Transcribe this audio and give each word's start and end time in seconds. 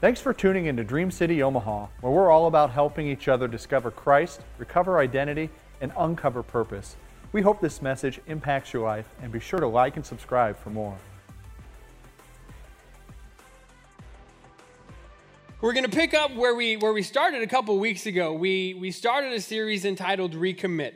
Thanks 0.00 0.20
for 0.20 0.32
tuning 0.32 0.66
into 0.66 0.84
Dream 0.84 1.10
City 1.10 1.42
Omaha, 1.42 1.88
where 2.02 2.12
we're 2.12 2.30
all 2.30 2.46
about 2.46 2.70
helping 2.70 3.08
each 3.08 3.26
other 3.26 3.48
discover 3.48 3.90
Christ, 3.90 4.42
recover 4.56 5.00
identity, 5.00 5.50
and 5.80 5.90
uncover 5.98 6.44
purpose. 6.44 6.94
We 7.32 7.42
hope 7.42 7.60
this 7.60 7.82
message 7.82 8.20
impacts 8.28 8.72
your 8.72 8.84
life 8.84 9.08
and 9.20 9.32
be 9.32 9.40
sure 9.40 9.58
to 9.58 9.66
like 9.66 9.96
and 9.96 10.06
subscribe 10.06 10.56
for 10.56 10.70
more. 10.70 10.96
We're 15.60 15.72
going 15.72 15.84
to 15.84 15.90
pick 15.90 16.14
up 16.14 16.32
where 16.36 16.54
we 16.54 16.76
where 16.76 16.92
we 16.92 17.02
started 17.02 17.42
a 17.42 17.48
couple 17.48 17.76
weeks 17.80 18.06
ago. 18.06 18.32
We 18.32 18.74
we 18.74 18.92
started 18.92 19.32
a 19.32 19.40
series 19.40 19.84
entitled 19.84 20.32
Recommit. 20.34 20.92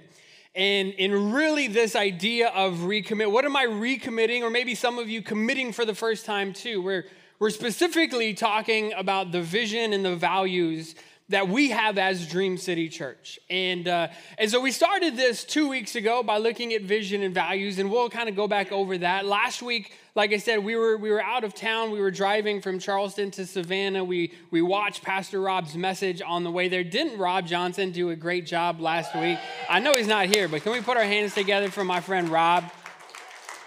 And 0.54 0.92
in 0.92 1.32
really 1.32 1.66
this 1.66 1.96
idea 1.96 2.50
of 2.50 2.74
recommit, 2.74 3.32
what 3.32 3.44
am 3.46 3.56
I 3.56 3.66
recommitting 3.66 4.42
or 4.42 4.50
maybe 4.50 4.76
some 4.76 5.00
of 5.00 5.08
you 5.08 5.22
committing 5.22 5.72
for 5.72 5.84
the 5.84 5.94
first 5.94 6.24
time 6.24 6.52
too? 6.52 6.80
We're 6.80 7.06
we're 7.42 7.50
specifically 7.50 8.34
talking 8.34 8.92
about 8.92 9.32
the 9.32 9.42
vision 9.42 9.92
and 9.92 10.04
the 10.04 10.14
values 10.14 10.94
that 11.28 11.48
we 11.48 11.70
have 11.70 11.98
as 11.98 12.28
Dream 12.28 12.56
City 12.56 12.88
Church. 12.88 13.40
And, 13.50 13.88
uh, 13.88 14.08
and 14.38 14.48
so 14.48 14.60
we 14.60 14.70
started 14.70 15.16
this 15.16 15.42
two 15.42 15.68
weeks 15.68 15.96
ago 15.96 16.22
by 16.22 16.38
looking 16.38 16.72
at 16.72 16.82
vision 16.82 17.24
and 17.24 17.34
values, 17.34 17.80
and 17.80 17.90
we'll 17.90 18.08
kind 18.10 18.28
of 18.28 18.36
go 18.36 18.46
back 18.46 18.70
over 18.70 18.96
that. 18.98 19.26
Last 19.26 19.60
week, 19.60 19.92
like 20.14 20.32
I 20.32 20.36
said, 20.36 20.62
we 20.62 20.76
were, 20.76 20.96
we 20.96 21.10
were 21.10 21.20
out 21.20 21.42
of 21.42 21.52
town. 21.52 21.90
We 21.90 21.98
were 22.00 22.12
driving 22.12 22.60
from 22.60 22.78
Charleston 22.78 23.32
to 23.32 23.44
Savannah. 23.44 24.04
We, 24.04 24.34
we 24.52 24.62
watched 24.62 25.02
Pastor 25.02 25.40
Rob's 25.40 25.74
message 25.74 26.22
on 26.24 26.44
the 26.44 26.50
way 26.52 26.68
there. 26.68 26.84
Didn't 26.84 27.18
Rob 27.18 27.48
Johnson 27.48 27.90
do 27.90 28.10
a 28.10 28.14
great 28.14 28.46
job 28.46 28.80
last 28.80 29.16
week? 29.16 29.40
I 29.68 29.80
know 29.80 29.96
he's 29.96 30.06
not 30.06 30.32
here, 30.32 30.46
but 30.46 30.62
can 30.62 30.70
we 30.70 30.80
put 30.80 30.96
our 30.96 31.02
hands 31.02 31.34
together 31.34 31.72
for 31.72 31.82
my 31.82 32.00
friend 32.00 32.28
Rob? 32.28 32.70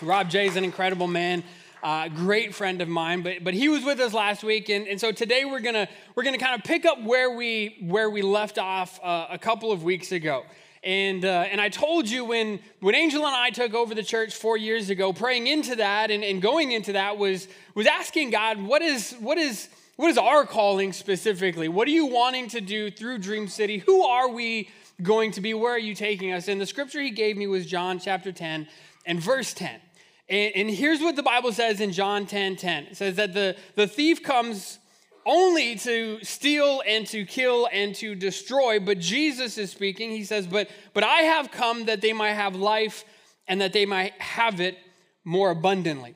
Rob 0.01 0.29
J 0.29 0.47
is 0.47 0.55
an 0.55 0.63
incredible 0.63 1.07
man 1.07 1.43
uh, 1.85 2.07
great 2.07 2.55
friend 2.55 2.81
of 2.81 2.87
mine, 2.87 3.21
but, 3.21 3.43
but 3.43 3.53
he 3.53 3.69
was 3.69 3.83
with 3.83 3.99
us 3.99 4.11
last 4.11 4.43
week. 4.43 4.69
And, 4.69 4.87
and 4.87 4.99
so 4.99 5.11
today 5.11 5.45
we're 5.45 5.59
to 5.59 5.87
we're 6.15 6.23
gonna 6.23 6.39
kind 6.39 6.55
of 6.55 6.65
pick 6.65 6.83
up 6.83 6.99
where 7.03 7.29
we, 7.29 7.77
where 7.79 8.09
we 8.09 8.23
left 8.23 8.57
off 8.57 8.99
uh, 9.03 9.27
a 9.29 9.37
couple 9.37 9.71
of 9.71 9.83
weeks 9.83 10.11
ago. 10.11 10.45
And, 10.81 11.23
uh, 11.23 11.45
and 11.51 11.61
I 11.61 11.69
told 11.69 12.09
you 12.09 12.25
when, 12.25 12.59
when 12.79 12.95
Angel 12.95 13.23
and 13.23 13.35
I 13.35 13.51
took 13.51 13.75
over 13.75 13.93
the 13.93 14.01
church 14.01 14.33
four 14.33 14.57
years 14.57 14.89
ago, 14.89 15.13
praying 15.13 15.45
into 15.45 15.75
that 15.75 16.09
and, 16.09 16.23
and 16.23 16.41
going 16.41 16.71
into 16.71 16.93
that 16.93 17.19
was, 17.19 17.47
was 17.75 17.85
asking 17.85 18.31
God, 18.31 18.59
what 18.59 18.81
is, 18.81 19.13
what, 19.19 19.37
is, 19.37 19.69
what 19.95 20.09
is 20.09 20.17
our 20.17 20.43
calling 20.43 20.91
specifically? 20.91 21.67
What 21.67 21.87
are 21.87 21.91
you 21.91 22.07
wanting 22.07 22.47
to 22.49 22.61
do 22.61 22.89
through 22.89 23.19
Dream 23.19 23.47
City? 23.47 23.77
Who 23.77 24.03
are 24.03 24.29
we 24.29 24.69
going 25.03 25.33
to 25.33 25.41
be? 25.41 25.53
Where 25.53 25.73
are 25.73 25.79
you 25.79 25.93
taking 25.93 26.31
us? 26.31 26.47
And 26.47 26.59
the 26.59 26.65
scripture 26.65 27.01
he 27.01 27.11
gave 27.11 27.37
me 27.37 27.45
was 27.45 27.67
John 27.67 27.99
chapter 27.99 28.31
10 28.31 28.67
and 29.05 29.19
verse 29.21 29.53
10. 29.53 29.81
And, 30.29 30.55
and 30.55 30.69
here's 30.69 31.01
what 31.01 31.15
the 31.15 31.23
Bible 31.23 31.51
says 31.51 31.81
in 31.81 31.91
John 31.91 32.25
10 32.25 32.55
10. 32.55 32.83
It 32.85 32.97
says 32.97 33.15
that 33.15 33.33
the, 33.33 33.55
the 33.75 33.87
thief 33.87 34.23
comes 34.23 34.79
only 35.25 35.75
to 35.75 36.23
steal 36.23 36.83
and 36.85 37.07
to 37.07 37.25
kill 37.25 37.67
and 37.71 37.95
to 37.95 38.15
destroy. 38.15 38.79
But 38.79 38.99
Jesus 38.99 39.57
is 39.57 39.71
speaking. 39.71 40.11
He 40.11 40.23
says, 40.23 40.47
But, 40.47 40.69
but 40.93 41.03
I 41.03 41.21
have 41.21 41.51
come 41.51 41.85
that 41.85 42.01
they 42.01 42.13
might 42.13 42.33
have 42.33 42.55
life 42.55 43.03
and 43.47 43.61
that 43.61 43.73
they 43.73 43.85
might 43.85 44.13
have 44.21 44.59
it 44.59 44.77
more 45.23 45.51
abundantly. 45.51 46.15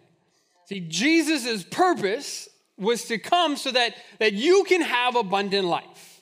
See, 0.66 0.82
Jesus' 0.82 1.64
purpose 1.64 2.48
was 2.78 3.06
to 3.06 3.18
come 3.18 3.58
so 3.58 3.72
that, 3.72 3.96
that 4.20 4.34
you 4.34 4.64
can 4.64 4.82
have 4.82 5.16
abundant 5.16 5.68
life. 5.68 6.22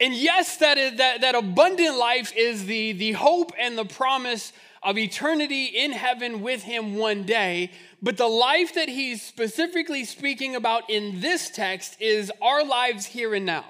And 0.00 0.14
yes, 0.14 0.58
that, 0.58 0.78
is, 0.78 0.98
that, 0.98 1.22
that 1.22 1.34
abundant 1.34 1.96
life 1.96 2.32
is 2.36 2.66
the, 2.66 2.92
the 2.92 3.12
hope 3.12 3.52
and 3.58 3.76
the 3.76 3.84
promise 3.84 4.52
of 4.82 4.98
eternity 4.98 5.64
in 5.64 5.92
heaven 5.92 6.42
with 6.42 6.62
him 6.62 6.96
one 6.96 7.24
day. 7.24 7.70
But 8.02 8.16
the 8.16 8.28
life 8.28 8.74
that 8.74 8.88
he's 8.88 9.22
specifically 9.22 10.04
speaking 10.04 10.56
about 10.56 10.88
in 10.88 11.20
this 11.20 11.50
text 11.50 12.00
is 12.00 12.32
our 12.40 12.64
lives 12.64 13.06
here 13.06 13.34
and 13.34 13.46
now. 13.46 13.64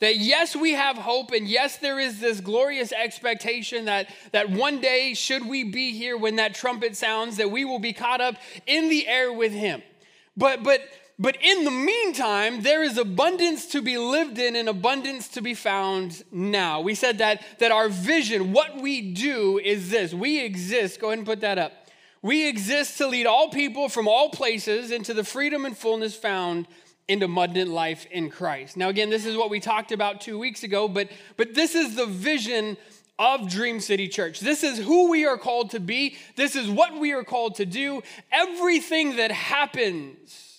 That 0.00 0.16
yes, 0.16 0.56
we 0.56 0.72
have 0.72 0.96
hope, 0.96 1.30
and 1.30 1.46
yes, 1.46 1.76
there 1.76 2.00
is 2.00 2.20
this 2.20 2.40
glorious 2.40 2.90
expectation 2.90 3.84
that, 3.84 4.08
that 4.32 4.48
one 4.48 4.80
day, 4.80 5.12
should 5.12 5.46
we 5.46 5.64
be 5.64 5.92
here 5.92 6.16
when 6.16 6.36
that 6.36 6.54
trumpet 6.54 6.96
sounds, 6.96 7.36
that 7.36 7.50
we 7.50 7.66
will 7.66 7.78
be 7.78 7.92
caught 7.92 8.22
up 8.22 8.36
in 8.66 8.88
the 8.88 9.06
air 9.06 9.30
with 9.30 9.52
him. 9.52 9.82
But 10.38 10.62
but 10.62 10.80
but 11.20 11.36
in 11.42 11.64
the 11.64 11.70
meantime, 11.70 12.62
there 12.62 12.82
is 12.82 12.96
abundance 12.96 13.66
to 13.66 13.82
be 13.82 13.98
lived 13.98 14.38
in 14.38 14.56
and 14.56 14.70
abundance 14.70 15.28
to 15.28 15.42
be 15.42 15.52
found 15.52 16.24
now. 16.32 16.80
We 16.80 16.94
said 16.94 17.18
that, 17.18 17.44
that 17.58 17.70
our 17.70 17.90
vision, 17.90 18.54
what 18.54 18.80
we 18.80 19.12
do 19.12 19.58
is 19.58 19.90
this 19.90 20.14
we 20.14 20.42
exist. 20.42 20.98
Go 20.98 21.08
ahead 21.08 21.18
and 21.18 21.26
put 21.26 21.42
that 21.42 21.58
up. 21.58 21.72
We 22.22 22.48
exist 22.48 22.96
to 22.98 23.06
lead 23.06 23.26
all 23.26 23.50
people 23.50 23.90
from 23.90 24.08
all 24.08 24.30
places 24.30 24.90
into 24.90 25.12
the 25.12 25.22
freedom 25.22 25.66
and 25.66 25.76
fullness 25.76 26.16
found 26.16 26.66
in 27.06 27.22
abundant 27.22 27.70
life 27.70 28.06
in 28.10 28.30
Christ. 28.30 28.78
Now, 28.78 28.88
again, 28.88 29.10
this 29.10 29.26
is 29.26 29.36
what 29.36 29.50
we 29.50 29.60
talked 29.60 29.92
about 29.92 30.22
two 30.22 30.38
weeks 30.38 30.62
ago, 30.62 30.88
but, 30.88 31.10
but 31.36 31.52
this 31.52 31.74
is 31.74 31.96
the 31.96 32.06
vision 32.06 32.78
of 33.18 33.46
Dream 33.46 33.80
City 33.80 34.08
Church. 34.08 34.40
This 34.40 34.64
is 34.64 34.78
who 34.78 35.10
we 35.10 35.26
are 35.26 35.36
called 35.36 35.72
to 35.72 35.80
be, 35.80 36.16
this 36.36 36.56
is 36.56 36.70
what 36.70 36.98
we 36.98 37.12
are 37.12 37.24
called 37.24 37.56
to 37.56 37.66
do. 37.66 38.02
Everything 38.32 39.16
that 39.16 39.30
happens 39.30 40.49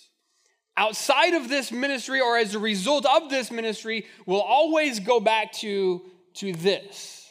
outside 0.76 1.34
of 1.34 1.48
this 1.48 1.70
ministry 1.70 2.20
or 2.20 2.38
as 2.38 2.54
a 2.54 2.58
result 2.58 3.06
of 3.06 3.28
this 3.28 3.50
ministry 3.50 4.06
will 4.26 4.40
always 4.40 5.00
go 5.00 5.20
back 5.20 5.52
to, 5.52 6.02
to 6.34 6.52
this 6.52 7.22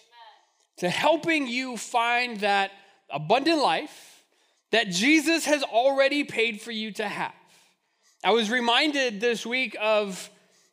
to 0.78 0.90
helping 0.90 1.46
you 1.46 1.78
find 1.78 2.40
that 2.40 2.72
abundant 3.12 3.62
life 3.62 4.24
that 4.72 4.90
Jesus 4.90 5.46
has 5.46 5.62
already 5.62 6.24
paid 6.24 6.60
for 6.60 6.72
you 6.72 6.92
to 6.94 7.08
have. 7.08 7.34
I 8.24 8.32
was 8.32 8.50
reminded 8.50 9.22
this 9.22 9.46
week 9.46 9.76
of, 9.80 10.30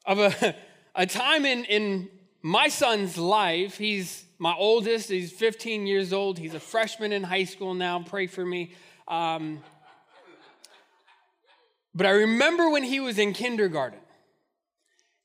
of 0.06 0.18
a, 0.18 0.54
a 0.94 1.04
time 1.04 1.44
in, 1.44 1.64
in 1.64 2.08
my 2.42 2.68
son's 2.68 3.18
life. 3.18 3.76
He's 3.76 4.24
my 4.38 4.54
oldest, 4.54 5.10
he's 5.10 5.32
15 5.32 5.86
years 5.86 6.12
old. 6.12 6.38
He's 6.38 6.54
a 6.54 6.60
freshman 6.60 7.12
in 7.12 7.22
high 7.22 7.44
school 7.44 7.74
now. 7.74 8.02
Pray 8.02 8.28
for 8.28 8.46
me. 8.46 8.72
Um, 9.08 9.60
but 11.94 12.06
I 12.06 12.10
remember 12.10 12.70
when 12.70 12.84
he 12.84 13.00
was 13.00 13.18
in 13.18 13.32
kindergarten. 13.32 14.00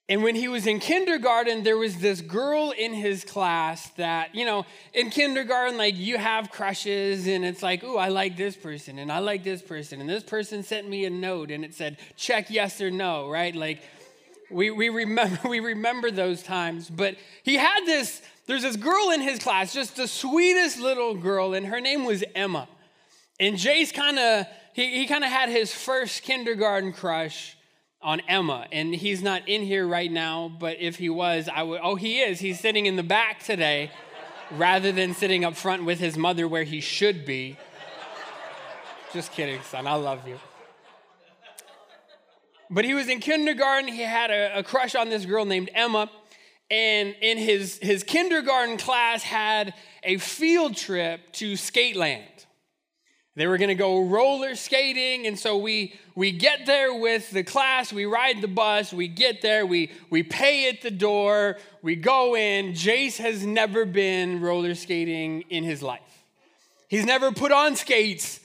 And 0.10 0.22
when 0.22 0.36
he 0.36 0.50
was 0.50 0.68
in 0.68 0.80
kindergarten, 0.80 1.64
there 1.64 1.78
was 1.78 1.96
this 1.98 2.20
girl 2.20 2.72
in 2.78 2.94
his 2.94 3.24
class 3.24 3.90
that, 3.92 4.36
you 4.36 4.46
know, 4.46 4.66
in 4.94 5.10
kindergarten, 5.10 5.78
like 5.78 5.96
you 5.96 6.18
have 6.18 6.52
crushes, 6.52 7.26
and 7.26 7.46
it's 7.46 7.64
like, 7.64 7.84
oh, 7.86 7.98
I 7.98 8.10
like 8.10 8.36
this 8.36 8.58
person, 8.58 9.00
and 9.00 9.10
I 9.10 9.20
like 9.20 9.46
this 9.46 9.62
person, 9.62 10.02
and 10.02 10.10
this 10.10 10.24
person 10.24 10.62
sent 10.62 10.90
me 10.90 11.06
a 11.06 11.10
note, 11.10 11.52
and 11.52 11.64
it 11.64 11.74
said, 11.74 11.98
check 12.18 12.50
yes 12.50 12.82
or 12.82 12.92
no, 12.92 13.30
right? 13.30 13.56
Like, 13.56 13.82
we, 14.50 14.72
we 14.72 14.90
remember 14.90 15.40
we 15.50 15.60
remember 15.60 16.12
those 16.12 16.44
times. 16.44 16.90
But 16.90 17.16
he 17.44 17.56
had 17.56 17.86
this, 17.86 18.22
there's 18.46 18.64
this 18.64 18.76
girl 18.76 19.12
in 19.12 19.22
his 19.22 19.40
class, 19.40 19.74
just 19.74 19.96
the 19.96 20.08
sweetest 20.08 20.80
little 20.80 21.16
girl, 21.16 21.54
and 21.54 21.66
her 21.66 21.82
name 21.82 22.06
was 22.06 22.24
Emma. 22.36 22.68
And 23.40 23.56
Jace 23.56 23.94
kind 23.94 24.20
of 24.20 24.46
he, 24.74 25.00
he 25.00 25.08
kind 25.08 25.24
of 25.24 25.30
had 25.30 25.50
his 25.50 25.74
first 25.74 26.24
kindergarten 26.24 26.94
crush 26.94 27.58
on 28.02 28.20
Emma, 28.28 28.68
and 28.72 28.94
he's 28.94 29.24
not 29.24 29.48
in 29.48 29.62
here 29.62 29.88
right 29.88 30.12
now, 30.12 30.52
but 30.60 30.78
if 30.80 30.98
he 30.98 31.10
was, 31.10 31.48
I 31.48 31.64
would, 31.64 31.80
oh, 31.82 31.96
he 31.96 32.20
is. 32.20 32.40
He's 32.40 32.60
sitting 32.60 32.86
in 32.86 32.98
the 32.98 33.04
back 33.04 33.42
today 33.44 33.92
rather 34.52 34.92
than 34.92 35.14
sitting 35.14 35.46
up 35.46 35.56
front 35.56 35.86
with 35.86 36.00
his 36.00 36.18
mother 36.18 36.48
where 36.48 36.64
he 36.64 36.82
should 36.82 37.26
be. 37.26 37.58
Just 39.14 39.32
kidding, 39.32 39.62
son. 39.62 39.88
I 39.88 39.94
love 39.94 40.28
you. 40.28 40.40
But 42.70 42.86
he 42.86 42.94
was 42.94 43.08
in 43.08 43.20
kindergarten. 43.20 43.88
He 43.88 44.02
had 44.02 44.32
a, 44.32 44.60
a 44.60 44.64
crush 44.64 44.96
on 44.96 45.10
this 45.10 45.26
girl 45.26 45.46
named 45.46 45.70
Emma. 45.74 46.10
And 46.72 47.16
in 47.22 47.38
his, 47.38 47.78
his 47.78 48.04
kindergarten 48.04 48.78
class 48.78 49.22
had 49.22 49.76
a 50.02 50.18
field 50.18 50.76
trip 50.76 51.32
to 51.34 51.54
Skateland. 51.54 52.46
They 53.36 53.48
were 53.48 53.58
going 53.58 53.70
to 53.70 53.76
go 53.76 54.06
roller 54.06 54.54
skating. 54.56 55.26
And 55.26 55.38
so 55.38 55.58
we, 55.58 55.96
we 56.16 56.32
get 56.32 56.66
there 56.66 56.94
with 56.94 57.32
the 57.32 57.44
class, 57.44 57.92
we 57.92 58.06
ride 58.06 58.42
the 58.42 58.48
bus, 58.48 58.94
we 58.94 59.08
get 59.08 59.42
there, 59.42 59.66
we, 59.66 59.92
we 60.12 60.22
pay 60.22 60.70
at 60.70 60.82
the 60.82 60.92
door, 60.92 61.58
we 61.82 61.96
go 61.96 62.36
in. 62.36 62.74
Jace 62.74 63.18
has 63.18 63.44
never 63.44 63.86
been 63.86 64.40
roller 64.40 64.76
skating 64.76 65.42
in 65.50 65.64
his 65.64 65.82
life. 65.82 66.02
He's 66.88 67.06
never 67.06 67.32
put 67.32 67.52
on 67.52 67.76
skates 67.76 68.40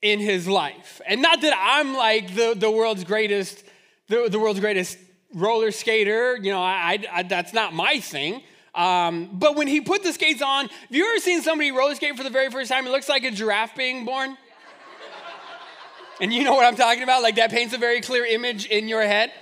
in 0.00 0.20
his 0.20 0.48
life. 0.48 1.02
And 1.06 1.20
not 1.20 1.42
that 1.42 1.54
I'm 1.58 1.94
like 1.94 2.34
the, 2.34 2.54
the 2.56 2.70
world's 2.70 3.04
greatest, 3.04 3.62
the, 4.08 4.28
the 4.30 4.38
world's 4.38 4.60
greatest 4.60 4.96
roller 5.34 5.70
skater. 5.70 6.36
You 6.36 6.52
know, 6.52 6.62
I, 6.62 6.98
I, 7.12 7.22
that's 7.24 7.52
not 7.52 7.74
my 7.74 8.00
thing. 8.00 8.42
Um, 8.74 9.30
but 9.32 9.56
when 9.56 9.66
he 9.66 9.80
put 9.80 10.02
the 10.02 10.12
skates 10.12 10.42
on, 10.42 10.68
have 10.68 10.90
you 10.90 11.08
ever 11.10 11.20
seen 11.20 11.42
somebody 11.42 11.72
roller 11.72 11.94
skate 11.94 12.16
for 12.16 12.22
the 12.22 12.30
very 12.30 12.50
first 12.50 12.70
time? 12.70 12.86
It 12.86 12.90
looks 12.90 13.08
like 13.08 13.24
a 13.24 13.30
giraffe 13.30 13.74
being 13.74 14.04
born. 14.04 14.36
and 16.20 16.32
you 16.32 16.44
know 16.44 16.54
what 16.54 16.64
I'm 16.64 16.76
talking 16.76 17.02
about? 17.02 17.22
Like 17.22 17.36
that 17.36 17.50
paints 17.50 17.74
a 17.74 17.78
very 17.78 18.00
clear 18.00 18.24
image 18.24 18.66
in 18.66 18.88
your 18.88 19.02
head 19.02 19.32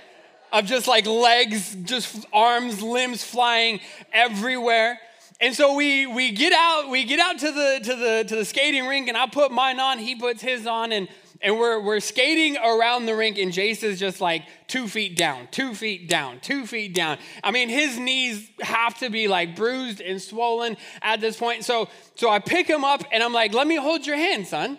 of 0.51 0.65
just 0.65 0.87
like 0.87 1.05
legs, 1.05 1.75
just 1.83 2.25
arms, 2.33 2.81
limbs 2.81 3.23
flying 3.23 3.79
everywhere. 4.11 4.99
And 5.41 5.55
so 5.55 5.75
we 5.75 6.05
we 6.05 6.31
get 6.31 6.51
out, 6.51 6.89
we 6.89 7.05
get 7.05 7.19
out 7.19 7.39
to 7.39 7.51
the 7.51 7.79
to 7.83 7.95
the 7.95 8.25
to 8.27 8.35
the 8.35 8.45
skating 8.45 8.85
rink, 8.87 9.07
and 9.07 9.15
I 9.15 9.25
put 9.27 9.51
mine 9.51 9.79
on, 9.79 9.99
he 9.99 10.15
puts 10.15 10.41
his 10.41 10.67
on, 10.67 10.91
and 10.91 11.07
and 11.41 11.57
we're, 11.57 11.79
we're 11.79 12.01
skating 12.01 12.57
around 12.57 13.05
the 13.05 13.15
rink, 13.15 13.37
and 13.37 13.51
Jace 13.51 13.83
is 13.83 13.99
just 13.99 14.19
like 14.19 14.43
two 14.67 14.87
feet 14.87 15.15
down, 15.15 15.47
two 15.51 15.73
feet 15.73 16.09
down, 16.09 16.39
two 16.41 16.65
feet 16.65 16.93
down. 16.93 17.17
I 17.43 17.51
mean, 17.51 17.69
his 17.69 17.97
knees 17.97 18.49
have 18.61 18.97
to 18.99 19.09
be 19.09 19.27
like 19.27 19.55
bruised 19.55 20.01
and 20.01 20.21
swollen 20.21 20.75
at 21.01 21.21
this 21.21 21.37
point. 21.37 21.63
So, 21.63 21.87
so 22.15 22.29
I 22.29 22.39
pick 22.39 22.67
him 22.67 22.83
up, 22.83 23.03
and 23.11 23.23
I'm 23.23 23.33
like, 23.33 23.53
let 23.53 23.67
me 23.67 23.75
hold 23.75 24.05
your 24.05 24.17
hand, 24.17 24.47
son. 24.47 24.77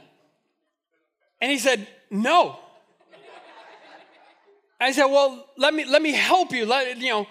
And 1.41 1.51
he 1.51 1.59
said, 1.59 1.87
no. 2.11 2.59
I 4.79 4.93
said, 4.93 5.07
well, 5.07 5.47
let 5.57 5.73
me, 5.73 5.85
let 5.85 6.03
me 6.03 6.12
help 6.12 6.53
you. 6.53 6.67
Let, 6.67 6.99
you 6.99 7.11
know, 7.11 7.27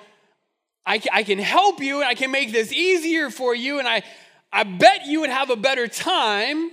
I, 0.85 1.01
I 1.13 1.23
can 1.23 1.37
help 1.37 1.81
you, 1.81 1.97
and 1.97 2.05
I 2.05 2.15
can 2.15 2.31
make 2.31 2.51
this 2.51 2.71
easier 2.73 3.29
for 3.29 3.53
you, 3.53 3.77
and 3.77 3.87
I, 3.87 4.01
I 4.51 4.63
bet 4.63 5.05
you 5.05 5.21
would 5.21 5.29
have 5.29 5.51
a 5.51 5.55
better 5.55 5.87
time 5.87 6.71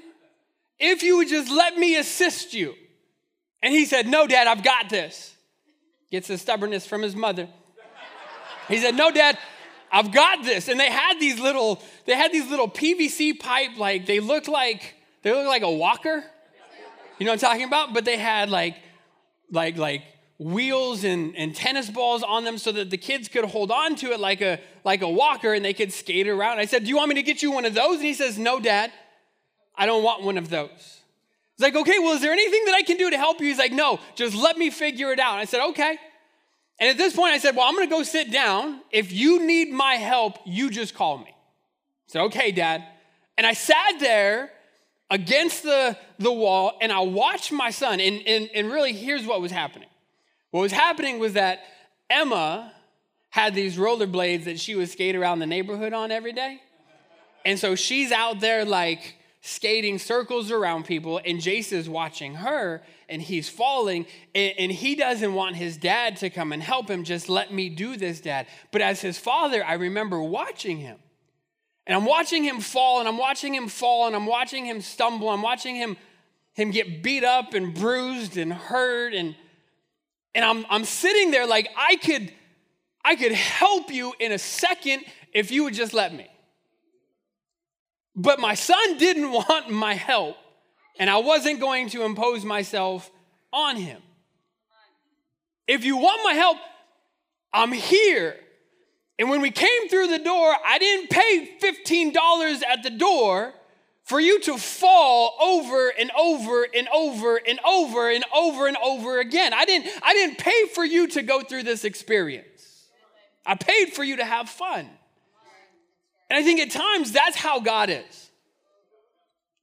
if 0.79 1.03
you 1.03 1.17
would 1.19 1.29
just 1.29 1.51
let 1.51 1.77
me 1.77 1.97
assist 1.97 2.55
you. 2.55 2.75
And 3.63 3.73
he 3.73 3.85
said, 3.85 4.07
No, 4.07 4.27
Dad, 4.27 4.47
I've 4.47 4.63
got 4.63 4.89
this. 4.89 5.35
Gets 6.11 6.29
the 6.29 6.39
stubbornness 6.39 6.87
from 6.87 7.03
his 7.03 7.17
mother. 7.17 7.49
He 8.69 8.79
said, 8.79 8.95
No, 8.95 9.11
Dad, 9.11 9.39
I've 9.91 10.13
got 10.13 10.45
this. 10.45 10.69
And 10.69 10.79
they 10.79 10.91
had 10.91 11.19
these 11.19 11.41
little, 11.41 11.83
they 12.05 12.15
had 12.15 12.33
these 12.33 12.49
little 12.49 12.69
PVC 12.69 13.39
pipe, 13.39 13.77
like 13.77 14.07
they 14.07 14.21
looked 14.21 14.49
like 14.49 14.95
they 15.23 15.33
looked 15.33 15.49
like 15.49 15.63
a 15.63 15.71
walker. 15.71 16.25
You 17.19 17.25
know 17.25 17.33
what 17.33 17.43
I'm 17.43 17.51
talking 17.51 17.67
about? 17.67 17.95
But 17.95 18.05
they 18.05 18.19
had 18.19 18.51
like, 18.51 18.77
like, 19.51 19.79
like 19.79 20.03
wheels 20.39 21.03
and, 21.03 21.35
and 21.35 21.55
tennis 21.55 21.89
balls 21.89 22.23
on 22.23 22.45
them 22.45 22.59
so 22.59 22.71
that 22.73 22.91
the 22.91 22.99
kids 22.99 23.27
could 23.29 23.45
hold 23.45 23.71
on 23.71 23.97
to 23.97 24.13
it 24.13 24.21
like 24.21 24.43
a 24.43 24.61
like 24.85 25.01
a 25.01 25.09
walker 25.09 25.55
and 25.55 25.65
they 25.65 25.73
could 25.73 25.93
skate 25.93 26.29
around. 26.29 26.59
I 26.59 26.67
said, 26.67 26.85
Do 26.85 26.89
you 26.89 26.97
want 26.97 27.09
me 27.09 27.15
to 27.17 27.23
get 27.23 27.43
you 27.43 27.51
one 27.51 27.65
of 27.65 27.75
those? 27.75 27.97
And 27.97 28.05
he 28.05 28.15
says, 28.15 28.39
No, 28.39 28.61
Dad. 28.61 28.93
I 29.77 29.87
don't 29.87 30.03
want 30.03 30.23
one 30.23 30.39
of 30.39 30.49
those. 30.49 30.71
He's 31.57 31.63
like, 31.63 31.75
okay, 31.75 31.99
well, 31.99 32.15
is 32.15 32.21
there 32.21 32.33
anything 32.33 32.65
that 32.67 32.75
I 32.75 32.83
can 32.83 32.97
do 32.97 33.11
to 33.11 33.17
help 33.17 33.41
you? 33.41 33.47
He's 33.47 33.59
like, 33.59 33.73
no, 33.73 33.99
just 34.15 34.35
let 34.35 34.59
me 34.59 34.71
figure 34.71 35.13
it 35.13 35.19
out. 35.19 35.39
I 35.39 35.45
said, 35.45 35.65
okay. 35.71 35.99
And 36.79 36.91
at 36.91 36.99
this 36.99 37.17
point, 37.17 37.33
I 37.33 37.39
said, 37.39 37.57
well, 37.57 37.67
I'm 37.67 37.75
gonna 37.75 37.87
go 37.87 38.03
sit 38.03 38.31
down. 38.31 38.81
If 38.91 39.13
you 39.13 39.47
need 39.47 39.71
my 39.71 39.95
help, 39.95 40.39
you 40.45 40.71
just 40.71 40.95
call 40.95 41.19
me. 41.19 41.29
I 41.29 42.09
said, 42.09 42.23
okay, 42.25 42.53
dad. 42.53 42.85
And 43.39 43.47
I 43.47 43.55
sat 43.55 43.99
there 44.01 44.51
against 45.11 45.63
the, 45.63 45.97
the 46.19 46.33
wall 46.33 46.77
and 46.81 46.93
I 46.93 47.01
watched 47.01 47.53
my 47.53 47.71
son. 47.71 48.01
And, 48.01 48.23
and, 48.27 48.51
and 48.55 48.71
really, 48.71 48.93
here's 48.93 49.27
what 49.27 49.41
was 49.41 49.51
happening. 49.51 49.89
What 50.51 50.61
was 50.61 50.73
happening 50.73 51.19
was 51.19 51.35
that 51.35 51.61
Emma 52.09 52.73
had 53.31 53.55
these 53.55 53.77
rollerblades 53.77 54.45
that 54.45 54.59
she 54.59 54.75
would 54.75 54.89
skate 54.89 55.17
around 55.17 55.39
the 55.39 55.47
neighborhood 55.47 55.93
on 55.93 56.11
every 56.11 56.33
day. 56.33 56.61
And 57.45 57.59
so 57.59 57.75
she's 57.75 58.11
out 58.11 58.41
there 58.41 58.65
like 58.65 59.16
skating 59.47 59.99
circles 59.99 60.51
around 60.51 60.87
people, 60.87 61.21
and 61.25 61.39
Jace 61.39 61.73
is 61.73 61.89
watching 61.89 62.35
her 62.35 62.83
and 63.09 63.23
he's 63.23 63.49
falling, 63.49 64.07
and, 64.35 64.55
and, 64.59 64.73
he 64.73 64.97
doesn't 64.97 65.33
want 65.33 65.55
his 65.55 65.77
dad 65.77 66.17
to 66.17 66.29
come 66.29 66.53
and 66.53 66.61
help 66.61 66.91
him. 66.91 67.05
Just 67.05 67.29
let 67.29 67.53
me 67.53 67.69
do 67.69 67.97
this, 67.97 68.21
dad. 68.21 68.49
But 68.73 68.83
as 68.83 69.01
his 69.01 69.17
father, 69.17 69.65
I 69.65 69.75
remember 69.75 70.21
watching 70.21 70.79
him. 70.79 70.99
And 71.87 71.95
I'm 71.95 72.05
watching 72.05 72.43
him 72.43 72.61
fall, 72.61 72.99
and 72.99 73.09
I'm 73.09 73.19
watching 73.19 73.55
him 73.55 73.69
fall, 73.69 74.09
and 74.09 74.17
I'm 74.17 74.27
watching 74.27 74.67
him 74.67 74.81
stumble, 74.81 75.31
I'm 75.31 75.43
watching 75.43 75.77
him, 75.77 75.97
him 76.55 76.73
get 76.73 77.05
beat 77.05 77.23
up 77.23 77.55
and 77.55 77.73
bruised 77.73 78.37
and 78.37 78.53
hurt. 78.53 79.15
And, 79.15 79.37
and 80.35 80.45
I'm, 80.45 80.67
I'm 80.69 80.85
sitting 80.85 81.31
there 81.31 81.47
like 81.47 81.69
I 81.77 81.95
could, 81.95 82.33
I 83.05 83.15
could 83.15 83.33
help 83.33 83.93
you 83.93 84.13
in 84.19 84.33
a 84.33 84.39
second 84.39 85.05
if 85.33 85.53
you 85.53 85.63
would 85.63 85.75
just 85.75 85.95
let 85.95 86.13
me. 86.13 86.27
But 88.17 88.41
my 88.41 88.55
son 88.55 88.97
didn't 88.97 89.31
want 89.31 89.71
my 89.71 89.95
help, 89.95 90.37
and 90.99 91.11
I 91.11 91.19
wasn't 91.19 91.61
going 91.61 91.91
to 91.91 92.03
impose 92.03 92.45
myself 92.45 93.11
on 93.53 93.77
him. 93.77 94.01
If 95.69 95.85
you 95.85 95.99
want 95.99 96.23
my 96.25 96.33
help, 96.33 96.57
I'm 97.53 97.73
here. 97.73 98.37
And 99.19 99.31
when 99.31 99.41
we 99.41 99.51
came 99.51 99.89
through 99.89 100.09
the 100.09 100.19
door, 100.19 100.55
I 100.65 100.79
didn't 100.79 101.11
pay 101.11 101.59
$15 101.63 102.63
at 102.63 102.83
the 102.83 102.91
door 102.91 103.55
for 104.05 104.21
you 104.21 104.41
to 104.41 104.57
fall 104.57 105.35
over 105.41 105.89
and 105.89 106.11
over 106.17 106.67
and 106.75 106.87
over 106.95 107.37
and 107.37 107.59
over 107.67 108.11
and 108.11 108.25
over 108.35 108.69
and 108.69 108.77
over 108.77 109.19
again. 109.19 109.53
I 109.53 109.65
didn't, 109.65 109.91
I 110.03 110.13
didn't 110.13 110.39
pay 110.39 110.67
for 110.75 110.85
you 110.85 111.09
to 111.09 111.23
go 111.23 111.43
through 111.43 111.65
this 111.65 111.85
experience. 111.85 112.87
I 113.45 113.57
paid 113.57 113.95
for 113.95 114.05
you 114.05 114.17
to 114.17 114.25
have 114.25 114.49
fun. 114.49 114.89
And 116.29 116.39
I 116.39 116.43
think 116.43 116.61
at 116.61 116.71
times 116.71 117.13
that's 117.13 117.37
how 117.37 117.61
God 117.61 117.91
is. 117.91 118.31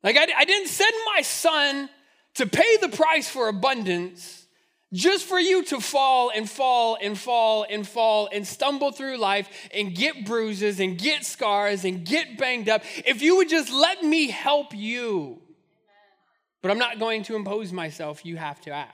Like, 0.04 0.18
I, 0.18 0.27
I 0.38 0.45
didn't 0.45 0.68
send 0.68 0.94
my 1.15 1.21
son 1.21 1.89
to 2.36 2.45
pay 2.45 2.77
the 2.77 2.89
price 2.89 3.30
for 3.30 3.48
abundance 3.48 4.45
just 4.92 5.25
for 5.25 5.39
you 5.39 5.63
to 5.63 5.80
fall 5.80 6.31
and 6.33 6.48
fall 6.48 6.98
and 7.01 7.18
fall 7.18 7.65
and 7.68 7.88
fall 7.88 8.30
and 8.31 8.48
stumble 8.48 8.92
through 8.92 9.18
life 9.18 9.50
and 9.74 9.95
get 9.95 10.25
bruises 10.25 10.80
and 10.80 11.00
get 11.00 11.25
scars 11.25 11.83
and 11.83 12.06
get 12.06 12.38
banged 12.38 12.69
up. 12.69 12.83
If 13.06 13.21
you 13.21 13.38
would 13.38 13.50
just 13.50 13.71
let 13.74 14.04
me 14.04 14.30
help 14.30 14.75
you. 14.75 15.42
But 16.62 16.71
I'm 16.71 16.77
not 16.77 17.00
going 17.00 17.24
to 17.24 17.36
impose 17.36 17.74
myself, 17.74 18.25
you 18.25 18.38
have 18.38 18.62
to 18.62 18.71
ask. 18.71 18.94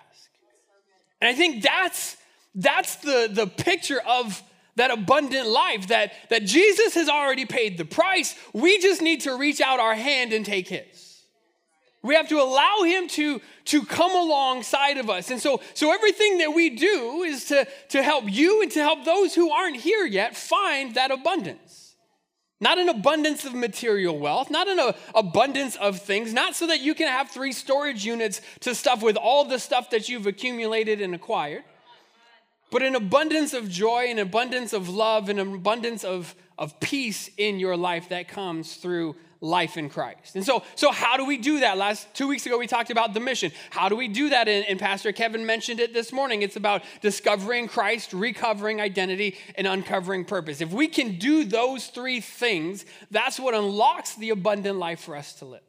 And 1.22 1.27
I 1.27 1.33
think 1.33 1.62
that's 1.62 2.15
that's 2.56 2.95
the, 2.98 3.30
the 3.31 3.45
picture 3.45 4.01
of 4.07 4.42
that 4.80 4.92
abundant 4.92 5.48
life 5.48 5.88
that, 5.88 6.14
that 6.30 6.46
Jesus 6.46 6.96
has 6.96 7.10
already 7.10 7.46
paid 7.46 7.78
the 7.78 7.86
price. 7.86 8.36
We 8.54 8.80
just 8.80 9.02
need 9.02 9.22
to 9.22 9.38
reach 9.38 9.62
out 9.62 9.80
our 9.80 9.96
hand 9.96 10.34
and 10.34 10.46
take 10.46 10.68
his. 10.68 11.24
We 12.02 12.16
have 12.16 12.30
to 12.30 12.40
allow 12.42 12.84
him 12.84 13.10
to, 13.10 13.42
to 13.66 13.84
come 13.84 14.16
alongside 14.16 14.98
of 14.98 15.10
us. 15.10 15.31
And 15.31 15.42
so, 15.42 15.62
so 15.74 15.94
everything 15.94 16.38
that 16.38 16.54
we 16.54 16.70
do 16.70 17.24
is 17.24 17.46
to, 17.46 17.68
to 17.90 18.02
help 18.02 18.24
you 18.28 18.62
and 18.62 18.72
to 18.72 18.80
help 18.80 19.04
those 19.04 19.36
who 19.36 19.52
aren't 19.52 19.76
here 19.76 20.06
yet 20.06 20.38
find 20.38 20.96
that 20.96 21.12
abundance. 21.12 21.96
Not 22.62 22.78
an 22.78 22.88
abundance 22.88 23.46
of 23.46 23.54
material 23.54 24.18
wealth, 24.18 24.50
not 24.50 24.68
an 24.70 24.94
abundance 25.14 25.75
of 25.78 26.02
things, 26.02 26.34
not 26.34 26.56
so 26.56 26.68
that 26.68 26.82
you 26.82 26.94
can 26.94 27.08
have 27.08 27.30
three 27.30 27.52
storage 27.52 28.06
units 28.06 28.42
to 28.62 28.75
stuff 28.75 29.02
with 29.02 29.18
all 29.18 29.46
the 29.46 29.60
stuff 29.60 29.90
that 29.90 30.08
you've 30.08 30.28
accumulated 30.28 31.02
and 31.02 31.14
acquired 31.14 31.64
but 32.71 32.83
an 32.83 32.95
abundance 32.95 33.54
of 33.54 33.69
joy, 33.69 34.07
an 34.10 34.19
abundance 34.19 34.74
of 34.74 34.89
love, 34.89 35.30
an 35.30 35.39
abundance 35.39 36.04
of, 36.04 36.36
of 36.57 36.80
peace 36.80 37.30
in 37.38 37.60
your 37.60 37.75
life 37.75 38.10
that 38.10 38.27
comes 38.27 38.75
through 38.75 39.16
life 39.42 39.77
in 39.77 39.89
Christ. 39.89 40.36
And 40.36 40.45
so, 40.45 40.63
so 40.75 40.92
how 40.92 41.18
do 41.18 41.25
we 41.25 41.38
do 41.38 41.62
that? 41.62 41.77
Last 41.77 42.13
two 42.13 42.27
weeks 42.27 42.45
ago, 42.45 42.57
we 42.57 42.68
talked 42.68 42.92
about 42.92 43.13
the 43.13 43.19
mission. 43.19 43.51
How 43.69 43.88
do 43.88 43.95
we 43.95 44.08
do 44.08 44.29
that? 44.29 44.48
And, 44.48 44.65
and 44.65 44.79
Pastor 44.79 45.12
Kevin 45.12 45.46
mentioned 45.46 45.79
it 45.79 45.94
this 45.94 46.12
morning. 46.12 46.41
It's 46.41 46.58
about 46.58 46.84
discovering 47.01 47.67
Christ, 47.67 48.13
recovering 48.13 48.82
identity, 48.82 49.38
and 49.55 49.65
uncovering 49.65 50.25
purpose. 50.25 50.62
If 50.62 50.72
we 50.72 50.88
can 50.88 51.17
do 51.17 51.46
those 51.46 51.88
three 51.88 52.20
things, 52.20 52.86
that's 53.12 53.39
what 53.39 53.53
unlocks 53.53 54.15
the 54.15 54.32
abundant 54.32 54.77
life 54.77 55.00
for 55.00 55.15
us 55.15 55.34
to 55.36 55.46
live. 55.46 55.62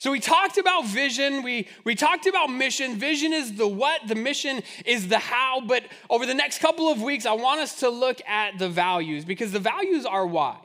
So 0.00 0.12
we 0.12 0.20
talked 0.20 0.58
about 0.58 0.86
vision, 0.86 1.42
we, 1.42 1.66
we 1.84 1.96
talked 1.96 2.26
about 2.26 2.46
mission. 2.46 2.96
Vision 2.96 3.32
is 3.32 3.54
the 3.54 3.66
what, 3.66 4.06
the 4.06 4.14
mission 4.14 4.62
is 4.86 5.08
the 5.08 5.18
how. 5.18 5.60
But 5.60 5.84
over 6.08 6.24
the 6.24 6.34
next 6.34 6.60
couple 6.60 6.88
of 6.88 7.02
weeks, 7.02 7.26
I 7.26 7.32
want 7.32 7.60
us 7.60 7.80
to 7.80 7.88
look 7.88 8.20
at 8.26 8.58
the 8.58 8.68
values 8.68 9.24
because 9.24 9.50
the 9.50 9.58
values 9.58 10.06
are 10.06 10.24
why. 10.24 10.56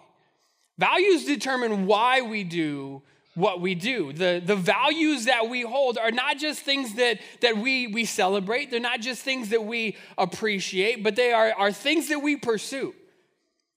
Values 0.77 1.25
determine 1.25 1.87
why 1.87 2.21
we 2.21 2.43
do 2.43 3.01
what 3.35 3.59
we 3.59 3.73
do. 3.73 4.13
The, 4.13 4.39
the 4.45 4.55
values 4.55 5.25
that 5.25 5.49
we 5.49 5.61
hold 5.61 5.97
are 5.97 6.11
not 6.11 6.37
just 6.37 6.59
things 6.59 6.93
that, 6.95 7.19
that 7.41 7.57
we, 7.57 7.87
we 7.87 8.05
celebrate, 8.05 8.69
they're 8.69 8.79
not 8.79 9.01
just 9.01 9.23
things 9.23 9.49
that 9.49 9.63
we 9.63 9.97
appreciate, 10.17 11.03
but 11.03 11.15
they 11.15 11.31
are, 11.31 11.51
are 11.57 11.71
things 11.71 12.09
that 12.09 12.19
we 12.19 12.35
pursue. 12.35 12.93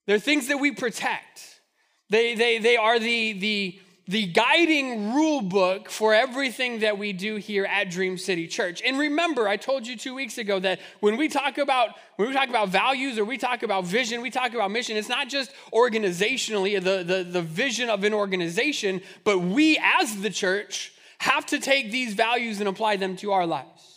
They're 0.05 0.19
things 0.19 0.47
that 0.49 0.59
we 0.59 0.71
protect. 0.71 1.61
They, 2.09 2.35
they, 2.35 2.59
they 2.59 2.77
are 2.77 2.99
the, 2.99 3.33
the, 3.33 3.79
the 4.07 4.25
guiding 4.27 5.13
rule 5.13 5.41
book 5.41 5.89
for 5.89 6.13
everything 6.13 6.79
that 6.79 6.97
we 6.97 7.11
do 7.11 7.35
here 7.35 7.65
at 7.65 7.89
Dream 7.89 8.17
City 8.17 8.47
Church. 8.47 8.81
And 8.85 8.97
remember, 8.97 9.47
I 9.47 9.57
told 9.57 9.85
you 9.85 9.97
two 9.97 10.15
weeks 10.15 10.37
ago 10.37 10.59
that 10.59 10.79
when 11.01 11.17
we 11.17 11.27
talk 11.27 11.57
about 11.57 11.89
when 12.15 12.29
we 12.29 12.33
talk 12.33 12.49
about 12.49 12.69
values 12.69 13.19
or 13.19 13.25
we 13.25 13.37
talk 13.37 13.63
about 13.63 13.85
vision, 13.85 14.21
we 14.21 14.31
talk 14.31 14.53
about 14.53 14.71
mission, 14.71 14.97
it's 14.97 15.09
not 15.09 15.29
just 15.29 15.51
organizationally, 15.71 16.81
the, 16.83 17.03
the, 17.03 17.23
the 17.23 17.41
vision 17.43 17.91
of 17.91 18.03
an 18.03 18.13
organization, 18.13 19.01
but 19.23 19.39
we 19.39 19.79
as 19.99 20.21
the 20.21 20.31
church 20.31 20.93
have 21.19 21.45
to 21.47 21.59
take 21.59 21.91
these 21.91 22.15
values 22.15 22.59
and 22.59 22.67
apply 22.67 22.95
them 22.95 23.15
to 23.17 23.33
our 23.33 23.45
lives. 23.45 23.96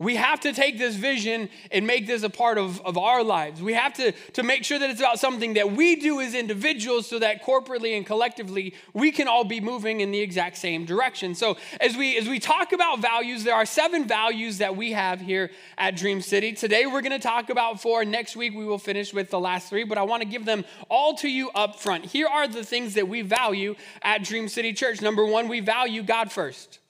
We 0.00 0.16
have 0.16 0.40
to 0.40 0.52
take 0.52 0.76
this 0.76 0.96
vision 0.96 1.48
and 1.70 1.86
make 1.86 2.08
this 2.08 2.24
a 2.24 2.28
part 2.28 2.58
of, 2.58 2.80
of 2.84 2.98
our 2.98 3.22
lives. 3.22 3.62
We 3.62 3.74
have 3.74 3.94
to, 3.94 4.10
to 4.32 4.42
make 4.42 4.64
sure 4.64 4.76
that 4.76 4.90
it's 4.90 4.98
about 4.98 5.20
something 5.20 5.54
that 5.54 5.70
we 5.70 5.94
do 5.94 6.20
as 6.20 6.34
individuals 6.34 7.06
so 7.06 7.20
that 7.20 7.44
corporately 7.44 7.96
and 7.96 8.04
collectively 8.04 8.74
we 8.92 9.12
can 9.12 9.28
all 9.28 9.44
be 9.44 9.60
moving 9.60 10.00
in 10.00 10.10
the 10.10 10.18
exact 10.18 10.56
same 10.56 10.84
direction. 10.84 11.36
So 11.36 11.56
as 11.80 11.96
we 11.96 12.18
as 12.18 12.28
we 12.28 12.40
talk 12.40 12.72
about 12.72 12.98
values, 12.98 13.44
there 13.44 13.54
are 13.54 13.64
seven 13.64 14.08
values 14.08 14.58
that 14.58 14.76
we 14.76 14.90
have 14.92 15.20
here 15.20 15.52
at 15.78 15.96
Dream 15.96 16.20
City. 16.20 16.52
Today 16.54 16.86
we're 16.86 17.00
going 17.00 17.12
to 17.12 17.20
talk 17.20 17.48
about 17.48 17.80
four. 17.80 18.04
Next 18.04 18.34
week 18.34 18.52
we 18.52 18.64
will 18.66 18.78
finish 18.78 19.14
with 19.14 19.30
the 19.30 19.38
last 19.38 19.68
three, 19.68 19.84
but 19.84 19.96
I 19.96 20.02
want 20.02 20.22
to 20.22 20.28
give 20.28 20.44
them 20.44 20.64
all 20.88 21.14
to 21.18 21.28
you 21.28 21.50
up 21.50 21.78
front. 21.78 22.06
Here 22.06 22.26
are 22.26 22.48
the 22.48 22.64
things 22.64 22.94
that 22.94 23.06
we 23.06 23.22
value 23.22 23.76
at 24.02 24.24
Dream 24.24 24.48
City 24.48 24.72
Church. 24.72 25.00
Number 25.00 25.24
one, 25.24 25.46
we 25.46 25.60
value 25.60 26.02
God 26.02 26.32
first. 26.32 26.80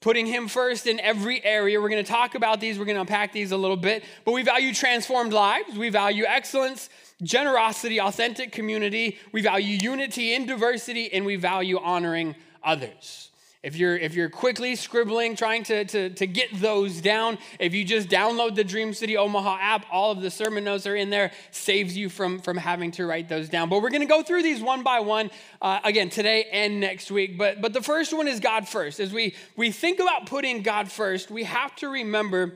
Putting 0.00 0.26
Him 0.26 0.48
first 0.48 0.86
in 0.86 0.98
every 1.00 1.44
area. 1.44 1.80
We're 1.80 1.88
going 1.88 2.04
to 2.04 2.10
talk 2.10 2.34
about 2.34 2.60
these, 2.60 2.78
we're 2.78 2.84
going 2.84 2.96
to 2.96 3.02
unpack 3.02 3.32
these 3.32 3.52
a 3.52 3.56
little 3.56 3.76
bit, 3.76 4.04
but 4.24 4.32
we 4.32 4.42
value 4.42 4.72
transformed 4.72 5.32
lives, 5.32 5.76
we 5.76 5.90
value 5.90 6.24
excellence, 6.26 6.88
generosity, 7.22 8.00
authentic 8.00 8.52
community, 8.52 9.18
we 9.32 9.42
value 9.42 9.78
unity 9.80 10.34
in 10.34 10.46
diversity, 10.46 11.12
and 11.12 11.24
we 11.24 11.36
value 11.36 11.78
honoring 11.78 12.34
others. 12.62 13.29
If 13.62 13.76
you're, 13.76 13.94
if 13.94 14.14
you're 14.14 14.30
quickly 14.30 14.74
scribbling, 14.74 15.36
trying 15.36 15.64
to, 15.64 15.84
to, 15.84 16.08
to 16.08 16.26
get 16.26 16.48
those 16.54 17.02
down, 17.02 17.36
if 17.58 17.74
you 17.74 17.84
just 17.84 18.08
download 18.08 18.54
the 18.54 18.64
Dream 18.64 18.94
City 18.94 19.18
Omaha 19.18 19.58
app, 19.60 19.84
all 19.92 20.12
of 20.12 20.22
the 20.22 20.30
sermon 20.30 20.64
notes 20.64 20.86
are 20.86 20.96
in 20.96 21.10
there, 21.10 21.30
saves 21.50 21.94
you 21.94 22.08
from, 22.08 22.38
from 22.38 22.56
having 22.56 22.90
to 22.92 23.04
write 23.04 23.28
those 23.28 23.50
down. 23.50 23.68
But 23.68 23.82
we're 23.82 23.90
going 23.90 24.00
to 24.00 24.06
go 24.06 24.22
through 24.22 24.44
these 24.44 24.62
one 24.62 24.82
by 24.82 25.00
one, 25.00 25.30
uh, 25.60 25.80
again, 25.84 26.08
today 26.08 26.46
and 26.50 26.80
next 26.80 27.10
week. 27.10 27.36
But, 27.36 27.60
but 27.60 27.74
the 27.74 27.82
first 27.82 28.16
one 28.16 28.28
is 28.28 28.40
God 28.40 28.66
first. 28.66 28.98
As 28.98 29.12
we, 29.12 29.34
we 29.58 29.70
think 29.70 30.00
about 30.00 30.24
putting 30.24 30.62
God 30.62 30.90
first, 30.90 31.30
we 31.30 31.44
have 31.44 31.76
to 31.76 31.88
remember, 31.90 32.54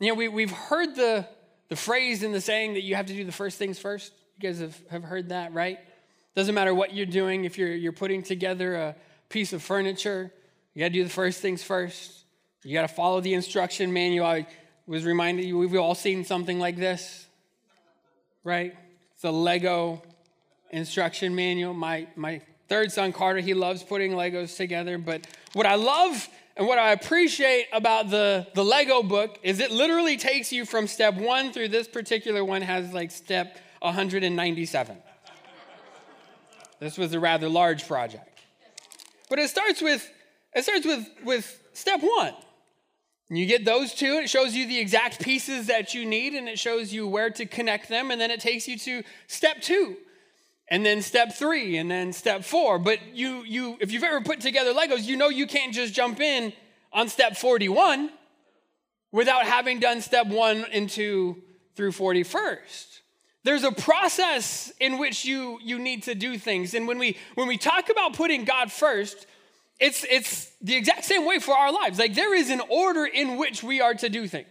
you 0.00 0.08
know, 0.08 0.14
we, 0.14 0.26
we've 0.26 0.50
heard 0.50 0.96
the, 0.96 1.24
the 1.68 1.76
phrase 1.76 2.24
and 2.24 2.34
the 2.34 2.40
saying 2.40 2.74
that 2.74 2.82
you 2.82 2.96
have 2.96 3.06
to 3.06 3.14
do 3.14 3.24
the 3.24 3.30
first 3.30 3.58
things 3.58 3.78
first. 3.78 4.12
You 4.40 4.48
guys 4.48 4.58
have, 4.58 4.76
have 4.90 5.04
heard 5.04 5.28
that, 5.28 5.54
right? 5.54 5.78
Doesn't 6.36 6.54
matter 6.54 6.74
what 6.74 6.94
you're 6.94 7.06
doing, 7.06 7.46
if 7.46 7.56
you're, 7.56 7.74
you're 7.74 7.92
putting 7.92 8.22
together 8.22 8.74
a 8.76 8.96
piece 9.30 9.54
of 9.54 9.62
furniture, 9.62 10.30
you 10.74 10.80
got 10.80 10.88
to 10.88 10.92
do 10.92 11.02
the 11.02 11.08
first 11.08 11.40
things 11.40 11.62
first. 11.62 12.24
You 12.62 12.74
got 12.74 12.82
to 12.82 12.94
follow 12.94 13.22
the 13.22 13.32
instruction 13.32 13.90
manual. 13.90 14.26
I 14.26 14.46
was 14.86 15.06
reminded 15.06 15.50
we've 15.54 15.74
all 15.76 15.94
seen 15.94 16.26
something 16.26 16.58
like 16.58 16.76
this, 16.76 17.26
right? 18.44 18.74
It's 19.14 19.24
a 19.24 19.30
Lego 19.30 20.02
instruction 20.68 21.34
manual. 21.34 21.72
My, 21.72 22.06
my 22.16 22.42
third 22.68 22.92
son, 22.92 23.14
Carter, 23.14 23.40
he 23.40 23.54
loves 23.54 23.82
putting 23.82 24.12
Legos 24.12 24.58
together. 24.58 24.98
But 24.98 25.26
what 25.54 25.64
I 25.64 25.76
love 25.76 26.28
and 26.54 26.66
what 26.66 26.78
I 26.78 26.92
appreciate 26.92 27.68
about 27.72 28.10
the, 28.10 28.46
the 28.54 28.62
Lego 28.62 29.02
book 29.02 29.38
is 29.42 29.58
it 29.58 29.70
literally 29.70 30.18
takes 30.18 30.52
you 30.52 30.66
from 30.66 30.86
step 30.86 31.14
one 31.14 31.50
through 31.52 31.68
this 31.68 31.88
particular 31.88 32.44
one 32.44 32.60
has 32.60 32.92
like 32.92 33.10
step 33.10 33.58
197. 33.80 34.98
This 36.80 36.98
was 36.98 37.12
a 37.14 37.20
rather 37.20 37.48
large 37.48 37.86
project. 37.86 38.40
But 39.28 39.38
it 39.38 39.50
starts 39.50 39.82
with 39.82 40.08
it 40.56 40.64
starts 40.64 40.86
with, 40.86 41.06
with 41.22 41.62
step 41.74 42.00
one. 42.02 42.32
And 43.28 43.38
you 43.38 43.44
get 43.44 43.66
those 43.66 43.92
two, 43.92 44.20
it 44.22 44.30
shows 44.30 44.54
you 44.54 44.66
the 44.66 44.78
exact 44.78 45.20
pieces 45.20 45.66
that 45.66 45.92
you 45.92 46.06
need, 46.06 46.32
and 46.32 46.48
it 46.48 46.58
shows 46.58 46.94
you 46.94 47.06
where 47.06 47.28
to 47.30 47.44
connect 47.44 47.90
them, 47.90 48.10
and 48.10 48.18
then 48.18 48.30
it 48.30 48.40
takes 48.40 48.66
you 48.66 48.78
to 48.78 49.02
step 49.26 49.60
two, 49.60 49.96
and 50.68 50.86
then 50.86 51.02
step 51.02 51.34
three, 51.34 51.76
and 51.76 51.90
then 51.90 52.10
step 52.10 52.42
four. 52.42 52.78
But 52.78 53.00
you, 53.14 53.42
you, 53.42 53.76
if 53.80 53.92
you've 53.92 54.02
ever 54.02 54.22
put 54.22 54.40
together 54.40 54.72
Legos, 54.72 55.02
you 55.02 55.16
know 55.16 55.28
you 55.28 55.46
can't 55.46 55.74
just 55.74 55.92
jump 55.92 56.20
in 56.20 56.54
on 56.90 57.08
step 57.08 57.36
41 57.36 58.10
without 59.12 59.44
having 59.44 59.78
done 59.78 60.00
step 60.00 60.26
one 60.26 60.64
and 60.72 60.88
two 60.88 61.42
through 61.74 61.92
41st. 61.92 62.95
There's 63.46 63.62
a 63.62 63.70
process 63.70 64.72
in 64.80 64.98
which 64.98 65.24
you, 65.24 65.60
you 65.62 65.78
need 65.78 66.02
to 66.02 66.16
do 66.16 66.36
things. 66.36 66.74
And 66.74 66.88
when 66.88 66.98
we 66.98 67.16
when 67.36 67.46
we 67.46 67.56
talk 67.56 67.90
about 67.90 68.14
putting 68.14 68.44
God 68.44 68.72
first, 68.72 69.24
it's 69.78 70.04
it's 70.10 70.50
the 70.60 70.74
exact 70.74 71.04
same 71.04 71.24
way 71.24 71.38
for 71.38 71.54
our 71.54 71.72
lives. 71.72 71.96
Like 71.96 72.16
there 72.16 72.34
is 72.34 72.50
an 72.50 72.60
order 72.68 73.06
in 73.06 73.36
which 73.36 73.62
we 73.62 73.80
are 73.80 73.94
to 73.94 74.08
do 74.08 74.26
things. 74.26 74.48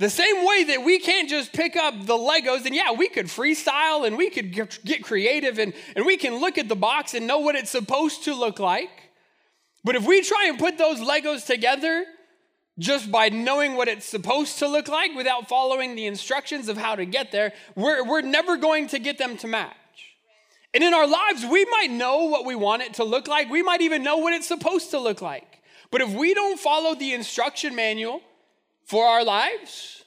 The 0.00 0.10
same 0.10 0.44
way 0.44 0.64
that 0.64 0.82
we 0.84 0.98
can't 0.98 1.28
just 1.28 1.52
pick 1.52 1.76
up 1.76 2.04
the 2.04 2.16
Legos 2.16 2.66
and 2.66 2.74
yeah, 2.74 2.90
we 2.90 3.08
could 3.08 3.26
freestyle 3.26 4.04
and 4.08 4.18
we 4.18 4.28
could 4.30 4.50
get 4.84 5.04
creative 5.04 5.60
and, 5.60 5.72
and 5.94 6.04
we 6.04 6.16
can 6.16 6.40
look 6.40 6.58
at 6.58 6.68
the 6.68 6.74
box 6.74 7.14
and 7.14 7.28
know 7.28 7.38
what 7.38 7.54
it's 7.54 7.70
supposed 7.70 8.24
to 8.24 8.34
look 8.34 8.58
like. 8.58 8.90
But 9.84 9.94
if 9.94 10.04
we 10.04 10.22
try 10.22 10.46
and 10.48 10.58
put 10.58 10.78
those 10.78 10.98
Legos 10.98 11.46
together 11.46 12.04
just 12.80 13.12
by 13.12 13.28
knowing 13.28 13.76
what 13.76 13.88
it's 13.88 14.06
supposed 14.06 14.58
to 14.58 14.66
look 14.66 14.88
like 14.88 15.14
without 15.14 15.48
following 15.48 15.94
the 15.94 16.06
instructions 16.06 16.68
of 16.68 16.78
how 16.78 16.96
to 16.96 17.04
get 17.04 17.30
there, 17.30 17.52
we're, 17.76 18.02
we're 18.04 18.22
never 18.22 18.56
going 18.56 18.88
to 18.88 18.98
get 18.98 19.18
them 19.18 19.36
to 19.36 19.46
match. 19.46 19.76
And 20.72 20.82
in 20.82 20.94
our 20.94 21.06
lives, 21.06 21.44
we 21.44 21.66
might 21.66 21.90
know 21.90 22.24
what 22.24 22.46
we 22.46 22.54
want 22.54 22.82
it 22.82 22.94
to 22.94 23.04
look 23.04 23.28
like. 23.28 23.50
We 23.50 23.62
might 23.62 23.82
even 23.82 24.02
know 24.02 24.16
what 24.16 24.32
it's 24.32 24.48
supposed 24.48 24.90
to 24.92 24.98
look 24.98 25.20
like. 25.20 25.60
But 25.90 26.00
if 26.00 26.14
we 26.14 26.32
don't 26.32 26.58
follow 26.58 26.94
the 26.94 27.12
instruction 27.12 27.74
manual 27.74 28.22
for 28.86 29.04
our 29.04 29.24
lives 29.24 30.04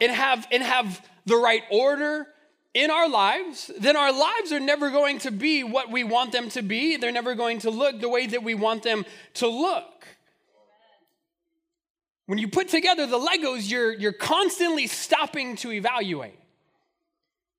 and 0.00 0.12
have, 0.12 0.46
and 0.52 0.62
have 0.62 1.04
the 1.26 1.36
right 1.36 1.62
order 1.70 2.26
in 2.74 2.90
our 2.90 3.08
lives, 3.08 3.72
then 3.80 3.96
our 3.96 4.12
lives 4.12 4.52
are 4.52 4.60
never 4.60 4.90
going 4.90 5.18
to 5.20 5.32
be 5.32 5.64
what 5.64 5.90
we 5.90 6.04
want 6.04 6.30
them 6.32 6.48
to 6.50 6.62
be. 6.62 6.96
They're 6.96 7.10
never 7.10 7.34
going 7.34 7.60
to 7.60 7.70
look 7.70 8.00
the 8.00 8.08
way 8.08 8.26
that 8.28 8.44
we 8.44 8.54
want 8.54 8.84
them 8.84 9.04
to 9.34 9.48
look. 9.48 9.93
When 12.26 12.38
you 12.38 12.48
put 12.48 12.68
together 12.68 13.06
the 13.06 13.18
Legos, 13.18 13.70
you're, 13.70 13.92
you're 13.92 14.12
constantly 14.12 14.86
stopping 14.86 15.56
to 15.56 15.70
evaluate. 15.72 16.38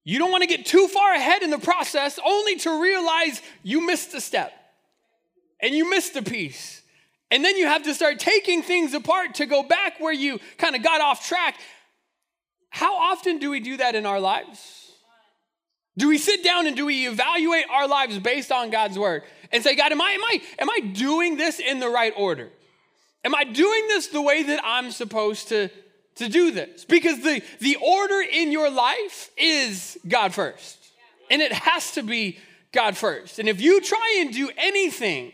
You 0.04 0.20
don't 0.20 0.32
want 0.32 0.44
to 0.44 0.48
get 0.48 0.66
too 0.66 0.88
far 0.88 1.14
ahead 1.14 1.42
in 1.42 1.50
the 1.50 1.58
process 1.58 2.20
only 2.24 2.58
to 2.58 2.82
realize 2.82 3.42
you 3.64 3.86
missed 3.86 4.14
a 4.14 4.22
step 4.22 4.54
and 5.62 5.74
you 5.74 5.90
missed 5.90 6.16
a 6.16 6.22
piece. 6.22 6.82
And 7.32 7.44
then 7.44 7.58
you 7.58 7.66
have 7.66 7.84
to 7.84 7.94
start 7.94 8.20
taking 8.20 8.62
things 8.62 8.94
apart 8.94 9.36
to 9.36 9.48
go 9.48 9.64
back 9.64 10.00
where 10.00 10.14
you 10.14 10.40
kind 10.58 10.76
of 10.76 10.84
got 10.84 11.02
off 11.02 11.28
track. 11.28 11.60
How 12.70 12.96
often 12.96 13.40
do 13.40 13.50
we 13.50 13.60
do 13.60 13.78
that 13.78 13.96
in 13.96 14.06
our 14.06 14.20
lives? 14.20 14.92
Do 15.98 16.10
we 16.10 16.18
sit 16.18 16.44
down 16.44 16.68
and 16.68 16.76
do 16.76 16.86
we 16.86 17.08
evaluate 17.08 17.66
our 17.72 17.88
lives 17.88 18.20
based 18.20 18.52
on 18.52 18.70
God's 18.70 19.00
word 19.00 19.24
and 19.52 19.64
say, 19.64 19.76
God, 19.76 19.92
am 19.92 20.02
I, 20.02 20.12
am 20.12 20.24
I, 20.24 20.42
am 20.60 20.70
I 20.70 20.80
doing 20.82 21.38
this 21.38 21.60
in 21.60 21.80
the 21.80 21.90
right 21.90 22.14
order? 22.16 22.52
Am 23.26 23.34
I 23.34 23.44
doing 23.44 23.88
this 23.88 24.08
the 24.08 24.22
way 24.22 24.44
that 24.44 24.62
I'm 24.64 24.92
supposed 24.92 25.50
to, 25.50 25.70
to 26.16 26.30
do 26.30 26.52
this? 26.52 26.86
Because 26.86 27.22
the, 27.22 27.42
the 27.60 27.76
order 27.78 28.22
in 28.22 28.52
your 28.52 28.70
life 28.70 29.32
is 29.36 29.98
God 30.08 30.32
first. 30.32 30.78
And 31.32 31.42
it 31.42 31.52
has 31.52 31.94
to 31.94 32.04
be 32.04 32.38
God 32.72 32.96
first. 32.96 33.40
And 33.40 33.50
if 33.50 33.60
you 33.60 33.82
try 33.82 34.20
and 34.22 34.32
do 34.32 34.52
anything, 34.56 35.34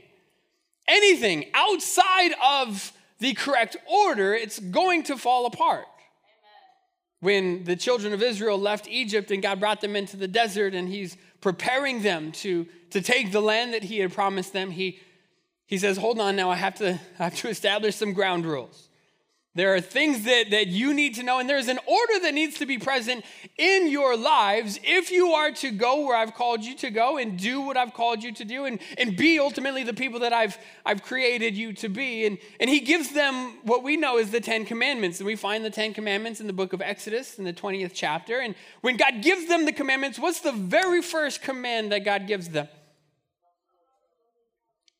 anything 0.87 1.47
outside 1.53 2.31
of 2.41 2.93
the 3.19 3.33
correct 3.33 3.75
order, 3.85 4.33
it's 4.33 4.57
going 4.57 5.03
to 5.03 5.17
fall 5.17 5.45
apart. 5.45 5.85
When 7.19 7.65
the 7.65 7.75
children 7.75 8.13
of 8.13 8.23
Israel 8.23 8.57
left 8.57 8.87
Egypt 8.87 9.31
and 9.31 9.43
God 9.43 9.59
brought 9.59 9.81
them 9.81 9.97
into 9.97 10.15
the 10.15 10.29
desert 10.29 10.73
and 10.73 10.87
He's 10.87 11.17
preparing 11.41 12.01
them 12.01 12.31
to, 12.31 12.65
to 12.91 13.01
take 13.01 13.33
the 13.33 13.41
land 13.41 13.73
that 13.73 13.83
He 13.83 13.99
had 13.99 14.13
promised 14.13 14.53
them, 14.53 14.71
He 14.71 14.99
he 15.71 15.77
says, 15.77 15.95
Hold 15.95 16.19
on 16.19 16.35
now, 16.35 16.51
I 16.51 16.57
have 16.57 16.75
to, 16.75 16.99
I 17.17 17.23
have 17.23 17.35
to 17.37 17.47
establish 17.47 17.95
some 17.95 18.11
ground 18.11 18.45
rules. 18.45 18.89
There 19.55 19.73
are 19.73 19.79
things 19.81 20.25
that, 20.25 20.51
that 20.51 20.67
you 20.67 20.93
need 20.93 21.15
to 21.15 21.23
know, 21.23 21.39
and 21.39 21.49
there's 21.49 21.69
an 21.69 21.79
order 21.85 22.19
that 22.23 22.33
needs 22.33 22.57
to 22.59 22.65
be 22.65 22.77
present 22.77 23.23
in 23.57 23.89
your 23.89 24.17
lives 24.17 24.79
if 24.83 25.11
you 25.11 25.31
are 25.31 25.51
to 25.51 25.71
go 25.71 26.05
where 26.05 26.15
I've 26.15 26.33
called 26.33 26.63
you 26.63 26.75
to 26.77 26.89
go 26.89 27.17
and 27.17 27.37
do 27.37 27.61
what 27.61 27.77
I've 27.77 27.93
called 27.93 28.21
you 28.21 28.33
to 28.33 28.45
do 28.45 28.65
and, 28.65 28.79
and 28.97 29.15
be 29.15 29.39
ultimately 29.39 29.83
the 29.83 29.93
people 29.93 30.19
that 30.21 30.33
I've, 30.33 30.57
I've 30.85 31.03
created 31.03 31.55
you 31.55 31.71
to 31.73 31.87
be. 31.87 32.25
And, 32.25 32.37
and 32.59 32.69
he 32.69 32.81
gives 32.81 33.13
them 33.13 33.57
what 33.63 33.81
we 33.81 33.95
know 33.95 34.17
as 34.17 34.31
the 34.31 34.41
Ten 34.41 34.65
Commandments. 34.65 35.19
And 35.19 35.27
we 35.27 35.37
find 35.37 35.63
the 35.63 35.69
Ten 35.69 35.93
Commandments 35.93 36.41
in 36.41 36.47
the 36.47 36.53
book 36.53 36.73
of 36.73 36.81
Exodus 36.81 37.39
in 37.39 37.45
the 37.45 37.53
20th 37.53 37.91
chapter. 37.93 38.39
And 38.39 38.55
when 38.81 38.97
God 38.97 39.21
gives 39.21 39.47
them 39.47 39.63
the 39.65 39.73
commandments, 39.73 40.19
what's 40.19 40.41
the 40.41 40.53
very 40.53 41.01
first 41.01 41.41
command 41.41 41.93
that 41.93 42.03
God 42.03 42.27
gives 42.27 42.49
them? 42.49 42.67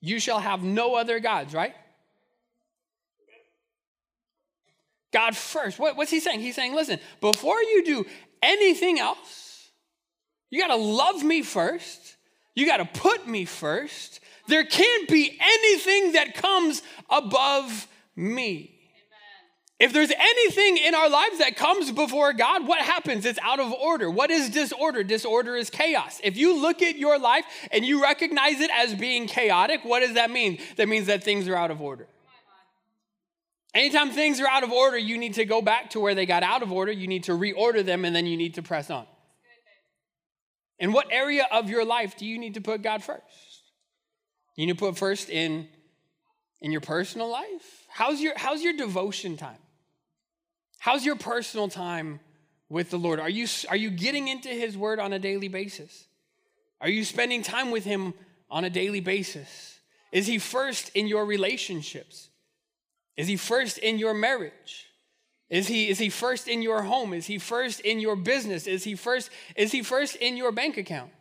You 0.02 0.20
shall 0.20 0.40
have 0.40 0.64
no 0.64 0.96
other 0.96 1.20
gods, 1.20 1.54
right? 1.54 1.76
God 5.12 5.36
first. 5.36 5.78
What, 5.78 5.96
what's 5.98 6.12
he 6.12 6.20
saying? 6.20 6.40
He's 6.40 6.56
saying, 6.56 6.74
listen, 6.74 7.00
before 7.20 7.62
you 7.62 7.84
do 7.84 8.06
anything 8.42 9.00
else, 9.00 9.70
you 10.50 10.60
got 10.60 10.68
to 10.68 10.76
love 10.76 11.24
me 11.24 11.42
first. 11.42 12.18
You 12.56 12.66
got 12.66 12.78
to 12.78 12.86
put 12.86 13.28
me 13.28 13.46
first. 13.46 14.20
There 14.48 14.64
can't 14.64 15.08
be 15.08 15.38
anything 15.40 16.14
that 16.14 16.34
comes 16.36 16.82
above 17.10 17.88
me. 18.16 18.81
If 19.82 19.94
there's 19.94 20.12
anything 20.12 20.78
in 20.78 20.94
our 20.94 21.10
lives 21.10 21.40
that 21.40 21.56
comes 21.56 21.92
before 21.92 22.34
God, 22.34 22.68
what 22.68 22.82
happens? 22.82 23.26
It's 23.26 23.40
out 23.42 23.60
of 23.60 23.74
order. 23.74 24.12
What 24.12 24.30
is 24.30 24.52
disorder? 24.52 25.04
Disorder 25.04 25.56
is 25.56 25.72
chaos. 25.72 26.22
If 26.24 26.38
you 26.38 26.62
look 26.62 26.84
at 26.84 27.00
your 27.00 27.18
life 27.18 27.46
and 27.72 27.84
you 27.84 28.00
recognize 28.00 28.60
it 28.60 28.70
as 28.76 28.94
being 28.94 29.26
chaotic, 29.26 29.84
what 29.84 30.02
does 30.02 30.14
that 30.14 30.30
mean? 30.30 30.60
That 30.76 30.88
means 30.88 31.08
that 31.08 31.24
things 31.24 31.48
are 31.48 31.56
out 31.56 31.72
of 31.72 31.82
order. 31.82 32.06
Anytime 33.74 34.12
things 34.12 34.40
are 34.40 34.48
out 34.48 34.64
of 34.64 34.72
order, 34.72 35.00
you 35.00 35.18
need 35.18 35.34
to 35.34 35.46
go 35.46 35.64
back 35.64 35.90
to 35.92 36.00
where 36.00 36.14
they 36.14 36.28
got 36.28 36.44
out 36.44 36.62
of 36.62 36.72
order. 36.72 36.92
You 36.92 37.08
need 37.08 37.24
to 37.24 37.32
reorder 37.32 37.84
them 37.84 38.06
and 38.06 38.16
then 38.16 38.28
you 38.28 38.38
need 38.38 38.54
to 38.54 38.62
press 38.62 38.92
on. 38.92 39.08
In 40.78 40.92
what 40.92 41.08
area 41.10 41.48
of 41.52 41.72
your 41.72 41.86
life 41.86 42.16
do 42.18 42.28
you 42.28 42.38
need 42.38 42.54
to 42.54 42.62
put 42.62 42.84
God 42.84 43.02
first? 43.02 43.24
You 44.56 44.68
need 44.68 44.78
to 44.78 44.86
put 44.86 44.96
first 44.96 45.32
in, 45.32 45.70
in 46.62 46.72
your 46.72 46.82
personal 46.82 47.30
life? 47.30 47.88
How's 47.90 48.22
your, 48.22 48.38
how's 48.38 48.62
your 48.62 48.74
devotion 48.74 49.38
time? 49.38 49.58
How's 50.82 51.06
your 51.06 51.16
personal 51.16 51.68
time 51.68 52.20
with 52.68 52.90
the 52.90 52.98
Lord? 52.98 53.20
Are 53.20 53.30
you, 53.30 53.46
are 53.70 53.76
you 53.76 53.92
getting 53.92 54.28
into 54.28 54.50
His 54.50 54.76
Word 54.76 54.98
on 54.98 55.14
a 55.14 55.20
daily 55.20 55.48
basis? 55.48 56.08
Are 56.82 56.90
you 56.90 57.04
spending 57.04 57.44
time 57.44 57.70
with 57.70 57.86
Him 57.86 58.16
on 58.50 58.64
a 58.64 58.70
daily 58.72 59.00
basis? 59.00 59.78
Is 60.12 60.26
he 60.26 60.40
first 60.40 60.90
in 60.96 61.06
your 61.06 61.24
relationships? 61.24 62.30
Is 63.16 63.28
he 63.28 63.36
first 63.38 63.78
in 63.78 64.00
your 64.00 64.16
marriage? 64.16 64.88
Is 65.52 65.68
he, 65.68 65.88
is 65.88 66.00
he 66.00 66.10
first 66.10 66.48
in 66.48 66.64
your 66.64 66.82
home? 66.82 67.14
Is 67.14 67.28
he 67.28 67.38
first 67.38 67.82
in 67.82 68.00
your 68.00 68.16
business? 68.16 68.66
Is 68.66 68.84
he 68.84 68.96
first, 68.96 69.30
is 69.56 69.72
he 69.72 69.84
first 69.84 70.16
in 70.16 70.36
your 70.36 70.52
bank 70.52 70.78
account? 70.78 71.12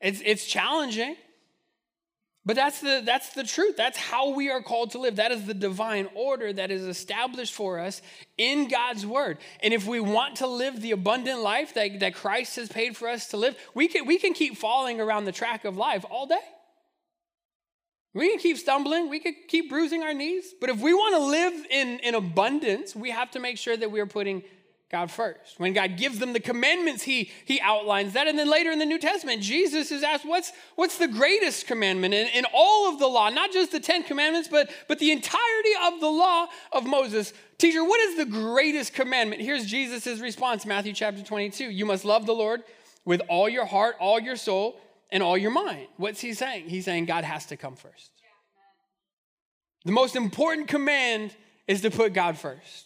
It's, 0.00 0.22
it's 0.24 0.46
challenging. 0.46 1.16
But 2.46 2.54
that's 2.54 2.80
the, 2.80 3.02
that's 3.04 3.30
the 3.30 3.42
truth. 3.42 3.76
That's 3.76 3.98
how 3.98 4.30
we 4.30 4.50
are 4.50 4.62
called 4.62 4.92
to 4.92 4.98
live. 4.98 5.16
That 5.16 5.32
is 5.32 5.46
the 5.46 5.52
divine 5.52 6.08
order 6.14 6.52
that 6.52 6.70
is 6.70 6.84
established 6.84 7.52
for 7.52 7.80
us 7.80 8.00
in 8.38 8.68
God's 8.68 9.04
word. 9.04 9.38
And 9.60 9.74
if 9.74 9.84
we 9.84 9.98
want 9.98 10.36
to 10.36 10.46
live 10.46 10.80
the 10.80 10.92
abundant 10.92 11.40
life 11.40 11.74
that, 11.74 11.98
that 11.98 12.14
Christ 12.14 12.54
has 12.54 12.68
paid 12.68 12.96
for 12.96 13.08
us 13.08 13.26
to 13.28 13.36
live, 13.36 13.58
we 13.74 13.88
can, 13.88 14.06
we 14.06 14.18
can 14.18 14.32
keep 14.32 14.56
falling 14.56 15.00
around 15.00 15.24
the 15.24 15.32
track 15.32 15.64
of 15.64 15.76
life 15.76 16.04
all 16.08 16.26
day. 16.26 16.38
We 18.14 18.30
can 18.30 18.38
keep 18.38 18.58
stumbling, 18.58 19.10
we 19.10 19.18
can 19.18 19.34
keep 19.48 19.68
bruising 19.68 20.04
our 20.04 20.14
knees. 20.14 20.54
But 20.60 20.70
if 20.70 20.80
we 20.80 20.94
want 20.94 21.16
to 21.16 21.22
live 21.22 21.66
in, 21.68 21.98
in 21.98 22.14
abundance, 22.14 22.94
we 22.94 23.10
have 23.10 23.32
to 23.32 23.40
make 23.40 23.58
sure 23.58 23.76
that 23.76 23.90
we 23.90 23.98
are 23.98 24.06
putting 24.06 24.44
God 24.88 25.10
first. 25.10 25.58
When 25.58 25.72
God 25.72 25.96
gives 25.96 26.20
them 26.20 26.32
the 26.32 26.40
commandments, 26.40 27.02
he, 27.02 27.30
he 27.44 27.60
outlines 27.60 28.12
that. 28.12 28.28
And 28.28 28.38
then 28.38 28.48
later 28.48 28.70
in 28.70 28.78
the 28.78 28.86
New 28.86 29.00
Testament, 29.00 29.42
Jesus 29.42 29.90
is 29.90 30.04
asked, 30.04 30.24
What's, 30.24 30.52
what's 30.76 30.96
the 30.96 31.08
greatest 31.08 31.66
commandment 31.66 32.14
in, 32.14 32.28
in 32.28 32.44
all 32.54 32.92
of 32.92 33.00
the 33.00 33.08
law? 33.08 33.28
Not 33.28 33.52
just 33.52 33.72
the 33.72 33.80
Ten 33.80 34.04
Commandments, 34.04 34.48
but, 34.48 34.70
but 34.86 35.00
the 35.00 35.10
entirety 35.10 35.70
of 35.86 36.00
the 36.00 36.08
law 36.08 36.46
of 36.72 36.86
Moses. 36.86 37.32
Teacher, 37.58 37.82
what 37.82 38.00
is 38.00 38.16
the 38.16 38.26
greatest 38.26 38.94
commandment? 38.94 39.42
Here's 39.42 39.66
Jesus' 39.66 40.20
response 40.20 40.64
Matthew 40.64 40.92
chapter 40.92 41.22
22. 41.22 41.64
You 41.64 41.84
must 41.84 42.04
love 42.04 42.24
the 42.24 42.34
Lord 42.34 42.62
with 43.04 43.22
all 43.28 43.48
your 43.48 43.64
heart, 43.64 43.96
all 43.98 44.20
your 44.20 44.36
soul, 44.36 44.80
and 45.10 45.20
all 45.20 45.36
your 45.36 45.50
mind. 45.50 45.88
What's 45.96 46.20
he 46.20 46.32
saying? 46.32 46.68
He's 46.68 46.84
saying 46.84 47.06
God 47.06 47.24
has 47.24 47.46
to 47.46 47.56
come 47.56 47.74
first. 47.74 48.10
The 49.84 49.92
most 49.92 50.14
important 50.14 50.68
command 50.68 51.34
is 51.66 51.80
to 51.80 51.90
put 51.90 52.12
God 52.12 52.38
first. 52.38 52.85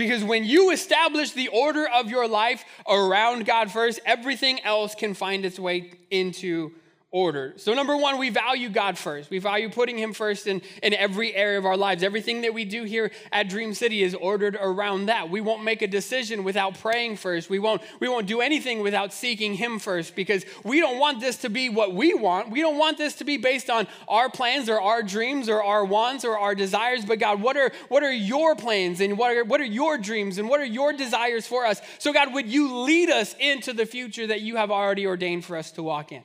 Because 0.00 0.24
when 0.24 0.46
you 0.46 0.70
establish 0.70 1.32
the 1.32 1.48
order 1.48 1.86
of 1.86 2.08
your 2.08 2.26
life 2.26 2.64
around 2.88 3.44
God 3.44 3.70
first, 3.70 4.00
everything 4.06 4.58
else 4.64 4.94
can 4.94 5.12
find 5.12 5.44
its 5.44 5.58
way 5.58 5.90
into 6.10 6.72
order. 7.12 7.54
So, 7.56 7.74
number 7.74 7.96
one, 7.96 8.18
we 8.18 8.30
value 8.30 8.68
God 8.68 8.96
first. 8.96 9.30
We 9.30 9.40
value 9.40 9.68
putting 9.68 9.98
Him 9.98 10.12
first 10.12 10.46
in, 10.46 10.62
in 10.80 10.94
every 10.94 11.34
area 11.34 11.58
of 11.58 11.66
our 11.66 11.76
lives. 11.76 12.04
Everything 12.04 12.42
that 12.42 12.54
we 12.54 12.64
do 12.64 12.84
here 12.84 13.10
at 13.32 13.48
Dream 13.48 13.74
City 13.74 14.04
is 14.04 14.14
ordered 14.14 14.56
around 14.60 15.06
that. 15.06 15.28
We 15.28 15.40
won't 15.40 15.64
make 15.64 15.82
a 15.82 15.88
decision 15.88 16.44
without 16.44 16.78
praying 16.78 17.16
first. 17.16 17.50
We 17.50 17.58
won't, 17.58 17.82
we 17.98 18.08
won't 18.08 18.28
do 18.28 18.40
anything 18.40 18.80
without 18.80 19.12
seeking 19.12 19.54
Him 19.54 19.80
first 19.80 20.14
because 20.14 20.44
we 20.62 20.78
don't 20.78 20.98
want 20.98 21.20
this 21.20 21.38
to 21.38 21.50
be 21.50 21.68
what 21.68 21.94
we 21.94 22.14
want. 22.14 22.50
We 22.50 22.60
don't 22.60 22.78
want 22.78 22.96
this 22.96 23.14
to 23.16 23.24
be 23.24 23.38
based 23.38 23.70
on 23.70 23.88
our 24.06 24.30
plans 24.30 24.68
or 24.68 24.80
our 24.80 25.02
dreams 25.02 25.48
or 25.48 25.64
our 25.64 25.84
wants 25.84 26.24
or 26.24 26.38
our 26.38 26.54
desires. 26.54 27.04
But, 27.04 27.18
God, 27.18 27.42
what 27.42 27.56
are, 27.56 27.72
what 27.88 28.04
are 28.04 28.12
your 28.12 28.54
plans 28.54 29.00
and 29.00 29.18
what 29.18 29.36
are, 29.36 29.44
what 29.44 29.60
are 29.60 29.64
your 29.64 29.98
dreams 29.98 30.38
and 30.38 30.48
what 30.48 30.60
are 30.60 30.64
your 30.64 30.92
desires 30.92 31.44
for 31.44 31.66
us? 31.66 31.82
So, 31.98 32.12
God, 32.12 32.32
would 32.34 32.46
you 32.46 32.82
lead 32.82 33.10
us 33.10 33.34
into 33.40 33.72
the 33.72 33.84
future 33.84 34.28
that 34.28 34.42
you 34.42 34.56
have 34.56 34.70
already 34.70 35.06
ordained 35.06 35.44
for 35.44 35.56
us 35.56 35.72
to 35.72 35.82
walk 35.82 36.12
in? 36.12 36.22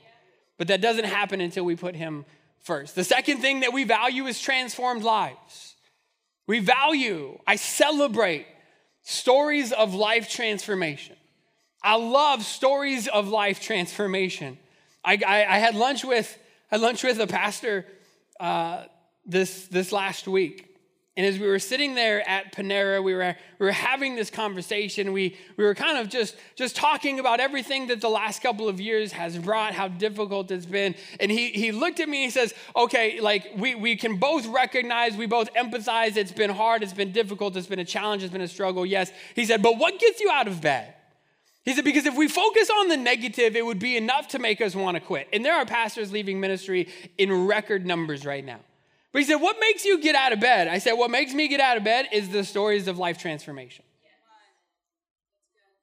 But 0.58 0.68
that 0.68 0.80
doesn't 0.80 1.04
happen 1.04 1.40
until 1.40 1.64
we 1.64 1.76
put 1.76 1.94
Him 1.94 2.24
first. 2.62 2.94
The 2.94 3.04
second 3.04 3.40
thing 3.40 3.60
that 3.60 3.72
we 3.72 3.84
value 3.84 4.26
is 4.26 4.40
transformed 4.40 5.02
lives. 5.02 5.74
We 6.46 6.60
value, 6.60 7.38
I 7.46 7.56
celebrate 7.56 8.46
stories 9.02 9.72
of 9.72 9.94
life 9.94 10.30
transformation. 10.30 11.16
I 11.82 11.96
love 11.96 12.44
stories 12.44 13.06
of 13.06 13.28
life 13.28 13.60
transformation. 13.60 14.58
I, 15.04 15.20
I, 15.26 15.44
I 15.44 15.58
had 15.58 15.74
lunch 15.74 16.04
with 16.04 16.36
had 16.68 16.80
lunch 16.80 17.04
with 17.04 17.20
a 17.20 17.26
pastor 17.28 17.86
uh, 18.40 18.84
this 19.24 19.68
this 19.68 19.92
last 19.92 20.26
week, 20.26 20.75
and 21.16 21.24
as 21.24 21.38
we 21.38 21.46
were 21.46 21.58
sitting 21.58 21.94
there 21.94 22.28
at 22.28 22.52
Panera, 22.54 23.02
we 23.02 23.14
were, 23.14 23.34
we 23.58 23.66
were 23.66 23.72
having 23.72 24.16
this 24.16 24.28
conversation. 24.28 25.14
We, 25.14 25.34
we 25.56 25.64
were 25.64 25.74
kind 25.74 25.96
of 25.96 26.10
just, 26.10 26.36
just 26.56 26.76
talking 26.76 27.18
about 27.20 27.40
everything 27.40 27.86
that 27.86 28.02
the 28.02 28.10
last 28.10 28.42
couple 28.42 28.68
of 28.68 28.78
years 28.80 29.12
has 29.12 29.38
brought, 29.38 29.72
how 29.72 29.88
difficult 29.88 30.50
it's 30.50 30.66
been. 30.66 30.94
And 31.18 31.30
he, 31.30 31.48
he 31.48 31.72
looked 31.72 32.00
at 32.00 32.08
me 32.10 32.24
and 32.24 32.24
he 32.24 32.30
says, 32.30 32.52
Okay, 32.76 33.18
like 33.20 33.50
we, 33.56 33.74
we 33.74 33.96
can 33.96 34.18
both 34.18 34.46
recognize, 34.46 35.16
we 35.16 35.24
both 35.24 35.52
empathize, 35.54 36.18
it's 36.18 36.32
been 36.32 36.50
hard, 36.50 36.82
it's 36.82 36.92
been 36.92 37.12
difficult, 37.12 37.56
it's 37.56 37.66
been 37.66 37.78
a 37.78 37.84
challenge, 37.84 38.22
it's 38.22 38.32
been 38.32 38.42
a 38.42 38.48
struggle. 38.48 38.84
Yes. 38.84 39.10
He 39.34 39.46
said, 39.46 39.62
But 39.62 39.78
what 39.78 39.98
gets 39.98 40.20
you 40.20 40.30
out 40.30 40.48
of 40.48 40.60
bed? 40.60 40.92
He 41.64 41.74
said, 41.74 41.84
because 41.84 42.06
if 42.06 42.16
we 42.16 42.28
focus 42.28 42.70
on 42.70 42.88
the 42.88 42.96
negative, 42.96 43.56
it 43.56 43.66
would 43.66 43.80
be 43.80 43.96
enough 43.96 44.28
to 44.28 44.38
make 44.38 44.60
us 44.60 44.76
want 44.76 44.96
to 44.96 45.00
quit. 45.00 45.26
And 45.32 45.44
there 45.44 45.56
are 45.56 45.66
pastors 45.66 46.12
leaving 46.12 46.38
ministry 46.38 46.88
in 47.18 47.46
record 47.46 47.84
numbers 47.84 48.24
right 48.24 48.44
now. 48.44 48.60
But 49.16 49.22
he 49.22 49.28
said, 49.28 49.36
What 49.36 49.56
makes 49.58 49.86
you 49.86 49.98
get 49.98 50.14
out 50.14 50.34
of 50.34 50.40
bed? 50.40 50.68
I 50.68 50.76
said, 50.76 50.92
What 50.92 51.10
makes 51.10 51.32
me 51.32 51.48
get 51.48 51.58
out 51.58 51.78
of 51.78 51.84
bed 51.84 52.08
is 52.12 52.28
the 52.28 52.44
stories 52.44 52.86
of 52.86 52.98
life 52.98 53.16
transformation. 53.16 53.82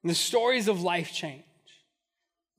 The 0.03 0.13
stories 0.13 0.67
of 0.67 0.83
life 0.83 1.11
change 1.11 1.41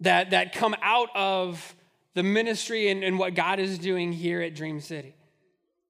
that, 0.01 0.31
that 0.31 0.53
come 0.53 0.75
out 0.83 1.11
of 1.15 1.77
the 2.15 2.25
ministry 2.25 2.89
and, 2.89 3.05
and 3.05 3.21
what 3.21 3.37
God 3.37 3.61
is 3.61 3.79
doing 3.79 4.13
here 4.13 4.41
at 4.41 4.57
Dream 4.57 4.81
City. 4.81 5.15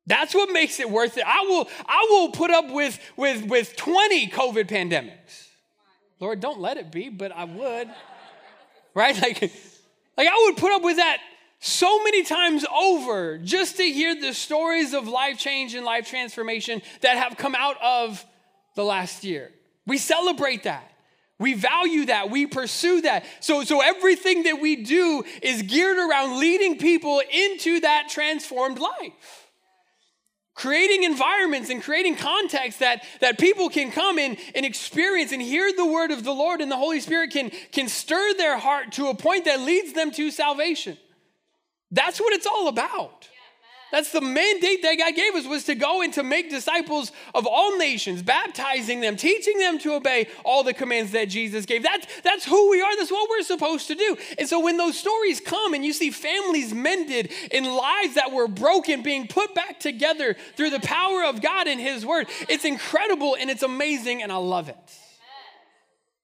That's 0.07 0.35
what 0.35 0.53
makes 0.53 0.79
it 0.79 0.91
worth 0.91 1.17
it. 1.17 1.25
I 1.27 1.47
will, 1.49 1.67
I 1.89 2.07
will 2.11 2.33
put 2.33 2.51
up 2.51 2.71
with, 2.71 3.01
with, 3.17 3.47
with 3.47 3.77
20 3.77 4.29
COVID 4.29 4.69
pandemics. 4.69 5.49
Lord, 6.21 6.41
don't 6.41 6.61
let 6.61 6.77
it 6.77 6.93
be, 6.93 7.09
but 7.09 7.33
I 7.33 7.45
would. 7.45 7.89
right? 8.95 9.19
Like, 9.19 9.51
like 10.19 10.29
I 10.29 10.43
would 10.45 10.59
put 10.59 10.73
up 10.73 10.83
with 10.83 10.99
that 10.99 11.21
so 11.65 12.03
many 12.03 12.23
times 12.25 12.67
over 12.67 13.39
just 13.39 13.79
to 13.79 13.85
hear 13.85 14.15
the 14.15 14.35
stories 14.35 14.93
of 14.93 15.09
life 15.09 15.39
change 15.39 15.75
and 15.75 15.83
life 15.83 16.11
transformation 16.11 16.83
that 17.01 17.17
have 17.17 17.39
come 17.39 17.55
out 17.55 17.79
of 17.83 18.23
the 18.77 18.85
last 18.85 19.25
year. 19.25 19.51
We 19.87 19.97
celebrate 19.97 20.65
that. 20.65 20.93
We 21.39 21.55
value 21.55 22.05
that. 22.07 22.29
We 22.29 22.45
pursue 22.45 23.01
that. 23.01 23.25
So, 23.41 23.65
so 23.65 23.81
everything 23.81 24.43
that 24.43 24.61
we 24.61 24.85
do 24.85 25.25
is 25.41 25.63
geared 25.63 25.97
around 25.97 26.39
leading 26.39 26.77
people 26.77 27.23
into 27.33 27.81
that 27.81 28.09
transformed 28.11 28.79
life. 28.79 29.49
Creating 30.55 31.05
environments 31.05 31.71
and 31.71 31.83
creating 31.83 32.17
context 32.17 32.81
that, 32.81 33.05
that 33.23 33.39
people 33.39 33.71
can 33.71 33.91
come 33.91 34.19
in 34.19 34.37
and 34.55 34.67
experience 34.67 35.33
and 35.33 35.41
hear 35.41 35.73
the 35.75 35.87
word 35.87 36.11
of 36.11 36.25
the 36.25 36.33
Lord, 36.35 36.61
and 36.61 36.71
the 36.71 36.77
Holy 36.77 37.01
Spirit 37.01 37.31
can, 37.31 37.51
can 37.73 37.89
stir 37.89 38.35
their 38.35 38.59
heart 38.59 38.93
to 38.93 39.07
a 39.07 39.15
point 39.15 39.47
that 39.47 39.61
leads 39.61 39.95
them 39.95 40.11
to 40.11 40.31
salvation. 40.31 40.99
That's 41.91 42.21
what 42.21 42.33
it's 42.33 42.47
all 42.47 42.69
about. 42.69 43.29
That's 43.95 44.11
the 44.11 44.21
mandate 44.21 44.83
that 44.83 44.97
God 44.99 45.15
gave 45.15 45.37
us 45.37 45.47
was 45.47 45.63
to 45.67 45.77
go 45.77 46.03
and 46.03 46.13
to 46.15 46.25
make 46.25 46.51
disciples 46.51 47.13
of 47.33 47.47
all 47.47 47.79
nations, 47.79 48.23
baptizing 48.23 49.01
them, 49.01 49.15
teaching 49.15 49.57
them 49.57 49.79
to 49.79 49.95
obey 49.95 50.27
all 50.45 50.65
the 50.65 50.75
commands 50.75 51.13
that 51.13 51.29
Jesus 51.29 51.65
gave. 51.65 51.85
That's, 51.85 52.05
that's 52.23 52.45
who 52.45 52.73
we 52.73 52.83
are. 52.83 52.97
That's 52.97 53.13
what 53.13 53.31
we're 53.31 53.45
supposed 53.45 53.87
to 53.87 53.95
do. 53.95 54.17
And 54.37 54.49
so 54.49 54.59
when 54.59 54.79
those 54.79 54.99
stories 54.99 55.39
come 55.39 55.75
and 55.75 55.85
you 55.85 55.93
see 55.93 56.11
families 56.11 56.75
mended 56.75 57.31
and 57.53 57.67
lives 57.67 58.17
that 58.17 58.33
were 58.33 58.49
broken 58.49 59.05
being 59.05 59.29
put 59.29 59.55
back 59.55 59.79
together 59.79 60.35
through 60.57 60.71
the 60.71 60.81
power 60.81 61.23
of 61.23 61.41
God 61.41 61.69
and 61.69 61.81
His 61.81 62.05
Word, 62.05 62.27
it's 62.49 62.65
incredible 62.65 63.37
and 63.39 63.49
it's 63.49 63.63
amazing 63.63 64.25
and 64.25 64.33
I 64.33 64.39
love 64.39 64.69
it. 64.69 64.77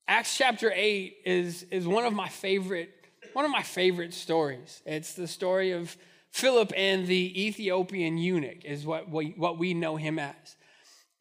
Acts 0.08 0.36
chapter 0.36 0.72
8 0.74 1.18
is, 1.24 1.62
is 1.70 1.86
one 1.86 2.04
of 2.04 2.12
my 2.12 2.28
favorite 2.28 2.99
one 3.32 3.44
of 3.44 3.50
my 3.50 3.62
favorite 3.62 4.14
stories. 4.14 4.82
It's 4.84 5.14
the 5.14 5.26
story 5.26 5.72
of 5.72 5.96
Philip 6.30 6.72
and 6.76 7.06
the 7.06 7.46
Ethiopian 7.46 8.18
eunuch, 8.18 8.64
is 8.64 8.86
what 8.86 9.10
we, 9.10 9.34
what 9.36 9.58
we 9.58 9.74
know 9.74 9.96
him 9.96 10.18
as. 10.18 10.56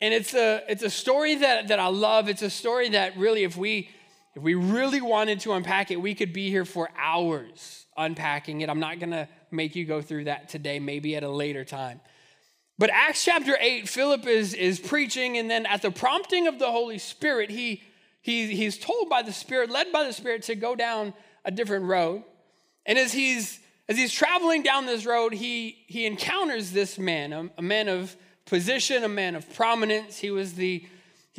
And 0.01 0.13
it's 0.13 0.33
a, 0.33 0.63
it's 0.69 0.83
a 0.83 0.89
story 0.89 1.35
that, 1.35 1.69
that 1.69 1.79
I 1.79 1.87
love. 1.87 2.29
It's 2.29 2.41
a 2.41 2.49
story 2.49 2.89
that 2.89 3.17
really, 3.17 3.43
if 3.43 3.57
we, 3.57 3.89
if 4.35 4.43
we 4.43 4.55
really 4.55 5.01
wanted 5.01 5.41
to 5.41 5.53
unpack 5.53 5.91
it, 5.91 5.97
we 5.99 6.15
could 6.15 6.31
be 6.31 6.49
here 6.49 6.65
for 6.65 6.89
hours 6.97 7.85
unpacking 7.97 8.61
it. 8.61 8.69
I'm 8.69 8.79
not 8.79 8.99
going 8.99 9.11
to 9.11 9.27
make 9.51 9.75
you 9.75 9.85
go 9.85 10.01
through 10.01 10.25
that 10.25 10.47
today, 10.49 10.79
maybe 10.79 11.15
at 11.15 11.23
a 11.23 11.29
later 11.29 11.65
time. 11.65 11.99
But 12.77 12.91
Acts 12.93 13.25
chapter 13.25 13.57
8, 13.59 13.89
Philip 13.89 14.25
is, 14.25 14.53
is 14.53 14.79
preaching, 14.79 15.37
and 15.37 15.51
then 15.51 15.65
at 15.65 15.81
the 15.81 15.91
prompting 15.91 16.47
of 16.47 16.59
the 16.59 16.71
Holy 16.71 16.97
Spirit, 16.97 17.49
he, 17.49 17.83
he, 18.21 18.55
he's 18.55 18.77
told 18.77 19.09
by 19.09 19.21
the 19.21 19.33
Spirit, 19.33 19.69
led 19.69 19.91
by 19.91 20.05
the 20.05 20.13
Spirit, 20.13 20.43
to 20.43 20.55
go 20.55 20.75
down 20.75 21.13
a 21.45 21.52
different 21.52 21.86
road. 21.86 22.23
And 22.86 22.97
as 22.97 23.13
he's 23.13 23.60
as 23.88 23.97
he's 23.97 24.13
traveling 24.13 24.62
down 24.62 24.86
this 24.86 25.06
road, 25.06 25.34
he 25.34 25.78
he 25.88 26.06
encounters 26.06 26.71
this 26.71 26.97
man, 26.97 27.34
a, 27.34 27.49
a 27.58 27.62
man 27.62 27.88
of 27.88 28.15
position, 28.45 29.04
a 29.04 29.10
man 29.10 29.36
of 29.36 29.52
prominence. 29.54 30.17
He 30.17 30.32
was 30.32 30.54
the 30.54 30.86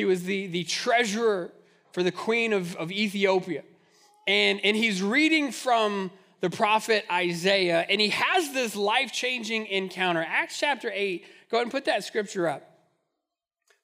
he 0.01 0.05
was 0.05 0.25
the, 0.25 0.47
the 0.47 0.65
treasurer 0.65 1.53
for 1.93 2.03
the 2.03 2.13
queen 2.13 2.53
of, 2.53 2.75
of 2.77 2.91
Ethiopia. 2.91 3.63
And, 4.27 4.61
and 4.65 4.77
he's 4.77 5.03
reading 5.03 5.53
from 5.53 6.11
the 6.41 6.51
prophet 6.51 7.05
Isaiah, 7.11 7.85
and 7.89 8.01
he 8.01 8.09
has 8.09 8.53
this 8.53 8.75
life 8.75 9.13
changing 9.13 9.67
encounter. 9.67 10.25
Acts 10.27 10.59
chapter 10.59 10.91
8, 10.93 11.25
go 11.51 11.59
ahead 11.59 11.65
and 11.65 11.71
put 11.71 11.85
that 11.85 12.05
scripture 12.05 12.49
up. 12.49 12.67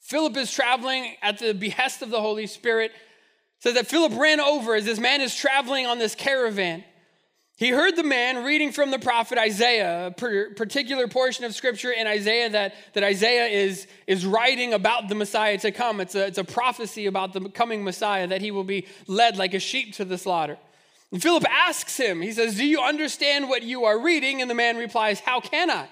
Philip 0.00 0.36
is 0.36 0.52
traveling 0.52 1.16
at 1.20 1.38
the 1.38 1.52
behest 1.52 2.00
of 2.00 2.10
the 2.10 2.20
Holy 2.20 2.46
Spirit 2.46 2.92
says 3.58 3.74
that 3.74 3.86
Philip 3.86 4.12
ran 4.18 4.40
over 4.40 4.74
as 4.74 4.84
this 4.84 4.98
man 4.98 5.20
is 5.20 5.34
traveling 5.34 5.86
on 5.86 5.98
this 5.98 6.14
caravan. 6.14 6.84
He 7.56 7.70
heard 7.70 7.96
the 7.96 8.02
man 8.02 8.44
reading 8.44 8.70
from 8.70 8.90
the 8.90 8.98
prophet 8.98 9.38
Isaiah, 9.38 10.08
a 10.08 10.10
particular 10.10 11.08
portion 11.08 11.46
of 11.46 11.54
scripture 11.54 11.90
in 11.90 12.06
Isaiah 12.06 12.50
that, 12.50 12.74
that 12.92 13.02
Isaiah 13.02 13.46
is, 13.46 13.86
is 14.06 14.26
writing 14.26 14.74
about 14.74 15.08
the 15.08 15.14
Messiah 15.14 15.56
to 15.58 15.72
come. 15.72 16.02
It's 16.02 16.14
a, 16.14 16.26
it's 16.26 16.36
a 16.36 16.44
prophecy 16.44 17.06
about 17.06 17.32
the 17.32 17.48
coming 17.48 17.82
Messiah, 17.82 18.26
that 18.26 18.42
he 18.42 18.50
will 18.50 18.64
be 18.64 18.86
led 19.06 19.38
like 19.38 19.54
a 19.54 19.58
sheep 19.58 19.94
to 19.94 20.04
the 20.04 20.18
slaughter. 20.18 20.58
And 21.10 21.22
Philip 21.22 21.44
asks 21.48 21.96
him, 21.96 22.20
he 22.20 22.32
says, 22.32 22.56
Do 22.56 22.66
you 22.66 22.82
understand 22.82 23.48
what 23.48 23.62
you 23.62 23.84
are 23.84 23.98
reading? 23.98 24.42
And 24.42 24.50
the 24.50 24.54
man 24.54 24.76
replies, 24.76 25.20
How 25.20 25.40
can 25.40 25.70
I? 25.70 25.88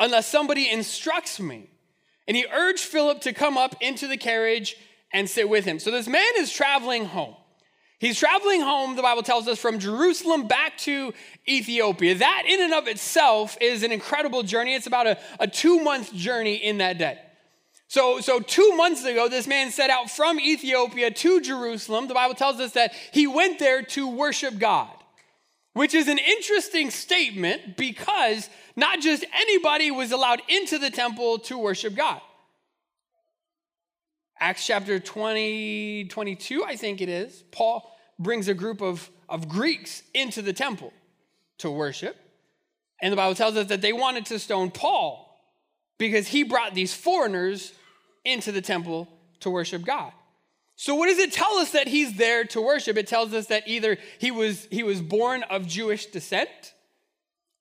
Unless 0.00 0.28
somebody 0.28 0.70
instructs 0.70 1.38
me. 1.38 1.68
And 2.26 2.36
he 2.36 2.46
urged 2.50 2.84
Philip 2.84 3.20
to 3.22 3.34
come 3.34 3.58
up 3.58 3.76
into 3.82 4.08
the 4.08 4.16
carriage 4.16 4.76
and 5.16 5.30
sit 5.30 5.48
with 5.48 5.64
him. 5.64 5.78
So 5.78 5.90
this 5.90 6.06
man 6.06 6.32
is 6.36 6.52
traveling 6.52 7.06
home. 7.06 7.34
He's 7.98 8.18
traveling 8.18 8.60
home, 8.60 8.96
the 8.96 9.02
Bible 9.02 9.22
tells 9.22 9.48
us, 9.48 9.58
from 9.58 9.78
Jerusalem 9.78 10.46
back 10.46 10.76
to 10.80 11.14
Ethiopia. 11.48 12.16
That, 12.16 12.42
in 12.46 12.60
and 12.60 12.74
of 12.74 12.86
itself, 12.86 13.56
is 13.58 13.82
an 13.82 13.92
incredible 13.92 14.42
journey. 14.42 14.74
It's 14.74 14.86
about 14.86 15.06
a, 15.06 15.18
a 15.40 15.48
two 15.48 15.82
month 15.82 16.12
journey 16.12 16.56
in 16.56 16.78
that 16.78 16.98
day. 16.98 17.18
So, 17.88 18.20
so, 18.20 18.40
two 18.40 18.76
months 18.76 19.06
ago, 19.06 19.26
this 19.30 19.46
man 19.46 19.70
set 19.70 19.88
out 19.88 20.10
from 20.10 20.38
Ethiopia 20.38 21.10
to 21.10 21.40
Jerusalem. 21.40 22.08
The 22.08 22.14
Bible 22.14 22.34
tells 22.34 22.60
us 22.60 22.72
that 22.72 22.92
he 23.12 23.26
went 23.26 23.58
there 23.58 23.80
to 23.80 24.06
worship 24.06 24.58
God, 24.58 24.90
which 25.72 25.94
is 25.94 26.08
an 26.08 26.18
interesting 26.18 26.90
statement 26.90 27.78
because 27.78 28.50
not 28.74 29.00
just 29.00 29.24
anybody 29.32 29.90
was 29.90 30.12
allowed 30.12 30.42
into 30.48 30.78
the 30.78 30.90
temple 30.90 31.38
to 31.38 31.56
worship 31.56 31.94
God. 31.94 32.20
Acts 34.38 34.66
chapter 34.66 34.98
20, 34.98 36.06
22, 36.08 36.64
I 36.64 36.76
think 36.76 37.00
it 37.00 37.08
is, 37.08 37.42
Paul 37.50 37.90
brings 38.18 38.48
a 38.48 38.54
group 38.54 38.82
of, 38.82 39.10
of 39.28 39.48
Greeks 39.48 40.02
into 40.14 40.42
the 40.42 40.52
temple 40.52 40.92
to 41.58 41.70
worship. 41.70 42.16
And 43.00 43.12
the 43.12 43.16
Bible 43.16 43.34
tells 43.34 43.56
us 43.56 43.68
that 43.68 43.80
they 43.80 43.92
wanted 43.92 44.26
to 44.26 44.38
stone 44.38 44.70
Paul 44.70 45.26
because 45.98 46.28
he 46.28 46.42
brought 46.42 46.74
these 46.74 46.94
foreigners 46.94 47.72
into 48.24 48.52
the 48.52 48.60
temple 48.60 49.08
to 49.40 49.50
worship 49.50 49.84
God. 49.84 50.12
So 50.76 50.94
what 50.94 51.06
does 51.06 51.18
it 51.18 51.32
tell 51.32 51.54
us 51.54 51.72
that 51.72 51.88
he's 51.88 52.16
there 52.16 52.44
to 52.46 52.60
worship? 52.60 52.98
It 52.98 53.06
tells 53.06 53.32
us 53.32 53.46
that 53.46 53.66
either 53.66 53.96
he 54.18 54.30
was 54.30 54.66
he 54.70 54.82
was 54.82 55.00
born 55.00 55.42
of 55.44 55.66
Jewish 55.66 56.06
descent 56.06 56.74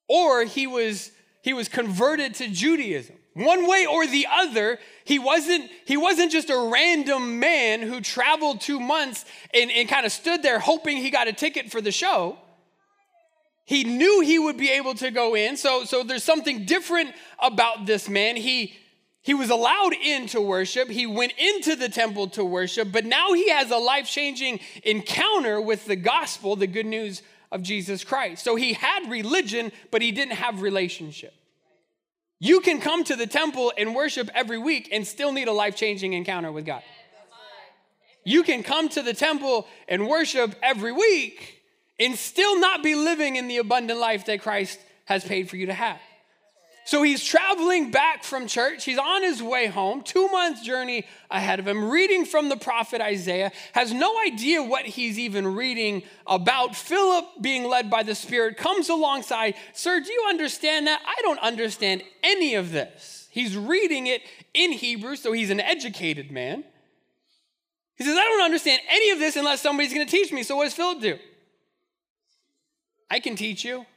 or 0.10 0.44
he 0.44 0.68
was 0.68 1.12
he 1.42 1.54
was 1.54 1.70
converted 1.70 2.34
to 2.36 2.50
Judaism. 2.50 3.16
One 3.36 3.67
way 3.67 3.86
or 3.86 4.08
the 4.08 4.28
other, 4.32 4.80
he 5.04 5.19
wasn't, 5.19 5.69
he 5.84 5.98
wasn't 5.98 6.32
just 6.32 6.50
a 6.50 6.69
random 6.71 7.38
man 7.38 7.82
who 7.82 8.00
traveled 8.00 8.62
two 8.62 8.80
months 8.80 9.26
and, 9.54 9.69
and 9.71 9.89
kind 9.89 10.06
of 10.06 10.13
stood 10.13 10.41
there 10.41 10.58
hoping 10.58 10.98
he 10.98 11.12
got 11.12 11.28
a 11.28 11.34
ticket 11.34 11.69
for 11.69 11.82
the 11.82 11.91
show. 11.91 12.38
He 13.65 13.84
knew 13.84 14.21
he 14.21 14.39
would 14.39 14.56
be 14.56 14.69
able 14.69 14.93
to 14.95 15.12
go 15.12 15.36
in. 15.36 15.58
So, 15.58 15.84
so 15.84 16.02
there's 16.02 16.24
something 16.24 16.63
different 16.63 17.13
about 17.38 17.86
this 17.86 18.08
man. 18.08 18.38
He, 18.38 18.74
he 19.21 19.34
was 19.34 19.50
allowed 19.50 19.91
in 19.93 20.28
to 20.28 20.39
worship. 20.39 20.88
He 20.88 21.06
went 21.06 21.34
into 21.38 21.76
the 21.76 21.89
temple 21.89 22.30
to 22.30 22.45
worship, 22.45 22.93
but 22.93 23.04
now 23.06 23.34
he 23.34 23.50
has 23.50 23.69
a 23.69 23.78
life 23.78 24.08
changing 24.08 24.62
encounter 24.84 25.60
with 25.60 25.86
the 25.88 25.98
gospel, 25.98 26.56
the 26.56 26.67
good 26.67 26.86
news 26.86 27.21
of 27.52 27.63
Jesus 27.63 28.06
Christ. 28.06 28.45
So 28.45 28.56
he 28.56 28.71
had 28.71 29.12
religion, 29.12 29.74
but 29.91 30.02
he 30.02 30.13
didn't 30.13 30.36
have 30.36 30.62
relationship. 30.62 31.34
You 32.46 32.60
can 32.60 32.80
come 32.80 33.04
to 33.06 33.16
the 33.16 33.26
temple 33.26 33.74
and 33.76 33.96
worship 33.96 34.30
every 34.36 34.60
week 34.60 34.90
and 34.92 35.08
still 35.08 35.32
need 35.32 35.48
a 35.48 35.52
life 35.52 35.76
changing 35.76 36.14
encounter 36.14 36.52
with 36.52 36.64
God. 36.64 36.84
You 38.24 38.44
can 38.44 38.62
come 38.62 38.88
to 38.90 39.02
the 39.02 39.16
temple 39.16 39.68
and 39.88 40.08
worship 40.08 40.54
every 40.62 40.92
week 40.92 41.64
and 42.00 42.14
still 42.16 42.60
not 42.60 42.84
be 42.84 42.94
living 42.94 43.36
in 43.36 43.48
the 43.48 43.58
abundant 43.58 44.00
life 44.00 44.28
that 44.28 44.44
Christ 44.44 44.80
has 45.06 45.24
paid 45.24 45.50
for 45.50 45.58
you 45.58 45.66
to 45.66 45.74
have. 45.74 46.00
So 46.86 47.02
he's 47.02 47.24
traveling 47.24 47.89
back 47.89 48.24
from 48.24 48.45
church. 48.45 48.86
He's 48.86 49.00
on 49.00 49.24
his 49.24 49.41
way 49.41 49.65
home, 49.65 50.04
two 50.04 50.28
months 50.28 50.62
journey 50.62 51.08
ahead 51.32 51.58
of 51.58 51.67
him, 51.67 51.89
reading 51.89 52.26
from 52.26 52.48
the 52.48 52.58
prophet 52.58 53.02
Isaiah, 53.02 53.52
has 53.74 53.91
no 53.91 54.21
idea 54.21 54.62
what 54.62 54.86
he's 54.86 55.17
even 55.17 55.56
reading 55.56 56.04
about. 56.28 56.76
Philip, 56.76 57.26
being 57.41 57.63
led 57.63 57.89
by 57.89 58.04
the 58.04 58.13
Spirit, 58.13 58.58
comes 58.58 58.89
alongside. 58.89 59.56
Sir, 59.74 60.00
do 60.00 60.13
you 60.13 60.28
understand 60.30 60.86
that? 60.86 61.02
I 61.04 61.19
don't 61.24 61.39
understand 61.39 62.04
any 62.21 62.54
of 62.54 62.71
this. 62.71 63.28
He's 63.32 63.58
reading 63.58 64.06
it 64.06 64.21
in 64.54 64.71
Hebrew, 64.71 65.15
so 65.15 65.32
he's 65.32 65.50
an 65.50 65.60
educated 65.60 66.32
man. 66.32 66.63
He 67.95 68.04
says, 68.04 68.15
I 68.15 68.24
don't 68.26 68.45
understand 68.45 68.84
any 68.91 69.10
of 69.10 69.17
this 69.17 69.36
unless 69.36 69.60
somebody's 69.60 69.91
going 69.91 70.06
to 70.06 70.12
teach 70.12 70.32
me. 70.32 70.43
So 70.43 70.56
what 70.56 70.65
does 70.65 70.74
Philip 70.74 71.02
do? 71.02 71.17
I 73.10 73.19
can 73.19 73.36
teach 73.36 73.65
you. 73.65 73.88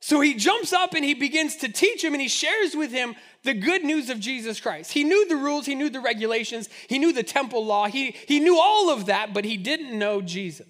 So 0.00 0.20
he 0.20 0.34
jumps 0.34 0.72
up 0.72 0.94
and 0.94 1.04
he 1.04 1.12
begins 1.12 1.56
to 1.56 1.68
teach 1.68 2.02
him 2.02 2.14
and 2.14 2.22
he 2.22 2.28
shares 2.28 2.74
with 2.74 2.90
him 2.90 3.14
the 3.42 3.52
good 3.52 3.84
news 3.84 4.08
of 4.08 4.18
Jesus 4.18 4.58
Christ. 4.58 4.92
He 4.92 5.04
knew 5.04 5.28
the 5.28 5.36
rules, 5.36 5.66
he 5.66 5.74
knew 5.74 5.90
the 5.90 6.00
regulations, 6.00 6.68
he 6.88 6.98
knew 6.98 7.12
the 7.12 7.22
temple 7.22 7.64
law, 7.64 7.86
he, 7.86 8.16
he 8.26 8.40
knew 8.40 8.58
all 8.58 8.90
of 8.90 9.06
that, 9.06 9.34
but 9.34 9.44
he 9.44 9.58
didn't 9.58 9.96
know 9.96 10.22
Jesus. 10.22 10.66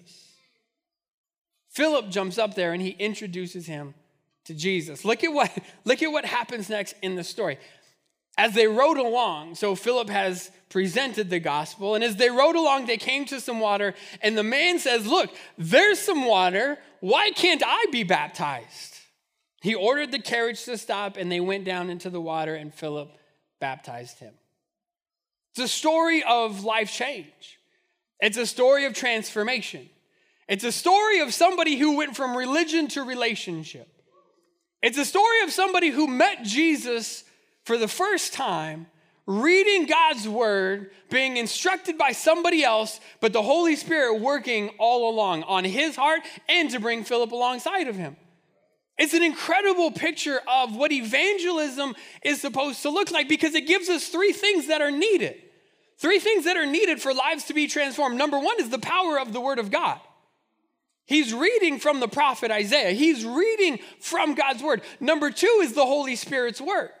Philip 1.69 2.09
jumps 2.09 2.37
up 2.37 2.55
there 2.55 2.73
and 2.73 2.81
he 2.81 2.89
introduces 2.89 3.65
him 3.65 3.93
to 4.45 4.53
Jesus. 4.53 5.05
Look 5.05 5.23
at 5.23 5.31
what, 5.31 5.57
look 5.85 6.03
at 6.03 6.11
what 6.11 6.25
happens 6.25 6.69
next 6.69 6.95
in 7.01 7.15
the 7.15 7.23
story. 7.23 7.57
As 8.37 8.53
they 8.53 8.67
rode 8.67 8.97
along, 8.97 9.55
so 9.55 9.75
Philip 9.75 10.09
has 10.09 10.51
presented 10.69 11.29
the 11.29 11.39
gospel, 11.39 11.95
and 11.95 12.03
as 12.03 12.15
they 12.15 12.29
rode 12.29 12.55
along, 12.55 12.85
they 12.85 12.97
came 12.97 13.25
to 13.25 13.41
some 13.41 13.59
water, 13.59 13.93
and 14.21 14.37
the 14.37 14.43
man 14.43 14.79
says, 14.79 15.05
Look, 15.05 15.29
there's 15.57 15.99
some 15.99 16.25
water. 16.25 16.77
Why 17.01 17.31
can't 17.31 17.61
I 17.65 17.85
be 17.91 18.03
baptized? 18.03 18.90
He 19.61 19.75
ordered 19.75 20.11
the 20.11 20.19
carriage 20.19 20.65
to 20.65 20.77
stop, 20.77 21.17
and 21.17 21.31
they 21.31 21.39
went 21.39 21.65
down 21.65 21.89
into 21.89 22.09
the 22.09 22.19
water, 22.19 22.55
and 22.55 22.73
Philip 22.73 23.15
baptized 23.59 24.19
him. 24.19 24.33
It's 25.51 25.59
a 25.59 25.67
story 25.67 26.23
of 26.23 26.63
life 26.63 26.91
change, 26.91 27.59
it's 28.19 28.37
a 28.37 28.45
story 28.45 28.85
of 28.85 28.93
transformation. 28.93 29.89
It's 30.47 30.65
a 30.65 30.71
story 30.73 31.21
of 31.21 31.33
somebody 31.33 31.77
who 31.77 31.95
went 31.95 32.17
from 32.17 32.35
religion 32.35 32.89
to 32.89 33.03
relationship. 33.03 33.87
It's 34.81 34.97
a 34.97 35.05
story 35.05 35.43
of 35.43 35.51
somebody 35.51 35.87
who 35.87 36.07
met 36.07 36.43
Jesus 36.43 37.23
for 37.63 37.77
the 37.77 37.87
first 37.87 38.33
time, 38.33 38.87
reading 39.25 39.85
God's 39.85 40.27
word, 40.27 40.91
being 41.09 41.37
instructed 41.37 41.97
by 41.97 42.11
somebody 42.11 42.65
else, 42.65 42.99
but 43.21 43.31
the 43.31 43.41
Holy 43.41 43.77
Spirit 43.77 44.19
working 44.19 44.71
all 44.77 45.09
along 45.09 45.43
on 45.43 45.63
his 45.63 45.95
heart 45.95 46.21
and 46.49 46.69
to 46.71 46.81
bring 46.81 47.05
Philip 47.05 47.31
alongside 47.31 47.87
of 47.87 47.95
him. 47.95 48.17
It's 49.01 49.15
an 49.15 49.23
incredible 49.23 49.89
picture 49.89 50.39
of 50.47 50.75
what 50.75 50.91
evangelism 50.91 51.95
is 52.21 52.39
supposed 52.39 52.83
to 52.83 52.91
look 52.91 53.09
like 53.09 53.27
because 53.27 53.55
it 53.55 53.65
gives 53.65 53.89
us 53.89 54.09
three 54.09 54.31
things 54.31 54.67
that 54.67 54.79
are 54.79 54.91
needed. 54.91 55.41
Three 55.97 56.19
things 56.19 56.45
that 56.45 56.55
are 56.55 56.67
needed 56.67 57.01
for 57.01 57.11
lives 57.11 57.45
to 57.45 57.55
be 57.55 57.65
transformed. 57.65 58.15
Number 58.15 58.37
one 58.37 58.57
is 58.59 58.69
the 58.69 58.77
power 58.77 59.19
of 59.19 59.33
the 59.33 59.41
Word 59.41 59.57
of 59.57 59.71
God. 59.71 59.99
He's 61.07 61.33
reading 61.33 61.79
from 61.79 61.99
the 61.99 62.07
prophet 62.07 62.51
Isaiah, 62.51 62.91
he's 62.91 63.25
reading 63.25 63.79
from 63.99 64.35
God's 64.35 64.61
Word. 64.61 64.83
Number 64.99 65.31
two 65.31 65.61
is 65.63 65.73
the 65.73 65.83
Holy 65.83 66.15
Spirit's 66.15 66.61
work. 66.61 66.91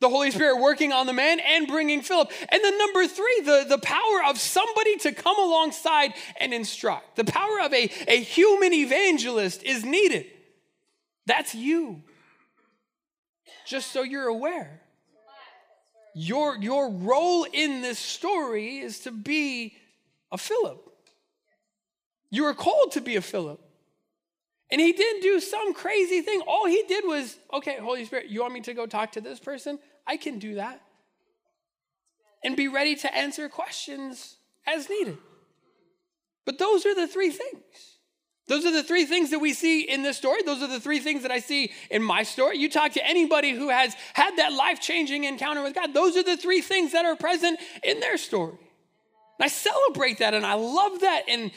The 0.00 0.08
Holy 0.08 0.32
Spirit 0.32 0.60
working 0.60 0.92
on 0.92 1.06
the 1.06 1.12
man 1.12 1.38
and 1.38 1.68
bringing 1.68 2.02
Philip. 2.02 2.32
And 2.48 2.64
then 2.64 2.78
number 2.78 3.06
three, 3.06 3.42
the, 3.44 3.64
the 3.68 3.78
power 3.78 4.24
of 4.28 4.40
somebody 4.40 4.96
to 4.98 5.12
come 5.12 5.38
alongside 5.38 6.14
and 6.40 6.52
instruct. 6.52 7.14
The 7.14 7.24
power 7.24 7.60
of 7.62 7.72
a, 7.72 7.88
a 8.08 8.20
human 8.20 8.72
evangelist 8.72 9.62
is 9.62 9.84
needed. 9.84 10.26
That's 11.28 11.54
you. 11.54 12.02
Just 13.66 13.92
so 13.92 14.02
you're 14.02 14.26
aware. 14.26 14.80
Your, 16.14 16.56
your 16.56 16.90
role 16.90 17.44
in 17.52 17.82
this 17.82 17.98
story 17.98 18.78
is 18.78 19.00
to 19.00 19.12
be 19.12 19.76
a 20.32 20.38
Philip. 20.38 20.82
You 22.30 22.44
were 22.44 22.54
called 22.54 22.92
to 22.92 23.02
be 23.02 23.16
a 23.16 23.20
Philip. 23.20 23.60
And 24.70 24.80
he 24.80 24.92
didn't 24.92 25.22
do 25.22 25.38
some 25.38 25.74
crazy 25.74 26.22
thing. 26.22 26.40
All 26.46 26.66
he 26.66 26.82
did 26.88 27.04
was, 27.06 27.38
okay, 27.52 27.76
Holy 27.78 28.04
Spirit, 28.06 28.28
you 28.28 28.40
want 28.40 28.54
me 28.54 28.60
to 28.62 28.74
go 28.74 28.86
talk 28.86 29.12
to 29.12 29.20
this 29.20 29.38
person? 29.38 29.78
I 30.06 30.16
can 30.16 30.38
do 30.38 30.54
that. 30.54 30.80
And 32.42 32.56
be 32.56 32.68
ready 32.68 32.96
to 32.96 33.14
answer 33.14 33.48
questions 33.50 34.36
as 34.66 34.88
needed. 34.88 35.18
But 36.46 36.58
those 36.58 36.86
are 36.86 36.94
the 36.94 37.06
three 37.06 37.30
things. 37.30 37.97
Those 38.48 38.64
are 38.64 38.72
the 38.72 38.82
three 38.82 39.04
things 39.04 39.30
that 39.30 39.38
we 39.38 39.52
see 39.52 39.82
in 39.82 40.02
this 40.02 40.16
story. 40.16 40.42
Those 40.42 40.62
are 40.62 40.66
the 40.66 40.80
three 40.80 41.00
things 41.00 41.22
that 41.22 41.30
I 41.30 41.38
see 41.38 41.70
in 41.90 42.02
my 42.02 42.22
story. 42.22 42.56
You 42.56 42.70
talk 42.70 42.92
to 42.92 43.06
anybody 43.06 43.52
who 43.52 43.68
has 43.68 43.94
had 44.14 44.36
that 44.36 44.52
life 44.52 44.80
changing 44.80 45.24
encounter 45.24 45.62
with 45.62 45.74
God, 45.74 45.92
those 45.92 46.16
are 46.16 46.22
the 46.22 46.36
three 46.36 46.62
things 46.62 46.92
that 46.92 47.04
are 47.04 47.14
present 47.14 47.60
in 47.82 48.00
their 48.00 48.16
story. 48.16 48.56
And 49.38 49.44
I 49.44 49.48
celebrate 49.48 50.18
that 50.18 50.34
and 50.34 50.46
I 50.46 50.54
love 50.54 51.00
that. 51.00 51.24
And 51.28 51.50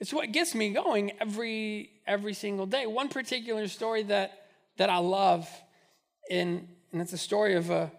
it's 0.00 0.12
what 0.12 0.32
gets 0.32 0.54
me 0.54 0.70
going 0.70 1.12
every 1.20 1.90
every 2.06 2.34
single 2.34 2.66
day. 2.66 2.86
One 2.86 3.08
particular 3.08 3.68
story 3.68 4.02
that 4.04 4.48
that 4.76 4.90
I 4.90 4.98
love, 4.98 5.48
in, 6.28 6.68
and 6.92 7.00
it's 7.00 7.12
a 7.12 7.18
story 7.18 7.54
of 7.54 7.70
a, 7.70 7.82
of 7.82 7.90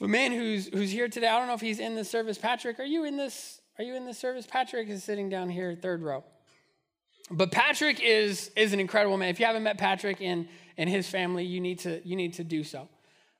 a 0.00 0.08
man 0.08 0.32
who's 0.32 0.68
who's 0.68 0.90
here 0.90 1.08
today. 1.08 1.28
I 1.28 1.38
don't 1.38 1.46
know 1.46 1.54
if 1.54 1.60
he's 1.60 1.78
in 1.78 1.94
the 1.94 2.04
service. 2.04 2.38
Patrick, 2.38 2.80
are 2.80 2.84
you 2.84 3.04
in 3.04 3.16
this? 3.16 3.60
Are 3.78 3.84
you 3.84 3.94
in 3.94 4.04
the 4.04 4.14
service? 4.14 4.46
Patrick 4.46 4.88
is 4.88 5.04
sitting 5.04 5.28
down 5.28 5.48
here, 5.48 5.74
third 5.74 6.02
row. 6.02 6.24
But 7.30 7.52
Patrick 7.52 8.00
is, 8.00 8.50
is 8.56 8.72
an 8.72 8.80
incredible 8.80 9.16
man. 9.16 9.28
If 9.28 9.38
you 9.38 9.46
haven't 9.46 9.62
met 9.62 9.78
Patrick 9.78 10.20
and, 10.20 10.48
and 10.76 10.90
his 10.90 11.08
family, 11.08 11.44
you 11.44 11.60
need 11.60 11.80
to, 11.80 12.00
you 12.06 12.16
need 12.16 12.34
to 12.34 12.44
do 12.44 12.64
so. 12.64 12.88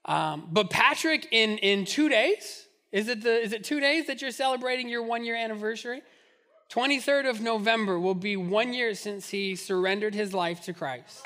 Um, 0.05 0.48
but 0.50 0.70
Patrick, 0.70 1.29
in, 1.31 1.59
in 1.59 1.85
two 1.85 2.09
days, 2.09 2.66
is 2.92 3.09
it, 3.09 3.22
the, 3.22 3.42
is 3.42 3.53
it 3.53 3.64
two 3.64 3.81
days 3.81 4.07
that 4.07 4.22
you're 4.22 4.31
celebrating 4.31 4.88
your 4.88 5.03
one 5.03 5.24
year 5.24 5.37
anniversary? 5.37 6.03
23rd 6.70 7.29
of 7.29 7.40
November 7.40 7.98
will 7.98 8.14
be 8.14 8.37
one 8.37 8.72
year 8.72 8.94
since 8.94 9.29
he 9.29 9.57
surrendered 9.57 10.14
his 10.14 10.33
life 10.33 10.62
to 10.62 10.72
Christ. 10.72 11.22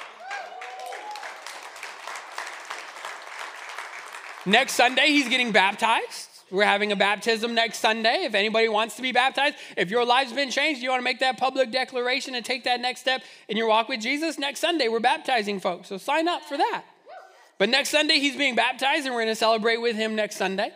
Next 4.46 4.72
Sunday, 4.72 5.08
he's 5.08 5.28
getting 5.28 5.52
baptized. 5.52 6.33
We're 6.50 6.64
having 6.64 6.92
a 6.92 6.96
baptism 6.96 7.54
next 7.54 7.78
Sunday. 7.78 8.24
If 8.24 8.34
anybody 8.34 8.68
wants 8.68 8.96
to 8.96 9.02
be 9.02 9.12
baptized, 9.12 9.56
if 9.76 9.90
your 9.90 10.04
life's 10.04 10.32
been 10.32 10.50
changed, 10.50 10.82
you 10.82 10.90
want 10.90 11.00
to 11.00 11.04
make 11.04 11.20
that 11.20 11.38
public 11.38 11.70
declaration 11.72 12.34
and 12.34 12.44
take 12.44 12.64
that 12.64 12.80
next 12.80 13.00
step 13.00 13.22
in 13.48 13.56
your 13.56 13.66
walk 13.66 13.88
with 13.88 14.00
Jesus, 14.00 14.38
next 14.38 14.60
Sunday, 14.60 14.88
we're 14.88 15.00
baptizing 15.00 15.58
folks. 15.58 15.88
So 15.88 15.96
sign 15.96 16.28
up 16.28 16.42
for 16.42 16.56
that. 16.56 16.84
But 17.58 17.68
next 17.68 17.90
Sunday, 17.90 18.18
he's 18.18 18.36
being 18.36 18.54
baptized, 18.56 19.06
and 19.06 19.14
we're 19.14 19.22
going 19.22 19.32
to 19.32 19.36
celebrate 19.36 19.78
with 19.78 19.96
him 19.96 20.14
next 20.14 20.36
Sunday. 20.36 20.70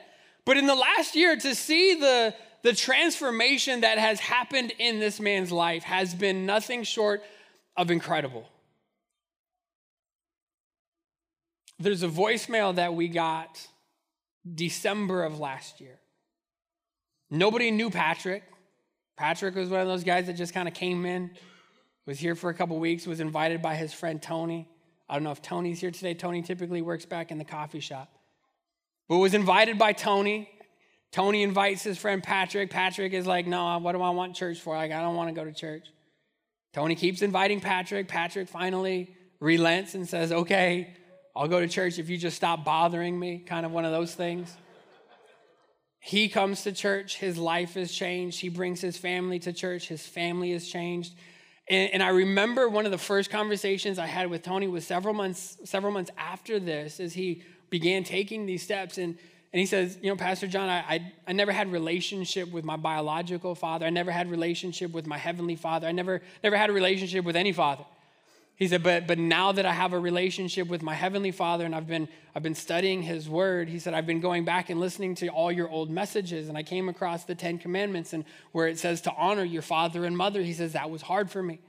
But 0.45 0.57
in 0.57 0.67
the 0.67 0.75
last 0.75 1.15
year, 1.15 1.37
to 1.37 1.55
see 1.55 1.95
the, 1.95 2.35
the 2.63 2.73
transformation 2.73 3.83
that 3.83 3.99
has 3.99 4.21
happened 4.21 4.73
in 4.79 5.01
this 5.01 5.21
man's 5.21 5.53
life 5.53 5.83
has 5.83 6.15
been 6.15 6.47
nothing 6.47 6.85
short 6.85 7.23
of 7.77 7.91
incredible. 7.91 8.49
There's 11.79 12.03
a 12.03 12.09
voicemail 12.09 12.75
that 12.77 12.95
we 12.95 13.09
got 13.09 13.67
December 14.55 15.25
of 15.25 15.39
last 15.39 15.81
year. 15.81 15.99
Nobody 17.31 17.71
knew 17.71 17.91
Patrick. 17.91 18.43
Patrick 19.17 19.55
was 19.55 19.69
one 19.69 19.81
of 19.81 19.89
those 19.89 20.05
guys 20.05 20.27
that 20.27 20.35
just 20.35 20.55
kind 20.55 20.69
of 20.69 20.75
came 20.75 21.05
in, 21.05 21.31
was 22.07 22.19
here 22.19 22.35
for 22.35 22.51
a 22.51 22.55
couple 22.55 22.79
weeks, 22.79 23.07
was 23.07 23.21
invited 23.21 23.61
by 23.61 23.75
his 23.75 23.93
friend 23.93 24.23
Tony. 24.23 24.69
I 25.09 25.15
don't 25.15 25.25
know 25.25 25.31
if 25.31 25.43
Tony's 25.43 25.81
here 25.81 25.91
today. 25.91 26.15
Tony 26.15 26.43
typically 26.43 26.83
works 26.83 27.05
back 27.05 27.31
in 27.31 27.39
the 27.39 27.45
coffee 27.45 27.81
shop. 27.81 28.11
But 29.09 29.19
was 29.19 29.35
invited 29.35 29.79
by 29.79 29.93
Tony. 29.93 30.51
Tony 31.11 31.43
invites 31.43 31.83
his 31.83 31.97
friend 31.97 32.23
Patrick. 32.23 32.71
Patrick 32.71 33.15
is 33.15 33.27
like, 33.27 33.47
No, 33.47 33.79
what 33.79 33.93
do 33.93 34.03
I 34.03 34.11
want 34.11 34.37
church 34.37 34.61
for? 34.61 34.77
Like, 34.77 34.93
I 34.93 35.01
don't 35.01 35.17
want 35.17 35.31
to 35.31 35.35
go 35.35 35.45
to 35.45 35.53
church. 35.53 35.87
Tony 36.75 36.95
keeps 36.95 37.23
inviting 37.23 37.61
Patrick. 37.61 38.09
Patrick 38.09 38.49
finally 38.49 39.15
relents 39.41 39.95
and 39.95 40.07
says, 40.07 40.31
Okay, 40.31 40.95
I'll 41.39 41.47
go 41.47 41.61
to 41.61 41.69
church 41.69 42.01
if 42.01 42.11
you 42.11 42.19
just 42.19 42.37
stop 42.37 42.65
bothering 42.65 43.17
me, 43.17 43.39
kind 43.39 43.65
of 43.65 43.71
one 43.71 43.85
of 43.85 43.93
those 43.93 44.13
things. 44.13 44.57
He 46.01 46.29
comes 46.29 46.65
to 46.65 46.73
church, 46.73 47.19
his 47.19 47.39
life 47.39 47.77
is 47.77 47.93
changed. 47.93 48.41
He 48.41 48.49
brings 48.49 48.81
his 48.81 48.97
family 48.97 49.39
to 49.41 49.53
church, 49.53 49.87
his 49.87 50.05
family 50.05 50.51
is 50.51 50.69
changed. 50.69 51.15
And, 51.71 51.93
and, 51.93 52.03
I 52.03 52.09
remember 52.09 52.69
one 52.69 52.87
of 52.87 52.91
the 52.91 52.99
first 52.99 53.31
conversations 53.31 54.01
I 54.01 54.07
had 54.07 54.31
with 54.31 54.43
Tony 54.43 54.67
was 54.67 54.85
several 54.85 55.15
months, 55.15 55.59
several 55.65 55.93
months 55.93 56.11
after 56.19 56.59
this, 56.59 56.99
as 56.99 57.13
he 57.13 57.45
began 57.71 58.03
taking 58.03 58.47
these 58.47 58.65
steps. 58.65 58.99
And, 58.99 59.17
and 59.53 59.61
he 59.61 59.67
says, 59.67 59.97
you 60.03 60.09
know, 60.09 60.17
Pastor 60.17 60.49
John, 60.49 60.69
I, 60.69 60.79
I, 60.79 61.13
I 61.29 61.33
never 61.35 61.53
had 61.53 61.71
relationship 61.71 62.51
with 62.51 62.65
my 62.65 62.77
biological 62.77 63.55
father. 63.55 63.87
I 63.87 63.91
never 63.91 64.11
had 64.11 64.29
relationship 64.29 64.93
with 64.93 65.07
my 65.07 65.19
heavenly 65.19 65.57
father. 65.57 65.87
I 65.87 65.93
never, 65.93 66.21
never 66.43 66.57
had 66.57 66.71
a 66.71 66.73
relationship 66.73 67.25
with 67.25 67.37
any 67.37 67.53
father. 67.53 67.85
He 68.59 68.67
said, 68.67 68.83
but, 68.83 69.07
but 69.07 69.21
now 69.21 69.53
that 69.53 69.65
I 69.65 69.73
have 69.73 69.93
a 69.93 69.99
relationship 70.01 70.67
with 70.67 70.83
my 70.83 70.95
Heavenly 70.95 71.31
Father 71.31 71.65
and 71.65 71.77
I've 71.77 71.87
been, 71.87 72.09
I've 72.35 72.43
been 72.43 72.57
studying 72.57 73.03
His 73.03 73.29
Word, 73.29 73.69
he 73.69 73.79
said, 73.79 73.95
I've 73.95 74.05
been 74.05 74.19
going 74.19 74.45
back 74.45 74.69
and 74.69 74.81
listening 74.81 75.15
to 75.17 75.29
all 75.29 75.53
your 75.53 75.69
old 75.71 75.91
messages 75.91 76.49
and 76.49 76.59
I 76.59 76.65
came 76.65 76.89
across 76.89 77.23
the 77.23 77.37
Ten 77.37 77.59
Commandments 77.59 78.13
and 78.15 78.25
where 78.51 78.67
it 78.67 78.77
says 78.77 79.01
to 79.03 79.13
honor 79.17 79.45
your 79.45 79.63
father 79.63 80.05
and 80.05 80.17
mother. 80.17 80.43
He 80.43 80.55
says, 80.55 80.73
that 80.73 80.91
was 80.91 81.03
hard 81.03 81.31
for 81.31 81.41
me. 81.41 81.61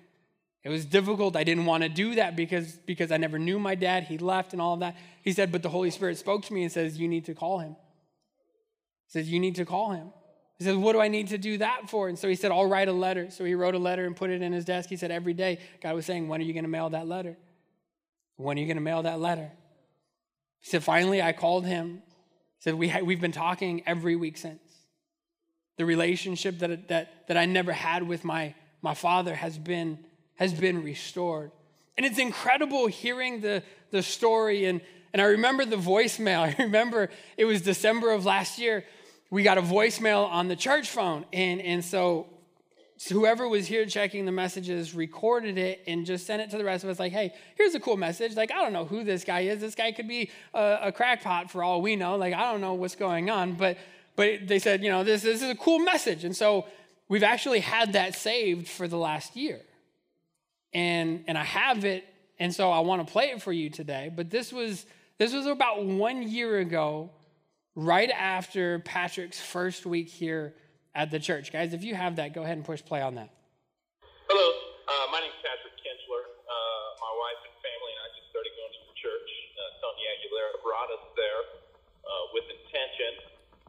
It 0.64 0.70
was 0.70 0.84
difficult. 0.84 1.36
I 1.36 1.44
didn't 1.44 1.68
want 1.68 1.84
to 1.84 1.90
do 1.90 2.16
that 2.16 2.36
because, 2.36 2.74
because 2.88 3.12
I 3.12 3.18
never 3.18 3.38
knew 3.38 3.60
my 3.60 3.76
dad. 3.76 4.06
He 4.06 4.18
left 4.18 4.54
and 4.54 4.62
all 4.62 4.74
of 4.74 4.80
that. 4.80 4.98
He 5.22 5.32
said, 5.32 5.52
but 5.52 5.62
the 5.62 5.70
Holy 5.70 5.92
Spirit 5.92 6.18
spoke 6.18 6.44
to 6.46 6.54
me 6.54 6.64
and 6.64 6.72
says, 6.72 6.98
you 6.98 7.08
need 7.08 7.26
to 7.26 7.36
call 7.36 7.60
him. 7.60 7.76
He 9.06 9.12
says, 9.12 9.30
you 9.30 9.40
need 9.40 9.58
to 9.58 9.66
call 9.66 9.92
him. 9.92 10.12
He 10.60 10.66
said, 10.66 10.76
What 10.76 10.94
do 10.94 11.00
I 11.00 11.08
need 11.08 11.30
to 11.30 11.38
do 11.38 11.58
that 11.60 11.90
for? 11.90 12.10
And 12.10 12.20
so 12.20 12.28
he 12.28 12.36
said, 12.36 12.52
I'll 12.52 12.68
write 12.68 12.90
a 12.90 12.94
letter. 12.94 13.32
So 13.32 13.46
he 13.46 13.56
wrote 13.56 13.76
a 13.76 13.80
letter 13.80 14.06
and 14.06 14.16
put 14.16 14.30
it 14.30 14.42
in 14.42 14.52
his 14.52 14.66
desk. 14.66 14.90
He 14.90 14.98
said, 14.98 15.10
Every 15.10 15.34
day, 15.34 15.60
God 15.82 15.96
was 15.96 16.06
saying, 16.06 16.28
When 16.28 16.42
are 16.42 16.44
you 16.44 16.54
going 16.54 16.66
to 16.66 16.70
mail 16.70 16.90
that 16.90 17.08
letter? 17.08 17.38
When 18.36 18.58
are 18.58 18.62
you 18.62 18.68
going 18.68 18.78
to 18.78 18.84
mail 18.84 19.04
that 19.04 19.20
letter? 19.20 19.50
He 20.60 20.70
said, 20.70 20.84
Finally, 20.84 21.22
I 21.22 21.32
called 21.32 21.66
him. 21.66 22.04
He 22.58 22.64
said, 22.64 22.76
we 22.76 22.90
ha- 22.90 23.00
We've 23.00 23.22
been 23.22 23.32
talking 23.32 23.84
every 23.86 24.18
week 24.18 24.38
since. 24.38 24.62
The 25.78 25.86
relationship 25.86 26.60
that, 26.60 26.90
that, 26.90 27.28
that 27.30 27.38
I 27.38 27.46
never 27.46 27.72
had 27.72 28.04
with 28.04 28.26
my, 28.26 28.54
my 28.82 28.94
father 28.94 29.34
has 29.34 29.58
been, 29.58 29.98
has 30.36 30.54
been 30.54 30.84
restored. 30.84 31.52
And 31.98 32.06
it's 32.06 32.20
incredible 32.20 32.88
hearing 32.88 33.40
the, 33.40 33.64
the 33.92 34.04
story. 34.04 34.66
And, 34.66 34.82
and 35.14 35.22
I 35.22 35.26
remember 35.26 35.64
the 35.64 35.78
voicemail. 35.78 36.40
I 36.60 36.64
remember 36.64 37.10
it 37.38 37.46
was 37.46 37.62
December 37.62 38.12
of 38.12 38.26
last 38.26 38.60
year 38.60 38.84
we 39.30 39.44
got 39.44 39.58
a 39.58 39.62
voicemail 39.62 40.28
on 40.30 40.48
the 40.48 40.56
church 40.56 40.90
phone. 40.90 41.26
And, 41.32 41.62
and 41.62 41.86
so, 41.86 42.28
so 42.98 43.16
whoever 43.16 43.48
was 43.48 43.68
here 43.68 43.86
checking 43.86 44.26
the 44.26 44.32
messages 44.32 44.94
recorded 44.96 45.58
it 45.58 45.84
and 45.88 46.06
just 46.06 46.26
sent 46.26 46.42
it 46.42 46.50
to 46.52 46.58
the 46.58 46.64
rest 46.64 46.84
of 46.84 46.90
us 46.90 47.00
like, 47.00 47.12
hey, 47.12 47.34
here's 47.56 47.76
a 47.76 47.80
cool 47.80 47.98
message. 47.98 48.36
Like, 48.36 48.52
I 48.52 48.56
don't 48.56 48.74
know 48.74 48.86
who 48.86 49.04
this 49.04 49.24
guy 49.24 49.42
is. 49.42 49.62
This 49.62 49.76
guy 49.76 49.92
could 49.92 50.08
be 50.08 50.32
a, 50.54 50.80
a 50.84 50.92
crackpot 50.92 51.52
for 51.52 51.64
all 51.64 51.82
we 51.82 51.96
know. 51.96 52.16
Like, 52.16 52.34
I 52.34 52.52
don't 52.52 52.62
know 52.62 52.74
what's 52.74 52.96
going 52.96 53.30
on. 53.30 53.54
But, 53.54 53.78
but 54.16 54.48
they 54.48 54.60
said, 54.60 54.84
you 54.84 54.90
know, 54.90 55.04
this, 55.04 55.22
this 55.22 55.42
is 55.42 55.50
a 55.50 55.56
cool 55.56 55.80
message. 55.80 56.26
And 56.26 56.36
so 56.36 56.66
we've 57.08 57.24
actually 57.24 57.60
had 57.60 57.94
that 57.94 58.16
saved 58.16 58.68
for 58.68 58.88
the 58.88 58.98
last 58.98 59.36
year. 59.36 59.60
And, 60.74 61.24
and 61.28 61.38
I 61.38 61.44
have 61.44 61.86
it. 61.86 62.04
And 62.40 62.54
so 62.54 62.72
I 62.72 62.80
want 62.80 63.06
to 63.06 63.12
play 63.12 63.26
it 63.26 63.42
for 63.42 63.54
you 63.54 63.70
today. 63.70 64.12
But 64.14 64.30
this 64.30 64.52
was, 64.52 64.86
this 65.20 65.34
was 65.34 65.46
about 65.46 65.86
one 65.86 66.24
year 66.24 66.58
ago 66.60 67.12
right 67.76 68.10
after 68.12 68.80
Patrick's 68.80 69.40
first 69.40 69.86
week 69.86 70.10
here 70.10 70.54
at 70.96 71.12
the 71.12 71.20
church. 71.20 71.52
Guys, 71.52 71.74
if 71.74 71.84
you 71.84 71.96
have 71.96 72.18
that, 72.18 72.34
go 72.34 72.44
ahead 72.44 72.58
and 72.58 72.66
push 72.66 72.84
play 72.84 73.02
on 73.02 73.16
that. 73.16 73.30
Hello, 74.28 74.48
uh, 74.90 75.06
my 75.14 75.24
name's 75.24 75.38
Patrick 75.40 75.74
Kinchler. 75.80 76.24
Uh, 76.28 76.88
my 77.00 77.14
wife 77.14 77.40
and 77.46 77.56
family 77.62 77.92
and 77.96 78.02
I 78.04 78.10
just 78.18 78.28
started 78.34 78.52
going 78.58 78.74
to 78.74 78.84
the 78.90 78.98
church. 78.98 79.30
Uh, 79.56 79.62
Tony 79.80 80.04
Aguilera 80.06 80.54
brought 80.66 80.90
us 80.92 81.06
there 81.16 81.42
uh, 82.04 82.24
with 82.36 82.46
intention. 82.52 83.12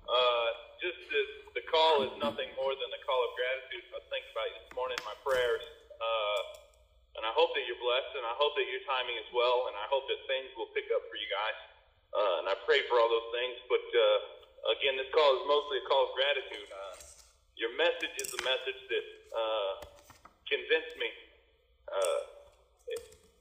Uh, 0.04 0.48
just 0.82 0.98
this, 1.12 1.30
the 1.54 1.64
call 1.70 2.02
is 2.02 2.12
nothing 2.18 2.50
more 2.58 2.74
than 2.74 2.90
a 2.90 3.00
call 3.06 3.20
of 3.22 3.30
gratitude. 3.36 3.84
I 3.94 4.02
think 4.10 4.26
about 4.32 4.48
you 4.50 4.58
this 4.64 4.72
morning 4.74 4.96
in 4.98 5.06
my 5.06 5.16
prayers. 5.22 5.62
Uh, 6.00 6.40
and 7.20 7.22
I 7.28 7.32
hope 7.36 7.52
that 7.52 7.62
you're 7.68 7.78
blessed, 7.78 8.16
and 8.16 8.24
I 8.24 8.32
hope 8.38 8.56
that 8.56 8.64
your 8.64 8.80
timing 8.88 9.18
is 9.20 9.28
well, 9.36 9.68
and 9.68 9.76
I 9.76 9.84
hope 9.92 10.08
that 10.08 10.18
things 10.24 10.48
will 10.56 10.72
pick 10.72 10.88
up 10.88 11.04
for 11.10 11.20
you 11.20 11.28
guys. 11.28 11.58
Uh, 12.10 12.42
and 12.42 12.46
I 12.50 12.56
pray 12.66 12.82
for 12.90 12.98
all 12.98 13.06
those 13.06 13.30
things. 13.30 13.56
But 13.70 13.86
uh, 13.86 14.18
again, 14.74 14.98
this 14.98 15.10
call 15.14 15.30
is 15.38 15.44
mostly 15.46 15.78
a 15.78 15.86
call 15.86 16.10
of 16.10 16.12
gratitude. 16.18 16.68
Uh, 16.70 16.94
your 17.54 17.72
message 17.78 18.14
is 18.18 18.34
the 18.34 18.42
message 18.42 18.80
that 18.90 19.06
uh, 19.30 19.72
convinced 20.48 20.94
me, 20.98 21.10
uh, 21.86 22.20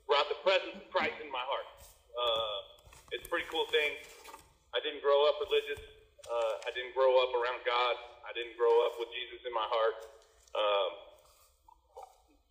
brought 0.05 0.29
the 0.29 0.39
presence 0.45 0.75
of 0.77 0.86
Christ 0.93 1.17
in 1.21 1.29
my 1.34 1.41
heart. 1.41 1.69
Uh, 2.13 2.58
it's 3.15 3.25
a 3.25 3.29
pretty 3.29 3.49
cool 3.49 3.65
thing. 3.73 3.97
I 4.75 4.82
didn't 4.86 5.01
grow 5.01 5.25
up 5.25 5.41
religious. 5.41 5.82
I 6.29 6.69
didn't 6.77 6.93
grow 6.93 7.17
up 7.25 7.34
around 7.34 7.65
God. 7.65 7.95
I 8.21 8.32
didn't 8.38 8.53
grow 8.53 8.86
up 8.86 9.01
with 9.01 9.10
Jesus 9.10 9.41
in 9.41 9.49
my 9.49 9.65
heart. 9.65 10.05
Um, 10.53 10.91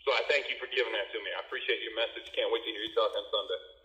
so 0.02 0.10
I 0.10 0.26
thank 0.26 0.50
you 0.50 0.58
for 0.58 0.66
giving 0.74 0.90
that 0.90 1.06
to 1.14 1.18
me. 1.22 1.30
I 1.38 1.46
appreciate 1.46 1.78
your 1.86 1.94
message. 1.94 2.26
Can't 2.34 2.50
wait 2.50 2.66
to 2.66 2.70
hear 2.74 2.82
you 2.82 2.90
talk 2.98 3.14
on 3.14 3.22
Sunday. 3.30 3.77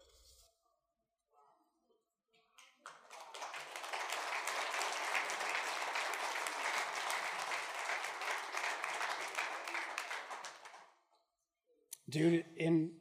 Dude, 12.14 12.46
in 12.56 12.92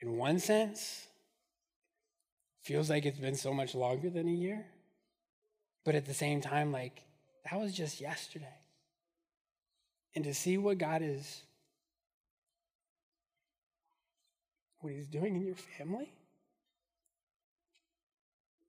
in 0.00 0.16
one 0.16 0.38
sense, 0.38 1.06
feels 2.62 2.88
like 2.88 3.04
it's 3.04 3.18
been 3.18 3.34
so 3.34 3.52
much 3.52 3.74
longer 3.74 4.10
than 4.10 4.28
a 4.28 4.32
year. 4.32 4.66
But 5.84 5.94
at 5.94 6.04
the 6.04 6.14
same 6.14 6.40
time, 6.40 6.70
like, 6.70 7.02
that 7.50 7.58
was 7.58 7.74
just 7.74 8.00
yesterday. 8.00 8.46
And 10.14 10.24
to 10.24 10.34
see 10.34 10.58
what 10.58 10.78
God 10.78 11.02
is, 11.02 11.42
what 14.80 14.92
He's 14.92 15.06
doing 15.06 15.34
in 15.34 15.44
your 15.44 15.56
family, 15.56 16.12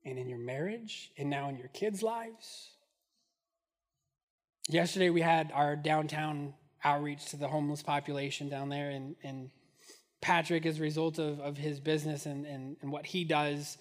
and 0.06 0.17
in 0.17 0.30
your 0.30 0.39
marriage, 0.39 1.12
and 1.17 1.30
now 1.30 1.50
in 1.50 1.58
your 1.58 1.67
kids' 1.67 2.02
lives. 2.02 2.69
Yesterday, 4.69 5.10
we 5.10 5.22
had 5.22 5.52
our 5.54 5.76
downtown 5.76 6.54
outreach 6.83 7.25
to 7.27 7.37
the 7.37 7.47
homeless 7.47 7.81
population 7.81 8.49
down 8.49 8.69
there. 8.69 8.89
And, 8.89 9.15
and 9.23 9.49
Patrick, 10.21 10.65
as 10.65 10.79
a 10.79 10.81
result 10.81 11.19
of, 11.19 11.39
of 11.39 11.57
his 11.57 11.79
business 11.79 12.25
and, 12.25 12.45
and, 12.45 12.77
and 12.81 12.91
what 12.91 13.05
he 13.05 13.23
does, 13.23 13.77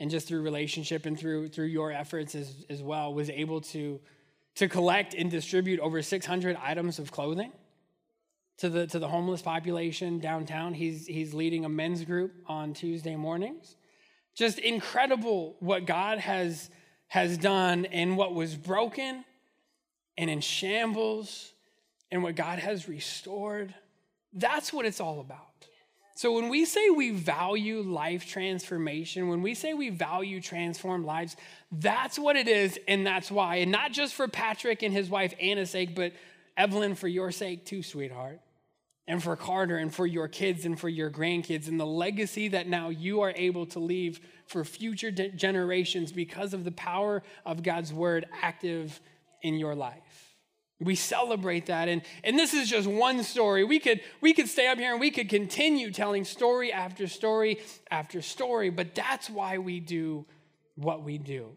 and 0.00 0.10
just 0.10 0.28
through 0.28 0.42
relationship 0.42 1.06
and 1.06 1.18
through, 1.18 1.48
through 1.48 1.66
your 1.66 1.92
efforts 1.92 2.34
as, 2.34 2.64
as 2.68 2.82
well, 2.82 3.14
was 3.14 3.30
able 3.30 3.60
to, 3.60 4.00
to 4.56 4.68
collect 4.68 5.14
and 5.14 5.30
distribute 5.30 5.80
over 5.80 6.02
600 6.02 6.56
items 6.62 6.98
of 6.98 7.12
clothing 7.12 7.52
to 8.58 8.68
the, 8.68 8.86
to 8.88 8.98
the 8.98 9.08
homeless 9.08 9.42
population 9.42 10.18
downtown. 10.18 10.74
He's, 10.74 11.06
he's 11.06 11.34
leading 11.34 11.64
a 11.64 11.68
men's 11.68 12.04
group 12.04 12.32
on 12.46 12.74
Tuesday 12.74 13.16
mornings. 13.16 13.76
Just 14.34 14.58
incredible 14.58 15.56
what 15.60 15.86
God 15.86 16.18
has, 16.18 16.70
has 17.08 17.38
done 17.38 17.84
and 17.86 18.16
what 18.16 18.34
was 18.34 18.56
broken 18.56 19.24
and 20.16 20.30
in 20.30 20.40
shambles 20.40 21.53
and 22.14 22.22
what 22.22 22.36
God 22.36 22.60
has 22.60 22.88
restored. 22.88 23.74
That's 24.32 24.72
what 24.72 24.86
it's 24.86 25.00
all 25.00 25.18
about. 25.18 25.40
So, 26.14 26.32
when 26.32 26.48
we 26.48 26.64
say 26.64 26.90
we 26.90 27.10
value 27.10 27.80
life 27.80 28.24
transformation, 28.24 29.26
when 29.26 29.42
we 29.42 29.54
say 29.54 29.74
we 29.74 29.90
value 29.90 30.40
transformed 30.40 31.04
lives, 31.04 31.34
that's 31.72 32.16
what 32.16 32.36
it 32.36 32.46
is, 32.46 32.78
and 32.86 33.04
that's 33.04 33.32
why. 33.32 33.56
And 33.56 33.72
not 33.72 33.90
just 33.90 34.14
for 34.14 34.28
Patrick 34.28 34.84
and 34.84 34.94
his 34.94 35.10
wife 35.10 35.34
Anna's 35.40 35.70
sake, 35.70 35.96
but 35.96 36.12
Evelyn, 36.56 36.94
for 36.94 37.08
your 37.08 37.32
sake 37.32 37.66
too, 37.66 37.82
sweetheart. 37.82 38.38
And 39.08 39.20
for 39.20 39.34
Carter, 39.34 39.76
and 39.76 39.92
for 39.92 40.06
your 40.06 40.28
kids, 40.28 40.64
and 40.64 40.78
for 40.78 40.88
your 40.88 41.10
grandkids, 41.10 41.66
and 41.66 41.80
the 41.80 41.84
legacy 41.84 42.46
that 42.48 42.68
now 42.68 42.90
you 42.90 43.22
are 43.22 43.32
able 43.34 43.66
to 43.66 43.80
leave 43.80 44.20
for 44.46 44.64
future 44.64 45.10
generations 45.10 46.12
because 46.12 46.54
of 46.54 46.62
the 46.62 46.72
power 46.72 47.24
of 47.44 47.64
God's 47.64 47.92
word 47.92 48.26
active 48.40 49.00
in 49.42 49.56
your 49.56 49.74
life. 49.74 50.13
We 50.84 50.94
celebrate 50.94 51.66
that. 51.66 51.88
And, 51.88 52.02
and 52.22 52.38
this 52.38 52.54
is 52.54 52.68
just 52.68 52.86
one 52.86 53.22
story. 53.22 53.64
We 53.64 53.78
could, 53.78 54.00
we 54.20 54.32
could 54.34 54.48
stay 54.48 54.68
up 54.68 54.78
here 54.78 54.92
and 54.92 55.00
we 55.00 55.10
could 55.10 55.28
continue 55.28 55.90
telling 55.90 56.24
story 56.24 56.72
after 56.72 57.06
story 57.06 57.60
after 57.90 58.20
story, 58.22 58.70
but 58.70 58.94
that's 58.94 59.30
why 59.30 59.58
we 59.58 59.80
do 59.80 60.26
what 60.76 61.02
we 61.02 61.18
do. 61.18 61.56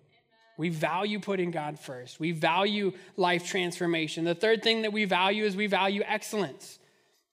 We 0.58 0.70
value 0.70 1.20
putting 1.20 1.52
God 1.52 1.80
first. 1.80 2.20
We 2.20 2.32
value 2.32 2.94
life 3.16 3.48
transformation. 3.48 4.26
The 4.26 4.36
third 4.36 4.64
thing 4.64 4.82
that 4.82 4.92
we 4.92 5.06
value 5.06 5.44
is 5.46 5.56
we 5.56 5.68
value 5.68 6.02
excellence. 6.06 6.80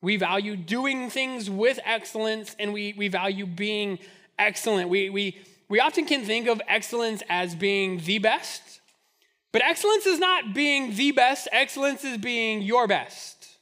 We 0.02 0.16
value 0.16 0.56
doing 0.56 1.08
things 1.08 1.48
with 1.48 1.78
excellence 1.84 2.54
and 2.58 2.74
we, 2.74 2.94
we 2.96 3.08
value 3.08 3.46
being 3.46 3.98
excellent. 4.38 4.90
We, 4.90 5.08
we, 5.08 5.40
we 5.70 5.80
often 5.80 6.04
can 6.04 6.24
think 6.24 6.46
of 6.46 6.60
excellence 6.68 7.22
as 7.30 7.54
being 7.54 8.00
the 8.04 8.18
best 8.18 8.80
but 9.54 9.62
excellence 9.62 10.04
is 10.04 10.18
not 10.18 10.52
being 10.52 10.96
the 10.96 11.12
best, 11.12 11.46
excellence 11.52 12.02
is 12.02 12.18
being 12.18 12.60
your 12.60 12.88
best. 12.88 13.56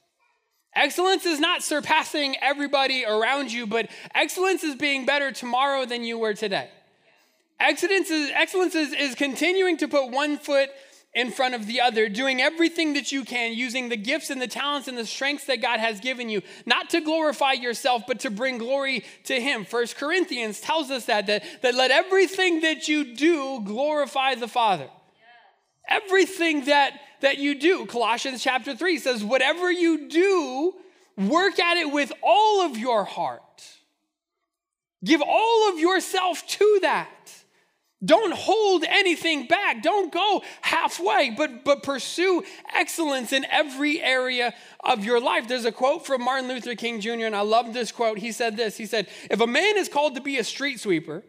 Excellence 0.73 1.23
is 1.23 1.39
not 1.39 1.61
surpassing 1.61 2.35
everybody 2.41 3.05
around 3.05 3.53
you, 3.53 3.67
but 3.67 3.91
excellence 4.15 4.63
is 4.63 4.73
being 4.73 5.05
better 5.05 5.31
tomorrow 5.31 5.85
than 5.85 6.03
you 6.03 6.17
were 6.17 6.33
today. 6.33 6.67
Excellence 7.59 8.09
is, 8.09 8.31
excellence 8.33 8.73
is, 8.73 8.91
is 8.91 9.13
continuing 9.13 9.77
to 9.77 9.87
put 9.87 10.09
one 10.09 10.39
foot 10.39 10.71
in 11.13 11.29
front 11.29 11.53
of 11.53 11.67
the 11.67 11.79
other, 11.79 12.09
doing 12.09 12.41
everything 12.41 12.93
that 12.93 13.11
you 13.11 13.23
can, 13.23 13.53
using 13.53 13.89
the 13.89 13.95
gifts 13.95 14.31
and 14.31 14.41
the 14.41 14.47
talents 14.47 14.87
and 14.87 14.97
the 14.97 15.05
strengths 15.05 15.45
that 15.45 15.61
God 15.61 15.79
has 15.79 15.99
given 15.99 16.27
you, 16.27 16.41
not 16.65 16.89
to 16.89 17.01
glorify 17.01 17.51
yourself, 17.51 18.01
but 18.07 18.21
to 18.21 18.31
bring 18.31 18.57
glory 18.57 19.05
to 19.25 19.39
Him. 19.39 19.63
First 19.63 19.97
Corinthians 19.97 20.59
tells 20.59 20.89
us 20.89 21.05
that, 21.05 21.27
that, 21.27 21.43
that 21.61 21.75
let 21.75 21.91
everything 21.91 22.61
that 22.61 22.87
you 22.87 23.13
do 23.13 23.61
glorify 23.63 24.33
the 24.33 24.47
Father. 24.47 24.89
Everything 25.87 26.65
that, 26.65 26.99
that 27.21 27.37
you 27.37 27.59
do, 27.59 27.85
Colossians 27.85 28.41
chapter 28.41 28.75
3 28.75 28.97
says, 28.99 29.23
whatever 29.23 29.71
you 29.71 30.07
do, 30.07 30.73
work 31.17 31.59
at 31.59 31.77
it 31.77 31.91
with 31.91 32.11
all 32.23 32.61
of 32.61 32.77
your 32.77 33.03
heart. 33.03 33.41
Give 35.03 35.21
all 35.21 35.69
of 35.69 35.79
yourself 35.79 36.45
to 36.47 36.79
that. 36.81 37.09
Don't 38.03 38.33
hold 38.33 38.83
anything 38.83 39.47
back. 39.47 39.81
Don't 39.81 40.11
go 40.11 40.43
halfway, 40.61 41.29
but, 41.29 41.63
but 41.63 41.83
pursue 41.83 42.43
excellence 42.73 43.31
in 43.31 43.45
every 43.49 44.01
area 44.01 44.53
of 44.83 45.05
your 45.05 45.21
life. 45.21 45.47
There's 45.47 45.63
a 45.65 45.71
quote 45.71 46.05
from 46.05 46.23
Martin 46.23 46.49
Luther 46.49 46.75
King 46.75 46.99
Jr., 46.99 47.25
and 47.25 47.35
I 47.35 47.41
love 47.41 47.73
this 47.73 47.93
quote. 47.93 48.17
He 48.17 48.33
said 48.33 48.57
this 48.57 48.75
He 48.75 48.85
said, 48.85 49.07
If 49.31 49.39
a 49.39 49.47
man 49.47 49.77
is 49.77 49.87
called 49.87 50.15
to 50.15 50.21
be 50.21 50.37
a 50.37 50.43
street 50.43 50.81
sweeper, 50.81 51.23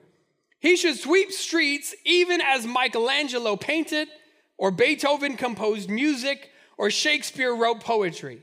he 0.59 0.77
should 0.77 0.97
sweep 0.97 1.31
streets 1.31 1.95
even 2.05 2.41
as 2.41 2.67
Michelangelo 2.67 3.57
painted 3.57 4.09
or 4.57 4.71
Beethoven 4.71 5.37
composed 5.37 5.91
music, 5.91 6.51
or 6.77 6.91
Shakespeare 6.91 7.55
wrote 7.55 7.81
poetry. 7.81 8.43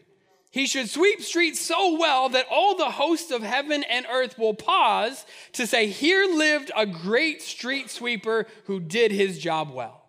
He 0.51 0.65
should 0.65 0.89
sweep 0.89 1.21
streets 1.21 1.61
so 1.61 1.97
well 1.97 2.27
that 2.29 2.45
all 2.51 2.75
the 2.75 2.91
hosts 2.91 3.31
of 3.31 3.41
heaven 3.41 3.83
and 3.83 4.05
earth 4.11 4.37
will 4.37 4.53
pause 4.53 5.25
to 5.53 5.65
say, 5.65 5.87
Here 5.87 6.25
lived 6.25 6.71
a 6.75 6.85
great 6.85 7.41
street 7.41 7.89
sweeper 7.89 8.45
who 8.65 8.81
did 8.81 9.11
his 9.11 9.39
job 9.39 9.71
well. 9.73 10.01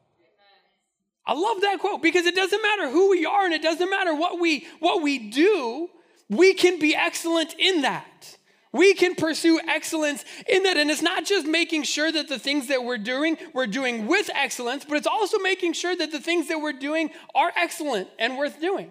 I 1.25 1.35
love 1.35 1.61
that 1.61 1.79
quote 1.79 2.03
because 2.03 2.27
it 2.27 2.35
doesn't 2.35 2.61
matter 2.61 2.91
who 2.91 3.11
we 3.11 3.25
are 3.25 3.45
and 3.45 3.55
it 3.55 3.62
doesn't 3.62 3.88
matter 3.88 4.15
what 4.15 4.41
we, 4.41 4.67
what 4.81 5.03
we 5.03 5.31
do, 5.31 5.88
we 6.29 6.55
can 6.55 6.81
be 6.81 6.97
excellent 6.97 7.55
in 7.59 7.83
that. 7.83 8.37
We 8.73 8.95
can 8.95 9.15
pursue 9.15 9.61
excellence 9.69 10.25
in 10.49 10.63
that. 10.63 10.79
And 10.79 10.91
it's 10.91 11.03
not 11.03 11.27
just 11.27 11.47
making 11.47 11.83
sure 11.83 12.11
that 12.11 12.29
the 12.29 12.39
things 12.39 12.69
that 12.69 12.85
we're 12.85 12.99
doing, 12.99 13.37
we're 13.53 13.67
doing 13.67 14.07
with 14.07 14.31
excellence, 14.35 14.85
but 14.85 14.97
it's 14.97 15.07
also 15.07 15.39
making 15.39 15.75
sure 15.75 15.95
that 15.95 16.11
the 16.11 16.21
things 16.21 16.49
that 16.49 16.59
we're 16.59 16.73
doing 16.73 17.11
are 17.35 17.53
excellent 17.55 18.09
and 18.19 18.39
worth 18.39 18.61
doing. 18.61 18.91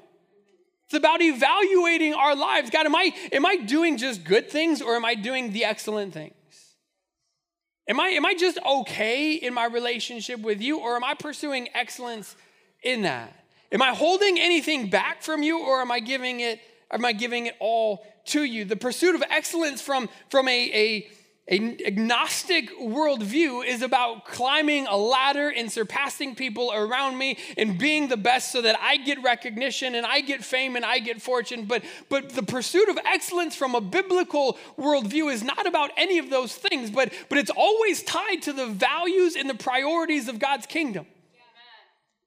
It's 0.86 0.98
about 0.98 1.22
evaluating 1.22 2.14
our 2.14 2.36
lives. 2.36 2.70
God, 2.70 2.86
am 2.86 2.96
I, 2.96 3.12
am 3.32 3.46
I 3.46 3.56
doing 3.56 3.98
just 3.98 4.24
good 4.24 4.52
things 4.52 4.82
or 4.82 4.96
am 4.96 5.06
I 5.06 5.16
doing 5.16 5.52
the 5.52 5.66
excellent 5.66 6.14
things? 6.14 6.34
Am 7.88 8.00
I, 8.00 8.10
am 8.10 8.26
I 8.26 8.36
just 8.36 8.60
okay 8.64 9.34
in 9.34 9.54
my 9.54 9.66
relationship 9.66 10.42
with 10.42 10.62
you 10.62 10.80
or 10.80 10.96
am 10.96 11.04
I 11.04 11.16
pursuing 11.16 11.70
excellence 11.74 12.36
in 12.84 13.02
that? 13.04 13.34
Am 13.72 13.82
I 13.82 13.94
holding 13.96 14.38
anything 14.38 14.90
back 14.90 15.24
from 15.24 15.42
you 15.44 15.60
or 15.60 15.82
am 15.82 15.92
I 15.92 16.02
giving 16.02 16.42
it, 16.42 16.60
am 16.92 17.06
I 17.06 17.14
giving 17.14 17.48
it 17.48 17.56
all 17.60 18.06
to 18.26 18.44
you. 18.44 18.66
The 18.66 18.76
pursuit 18.76 19.16
of 19.16 19.24
excellence 19.30 19.82
from, 19.82 20.10
from 20.30 20.48
a, 20.48 20.52
a, 20.52 21.10
a 21.50 21.86
agnostic 21.86 22.70
worldview 22.80 23.66
is 23.66 23.82
about 23.82 24.26
climbing 24.26 24.88
a 24.88 24.96
ladder 24.96 25.50
and 25.50 25.72
surpassing 25.72 26.36
people 26.36 26.72
around 26.74 27.18
me 27.18 27.38
and 27.58 27.78
being 27.78 28.08
the 28.08 28.18
best 28.18 28.52
so 28.52 28.62
that 28.62 28.80
I 28.80 28.98
get 28.98 29.22
recognition 29.24 29.96
and 29.96 30.06
I 30.06 30.22
get 30.22 30.44
fame 30.44 30.76
and 30.76 30.86
I 30.86 31.00
get 31.00 31.22
fortune. 31.22 31.66
But, 31.66 31.84
but 32.10 32.30
the 32.30 32.44
pursuit 32.44 32.90
of 32.90 32.98
excellence 33.06 33.56
from 33.56 33.76
a 33.76 33.82
biblical 33.82 34.58
worldview 34.78 35.32
is 35.32 35.44
not 35.44 35.66
about 35.68 35.92
any 35.98 36.20
of 36.20 36.30
those 36.30 36.56
things, 36.56 36.90
but, 36.90 37.12
but 37.28 37.38
it's 37.38 37.52
always 37.52 38.04
tied 38.04 38.44
to 38.44 38.54
the 38.54 38.68
values 38.68 39.36
and 39.36 39.50
the 39.50 39.56
priorities 39.56 40.28
of 40.28 40.40
God's 40.40 40.66
kingdom. 40.68 41.06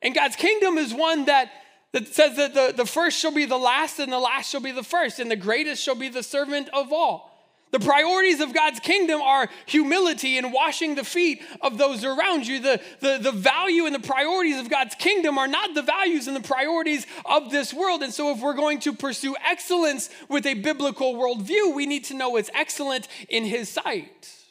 And 0.02 0.14
God's 0.14 0.36
kingdom 0.36 0.76
is 0.76 0.92
one 0.92 1.24
that 1.24 1.50
that 1.94 2.12
says 2.12 2.36
that 2.36 2.54
the, 2.54 2.74
the 2.76 2.84
first 2.84 3.20
shall 3.20 3.30
be 3.30 3.44
the 3.44 3.56
last 3.56 4.00
and 4.00 4.12
the 4.12 4.18
last 4.18 4.50
shall 4.50 4.60
be 4.60 4.72
the 4.72 4.82
first, 4.82 5.20
and 5.20 5.30
the 5.30 5.36
greatest 5.36 5.80
shall 5.80 5.94
be 5.94 6.08
the 6.08 6.24
servant 6.24 6.68
of 6.72 6.92
all. 6.92 7.30
The 7.70 7.78
priorities 7.78 8.40
of 8.40 8.52
God's 8.52 8.80
kingdom 8.80 9.22
are 9.22 9.48
humility 9.66 10.36
and 10.36 10.52
washing 10.52 10.96
the 10.96 11.04
feet 11.04 11.40
of 11.60 11.78
those 11.78 12.04
around 12.04 12.48
you. 12.48 12.58
The, 12.58 12.80
the, 12.98 13.18
the 13.22 13.30
value 13.30 13.86
and 13.86 13.94
the 13.94 14.00
priorities 14.00 14.58
of 14.58 14.68
God's 14.68 14.96
kingdom 14.96 15.38
are 15.38 15.46
not 15.46 15.74
the 15.74 15.82
values 15.82 16.26
and 16.26 16.34
the 16.34 16.40
priorities 16.40 17.06
of 17.24 17.52
this 17.52 17.72
world. 17.72 18.02
And 18.02 18.12
so, 18.12 18.32
if 18.32 18.40
we're 18.40 18.54
going 18.54 18.80
to 18.80 18.92
pursue 18.92 19.36
excellence 19.48 20.10
with 20.28 20.46
a 20.46 20.54
biblical 20.54 21.14
worldview, 21.14 21.76
we 21.76 21.86
need 21.86 22.04
to 22.06 22.14
know 22.14 22.30
what's 22.30 22.50
excellent 22.54 23.06
in 23.28 23.44
His 23.44 23.68
sight. 23.68 24.43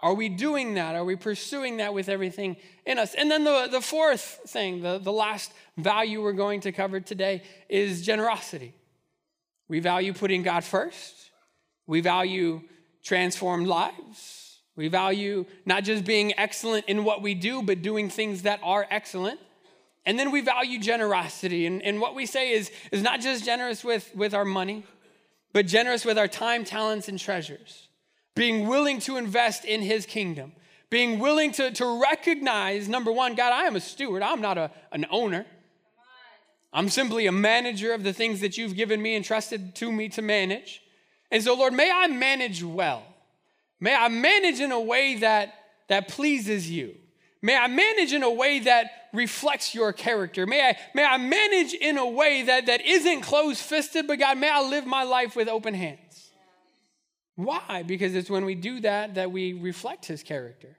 Are 0.00 0.14
we 0.14 0.28
doing 0.28 0.74
that? 0.74 0.94
Are 0.94 1.04
we 1.04 1.16
pursuing 1.16 1.78
that 1.78 1.92
with 1.92 2.08
everything 2.08 2.56
in 2.86 2.98
us? 2.98 3.14
And 3.14 3.30
then 3.30 3.44
the, 3.44 3.68
the 3.70 3.80
fourth 3.80 4.40
thing, 4.46 4.80
the, 4.82 4.98
the 4.98 5.12
last 5.12 5.52
value 5.76 6.22
we're 6.22 6.32
going 6.32 6.60
to 6.60 6.72
cover 6.72 7.00
today 7.00 7.42
is 7.68 8.06
generosity. 8.06 8.74
We 9.68 9.80
value 9.80 10.12
putting 10.12 10.42
God 10.42 10.64
first, 10.64 11.30
we 11.86 12.00
value 12.00 12.62
transformed 13.02 13.66
lives, 13.66 14.60
we 14.76 14.88
value 14.88 15.46
not 15.66 15.84
just 15.84 16.04
being 16.04 16.38
excellent 16.38 16.86
in 16.86 17.04
what 17.04 17.20
we 17.20 17.34
do, 17.34 17.62
but 17.62 17.82
doing 17.82 18.08
things 18.08 18.42
that 18.42 18.60
are 18.62 18.86
excellent. 18.90 19.40
And 20.06 20.18
then 20.18 20.30
we 20.30 20.40
value 20.40 20.78
generosity. 20.78 21.66
And, 21.66 21.82
and 21.82 22.00
what 22.00 22.14
we 22.14 22.24
say 22.24 22.52
is, 22.52 22.70
is 22.92 23.02
not 23.02 23.20
just 23.20 23.44
generous 23.44 23.84
with, 23.84 24.10
with 24.14 24.32
our 24.32 24.44
money, 24.44 24.84
but 25.52 25.66
generous 25.66 26.04
with 26.04 26.16
our 26.16 26.28
time, 26.28 26.64
talents, 26.64 27.08
and 27.08 27.18
treasures 27.18 27.87
being 28.38 28.68
willing 28.68 29.00
to 29.00 29.16
invest 29.16 29.64
in 29.64 29.82
his 29.82 30.06
kingdom, 30.06 30.52
being 30.90 31.18
willing 31.18 31.50
to, 31.50 31.72
to 31.72 32.00
recognize 32.00 32.88
number 32.88 33.10
one, 33.10 33.34
God, 33.34 33.52
I 33.52 33.64
am 33.64 33.74
a 33.74 33.80
steward, 33.80 34.22
I'm 34.22 34.40
not 34.40 34.56
a, 34.56 34.70
an 34.92 35.06
owner. 35.10 35.44
I'm 36.72 36.88
simply 36.88 37.26
a 37.26 37.32
manager 37.32 37.92
of 37.92 38.04
the 38.04 38.12
things 38.12 38.40
that 38.42 38.56
you've 38.56 38.76
given 38.76 39.02
me 39.02 39.16
and 39.16 39.24
trusted 39.24 39.74
to 39.76 39.90
me 39.90 40.08
to 40.10 40.22
manage. 40.22 40.82
And 41.32 41.42
so, 41.42 41.54
Lord, 41.54 41.72
may 41.72 41.90
I 41.90 42.06
manage 42.06 42.62
well. 42.62 43.02
May 43.80 43.94
I 43.94 44.08
manage 44.08 44.60
in 44.60 44.70
a 44.70 44.80
way 44.80 45.16
that, 45.16 45.54
that 45.88 46.06
pleases 46.06 46.70
you. 46.70 46.94
May 47.42 47.56
I 47.56 47.66
manage 47.66 48.12
in 48.12 48.22
a 48.22 48.30
way 48.30 48.60
that 48.60 49.08
reflects 49.12 49.74
your 49.74 49.92
character. 49.92 50.46
May 50.46 50.62
I, 50.62 50.78
may 50.94 51.04
I 51.04 51.16
manage 51.16 51.74
in 51.74 51.98
a 51.98 52.08
way 52.08 52.44
that, 52.44 52.66
that 52.66 52.86
isn't 52.86 53.22
closed 53.22 53.60
fisted, 53.60 54.06
but 54.06 54.20
God, 54.20 54.38
may 54.38 54.50
I 54.50 54.62
live 54.62 54.86
my 54.86 55.02
life 55.02 55.34
with 55.34 55.48
open 55.48 55.74
hands. 55.74 56.07
Why? 57.38 57.84
Because 57.86 58.16
it's 58.16 58.28
when 58.28 58.44
we 58.44 58.56
do 58.56 58.80
that 58.80 59.14
that 59.14 59.30
we 59.30 59.52
reflect 59.52 60.06
his 60.06 60.24
character. 60.24 60.76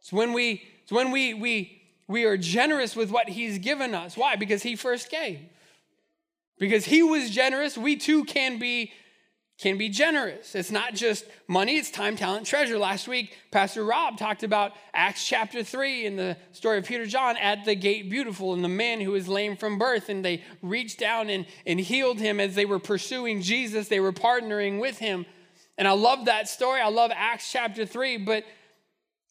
It's 0.00 0.10
when 0.10 0.32
we 0.32 0.62
it's 0.82 0.90
when 0.90 1.10
we 1.10 1.34
we 1.34 1.82
we 2.08 2.24
are 2.24 2.38
generous 2.38 2.96
with 2.96 3.10
what 3.10 3.28
he's 3.28 3.58
given 3.58 3.94
us. 3.94 4.16
Why? 4.16 4.36
Because 4.36 4.62
he 4.62 4.76
first 4.76 5.10
gave. 5.10 5.40
Because 6.58 6.86
he 6.86 7.02
was 7.02 7.28
generous, 7.28 7.76
we 7.76 7.96
too 7.96 8.24
can 8.24 8.58
be 8.58 8.92
can 9.58 9.76
be 9.76 9.90
generous. 9.90 10.54
It's 10.54 10.70
not 10.70 10.94
just 10.94 11.26
money, 11.48 11.76
it's 11.76 11.90
time, 11.90 12.16
talent, 12.16 12.46
treasure. 12.46 12.78
Last 12.78 13.06
week, 13.06 13.36
Pastor 13.50 13.84
Rob 13.84 14.16
talked 14.16 14.42
about 14.42 14.72
Acts 14.94 15.28
chapter 15.28 15.62
3 15.62 16.06
in 16.06 16.16
the 16.16 16.38
story 16.52 16.78
of 16.78 16.86
Peter 16.86 17.04
John 17.04 17.36
at 17.36 17.66
the 17.66 17.74
gate 17.74 18.08
beautiful 18.08 18.54
and 18.54 18.64
the 18.64 18.70
man 18.70 19.02
who 19.02 19.10
was 19.10 19.28
lame 19.28 19.58
from 19.58 19.78
birth. 19.78 20.08
And 20.08 20.24
they 20.24 20.42
reached 20.62 20.98
down 20.98 21.28
and, 21.28 21.44
and 21.66 21.78
healed 21.78 22.20
him 22.20 22.40
as 22.40 22.54
they 22.54 22.64
were 22.64 22.78
pursuing 22.78 23.42
Jesus. 23.42 23.88
They 23.88 24.00
were 24.00 24.14
partnering 24.14 24.80
with 24.80 24.98
him. 24.98 25.26
And 25.76 25.88
I 25.88 25.92
love 25.92 26.26
that 26.26 26.48
story. 26.48 26.80
I 26.80 26.88
love 26.88 27.10
Acts 27.14 27.50
chapter 27.50 27.84
3. 27.84 28.18
But, 28.18 28.44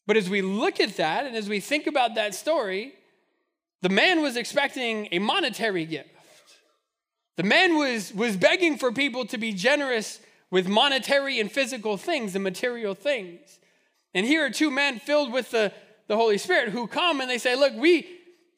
but 0.06 0.16
as 0.16 0.28
we 0.28 0.42
look 0.42 0.80
at 0.80 0.96
that 0.96 1.26
and 1.26 1.36
as 1.36 1.48
we 1.48 1.60
think 1.60 1.86
about 1.86 2.14
that 2.16 2.34
story, 2.34 2.94
the 3.82 3.88
man 3.88 4.22
was 4.22 4.36
expecting 4.36 5.08
a 5.12 5.18
monetary 5.18 5.86
gift. 5.86 6.10
The 7.36 7.42
man 7.42 7.76
was, 7.76 8.14
was 8.14 8.36
begging 8.36 8.78
for 8.78 8.92
people 8.92 9.26
to 9.26 9.38
be 9.38 9.52
generous 9.52 10.20
with 10.50 10.68
monetary 10.68 11.40
and 11.40 11.50
physical 11.50 11.96
things 11.96 12.34
and 12.34 12.44
material 12.44 12.94
things. 12.94 13.58
And 14.14 14.24
here 14.24 14.44
are 14.44 14.50
two 14.50 14.70
men 14.70 15.00
filled 15.00 15.32
with 15.32 15.50
the, 15.50 15.72
the 16.06 16.16
Holy 16.16 16.38
Spirit 16.38 16.68
who 16.68 16.86
come 16.86 17.20
and 17.20 17.28
they 17.28 17.38
say, 17.38 17.56
Look, 17.56 17.72
we, 17.74 18.06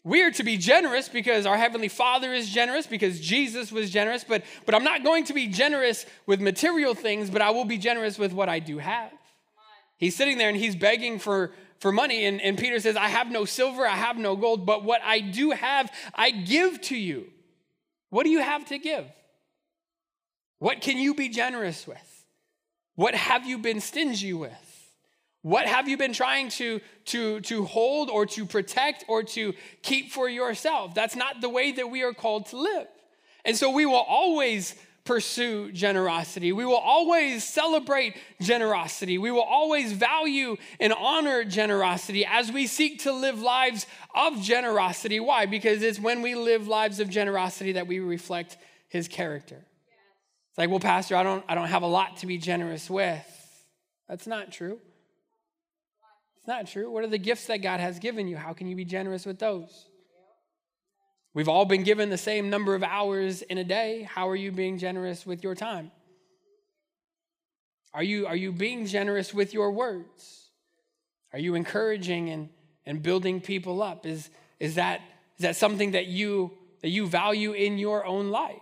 we 0.06 0.22
are 0.22 0.30
to 0.30 0.44
be 0.44 0.56
generous 0.56 1.08
because 1.08 1.46
our 1.46 1.56
Heavenly 1.56 1.88
Father 1.88 2.32
is 2.32 2.48
generous, 2.48 2.86
because 2.86 3.18
Jesus 3.18 3.72
was 3.72 3.90
generous, 3.90 4.22
but, 4.22 4.44
but 4.64 4.72
I'm 4.72 4.84
not 4.84 5.02
going 5.02 5.24
to 5.24 5.34
be 5.34 5.48
generous 5.48 6.06
with 6.26 6.40
material 6.40 6.94
things, 6.94 7.28
but 7.28 7.42
I 7.42 7.50
will 7.50 7.64
be 7.64 7.76
generous 7.76 8.16
with 8.16 8.32
what 8.32 8.48
I 8.48 8.60
do 8.60 8.78
have. 8.78 9.10
He's 9.98 10.14
sitting 10.14 10.38
there 10.38 10.48
and 10.48 10.56
he's 10.56 10.76
begging 10.76 11.18
for, 11.18 11.50
for 11.80 11.90
money. 11.90 12.24
And, 12.24 12.40
and 12.40 12.56
Peter 12.56 12.78
says, 12.78 12.94
I 12.94 13.08
have 13.08 13.32
no 13.32 13.44
silver, 13.44 13.84
I 13.84 13.96
have 13.96 14.16
no 14.16 14.36
gold, 14.36 14.64
but 14.64 14.84
what 14.84 15.00
I 15.04 15.18
do 15.18 15.50
have, 15.50 15.90
I 16.14 16.30
give 16.30 16.80
to 16.82 16.96
you. 16.96 17.26
What 18.10 18.22
do 18.22 18.30
you 18.30 18.42
have 18.42 18.64
to 18.66 18.78
give? 18.78 19.06
What 20.60 20.82
can 20.82 20.98
you 20.98 21.14
be 21.14 21.30
generous 21.30 21.84
with? 21.84 22.24
What 22.94 23.16
have 23.16 23.44
you 23.44 23.58
been 23.58 23.80
stingy 23.80 24.32
with? 24.32 24.65
What 25.46 25.66
have 25.66 25.88
you 25.88 25.96
been 25.96 26.12
trying 26.12 26.48
to, 26.48 26.80
to, 27.04 27.40
to 27.42 27.64
hold 27.66 28.10
or 28.10 28.26
to 28.26 28.44
protect 28.44 29.04
or 29.06 29.22
to 29.22 29.54
keep 29.80 30.10
for 30.10 30.28
yourself? 30.28 30.92
That's 30.92 31.14
not 31.14 31.40
the 31.40 31.48
way 31.48 31.70
that 31.70 31.88
we 31.88 32.02
are 32.02 32.12
called 32.12 32.46
to 32.46 32.56
live. 32.56 32.88
And 33.44 33.56
so 33.56 33.70
we 33.70 33.86
will 33.86 33.94
always 33.94 34.74
pursue 35.04 35.70
generosity. 35.70 36.50
We 36.50 36.64
will 36.64 36.74
always 36.74 37.44
celebrate 37.44 38.16
generosity. 38.42 39.18
We 39.18 39.30
will 39.30 39.44
always 39.44 39.92
value 39.92 40.56
and 40.80 40.92
honor 40.92 41.44
generosity 41.44 42.26
as 42.26 42.50
we 42.50 42.66
seek 42.66 43.04
to 43.04 43.12
live 43.12 43.40
lives 43.40 43.86
of 44.16 44.42
generosity. 44.42 45.20
Why? 45.20 45.46
Because 45.46 45.80
it's 45.80 46.00
when 46.00 46.22
we 46.22 46.34
live 46.34 46.66
lives 46.66 46.98
of 46.98 47.08
generosity 47.08 47.70
that 47.74 47.86
we 47.86 48.00
reflect 48.00 48.56
his 48.88 49.06
character. 49.06 49.64
It's 50.48 50.58
like, 50.58 50.70
well, 50.70 50.80
Pastor, 50.80 51.14
I 51.14 51.22
don't, 51.22 51.44
I 51.48 51.54
don't 51.54 51.68
have 51.68 51.84
a 51.84 51.86
lot 51.86 52.16
to 52.16 52.26
be 52.26 52.36
generous 52.36 52.90
with. 52.90 53.24
That's 54.08 54.26
not 54.26 54.50
true. 54.50 54.80
It's 56.46 56.48
not 56.48 56.68
true. 56.68 56.88
What 56.92 57.02
are 57.02 57.08
the 57.08 57.18
gifts 57.18 57.48
that 57.48 57.56
God 57.56 57.80
has 57.80 57.98
given 57.98 58.28
you? 58.28 58.36
How 58.36 58.52
can 58.52 58.68
you 58.68 58.76
be 58.76 58.84
generous 58.84 59.26
with 59.26 59.40
those? 59.40 59.88
We've 61.34 61.48
all 61.48 61.64
been 61.64 61.82
given 61.82 62.08
the 62.08 62.16
same 62.16 62.50
number 62.50 62.76
of 62.76 62.84
hours 62.84 63.42
in 63.42 63.58
a 63.58 63.64
day. 63.64 64.08
How 64.08 64.28
are 64.28 64.36
you 64.36 64.52
being 64.52 64.78
generous 64.78 65.26
with 65.26 65.42
your 65.42 65.56
time? 65.56 65.90
Are 67.92 68.02
you, 68.04 68.28
are 68.28 68.36
you 68.36 68.52
being 68.52 68.86
generous 68.86 69.34
with 69.34 69.54
your 69.54 69.72
words? 69.72 70.50
Are 71.32 71.40
you 71.40 71.56
encouraging 71.56 72.30
and, 72.30 72.48
and 72.86 73.02
building 73.02 73.40
people 73.40 73.82
up? 73.82 74.06
Is, 74.06 74.30
is, 74.60 74.76
that, 74.76 75.00
is 75.38 75.42
that 75.42 75.56
something 75.56 75.90
that 75.90 76.06
you, 76.06 76.52
that 76.80 76.90
you 76.90 77.08
value 77.08 77.54
in 77.54 77.76
your 77.76 78.06
own 78.06 78.30
life? 78.30 78.54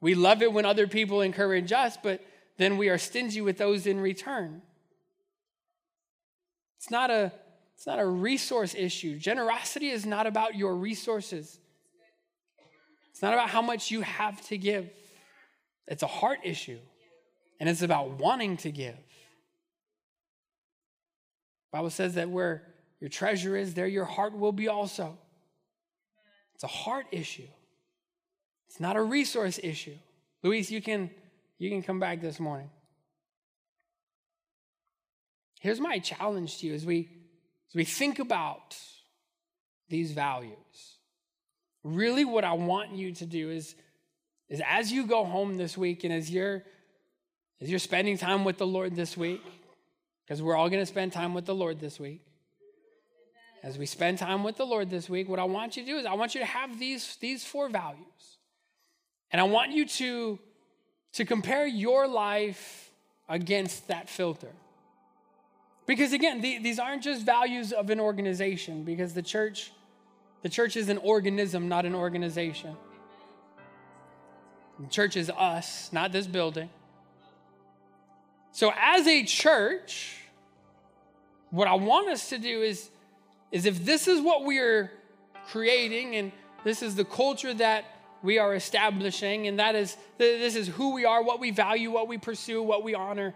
We 0.00 0.16
love 0.16 0.42
it 0.42 0.52
when 0.52 0.64
other 0.64 0.88
people 0.88 1.20
encourage 1.20 1.70
us, 1.70 1.96
but 2.02 2.20
then 2.58 2.76
we 2.76 2.88
are 2.88 2.98
stingy 2.98 3.42
with 3.42 3.58
those 3.58 3.86
in 3.86 4.00
return. 4.00 4.62
It's 6.86 6.90
not 6.92 7.10
a, 7.10 7.32
it's 7.74 7.84
not 7.84 7.98
a 7.98 8.06
resource 8.06 8.72
issue. 8.72 9.18
Generosity 9.18 9.88
is 9.88 10.06
not 10.06 10.24
about 10.28 10.54
your 10.54 10.76
resources. 10.76 11.58
It's 13.10 13.20
not 13.20 13.34
about 13.34 13.48
how 13.48 13.60
much 13.60 13.90
you 13.90 14.02
have 14.02 14.40
to 14.42 14.56
give, 14.56 14.88
it's 15.88 16.04
a 16.04 16.06
heart 16.06 16.38
issue, 16.44 16.78
and 17.58 17.68
it's 17.68 17.82
about 17.82 18.20
wanting 18.20 18.56
to 18.58 18.70
give. 18.70 18.94
Bible 21.72 21.90
says 21.90 22.14
that 22.14 22.30
where 22.30 22.62
your 23.00 23.10
treasure 23.10 23.56
is, 23.56 23.74
there 23.74 23.88
your 23.88 24.04
heart 24.04 24.38
will 24.38 24.52
be 24.52 24.68
also. 24.68 25.18
It's 26.54 26.62
a 26.62 26.68
heart 26.68 27.06
issue. 27.10 27.48
It's 28.68 28.78
not 28.78 28.94
a 28.94 29.02
resource 29.02 29.58
issue. 29.60 29.96
Luis, 30.44 30.70
you 30.70 30.80
can 30.80 31.10
you 31.58 31.68
can 31.68 31.82
come 31.82 31.98
back 31.98 32.20
this 32.20 32.38
morning. 32.38 32.70
Here's 35.60 35.80
my 35.80 35.98
challenge 35.98 36.58
to 36.58 36.66
you 36.66 36.74
as 36.74 36.84
we 36.84 37.08
as 37.68 37.74
we 37.74 37.84
think 37.84 38.18
about 38.18 38.76
these 39.88 40.12
values 40.12 40.96
really 41.86 42.24
what 42.24 42.44
I 42.44 42.52
want 42.52 42.92
you 42.92 43.12
to 43.12 43.26
do 43.26 43.50
is, 43.50 43.74
is 44.48 44.60
as 44.66 44.90
you 44.90 45.06
go 45.06 45.24
home 45.24 45.56
this 45.56 45.78
week 45.78 46.04
and 46.04 46.12
as 46.12 46.30
you're 46.30 46.62
as 47.58 47.70
you're 47.70 47.78
spending 47.78 48.18
time 48.18 48.44
with 48.44 48.58
the 48.58 48.66
Lord 48.66 48.94
this 48.94 49.16
week, 49.16 49.42
because 50.22 50.42
we're 50.42 50.54
all 50.54 50.68
going 50.68 50.82
to 50.82 50.86
spend 50.86 51.14
time 51.14 51.32
with 51.32 51.46
the 51.46 51.54
Lord 51.54 51.80
this 51.80 51.98
week. 51.98 52.20
As 53.62 53.78
we 53.78 53.86
spend 53.86 54.18
time 54.18 54.44
with 54.44 54.58
the 54.58 54.66
Lord 54.66 54.90
this 54.90 55.08
week, 55.08 55.26
what 55.26 55.38
I 55.38 55.44
want 55.44 55.74
you 55.74 55.82
to 55.82 55.90
do 55.90 55.96
is 55.96 56.04
I 56.04 56.12
want 56.12 56.34
you 56.34 56.40
to 56.42 56.46
have 56.46 56.78
these, 56.78 57.16
these 57.16 57.46
four 57.46 57.70
values. 57.70 58.36
And 59.30 59.40
I 59.40 59.44
want 59.44 59.72
you 59.72 59.86
to, 59.86 60.38
to 61.14 61.24
compare 61.24 61.66
your 61.66 62.06
life 62.06 62.90
against 63.26 63.88
that 63.88 64.10
filter. 64.10 64.52
Because 65.86 66.12
again, 66.12 66.40
the, 66.40 66.58
these 66.58 66.78
aren't 66.78 67.02
just 67.02 67.24
values 67.24 67.72
of 67.72 67.90
an 67.90 68.00
organization, 68.00 68.82
because 68.82 69.14
the 69.14 69.22
church 69.22 69.72
the 70.42 70.48
church 70.48 70.76
is 70.76 70.88
an 70.88 70.98
organism, 70.98 71.66
not 71.66 71.86
an 71.86 71.94
organization. 71.96 72.76
The 74.78 74.86
church 74.86 75.16
is 75.16 75.28
us, 75.28 75.92
not 75.92 76.12
this 76.12 76.28
building. 76.28 76.70
So, 78.52 78.72
as 78.78 79.08
a 79.08 79.24
church, 79.24 80.22
what 81.50 81.66
I 81.66 81.74
want 81.74 82.08
us 82.10 82.28
to 82.28 82.38
do 82.38 82.62
is, 82.62 82.90
is 83.50 83.66
if 83.66 83.84
this 83.84 84.06
is 84.06 84.20
what 84.20 84.44
we 84.44 84.60
are 84.60 84.92
creating 85.48 86.14
and 86.14 86.32
this 86.62 86.80
is 86.80 86.94
the 86.94 87.04
culture 87.04 87.54
that 87.54 87.84
we 88.22 88.38
are 88.38 88.54
establishing, 88.54 89.48
and 89.48 89.58
that 89.58 89.74
is 89.74 89.96
this 90.18 90.54
is 90.54 90.68
who 90.68 90.92
we 90.94 91.04
are, 91.04 91.24
what 91.24 91.40
we 91.40 91.50
value, 91.50 91.90
what 91.90 92.06
we 92.06 92.18
pursue, 92.18 92.62
what 92.62 92.84
we 92.84 92.94
honor 92.94 93.34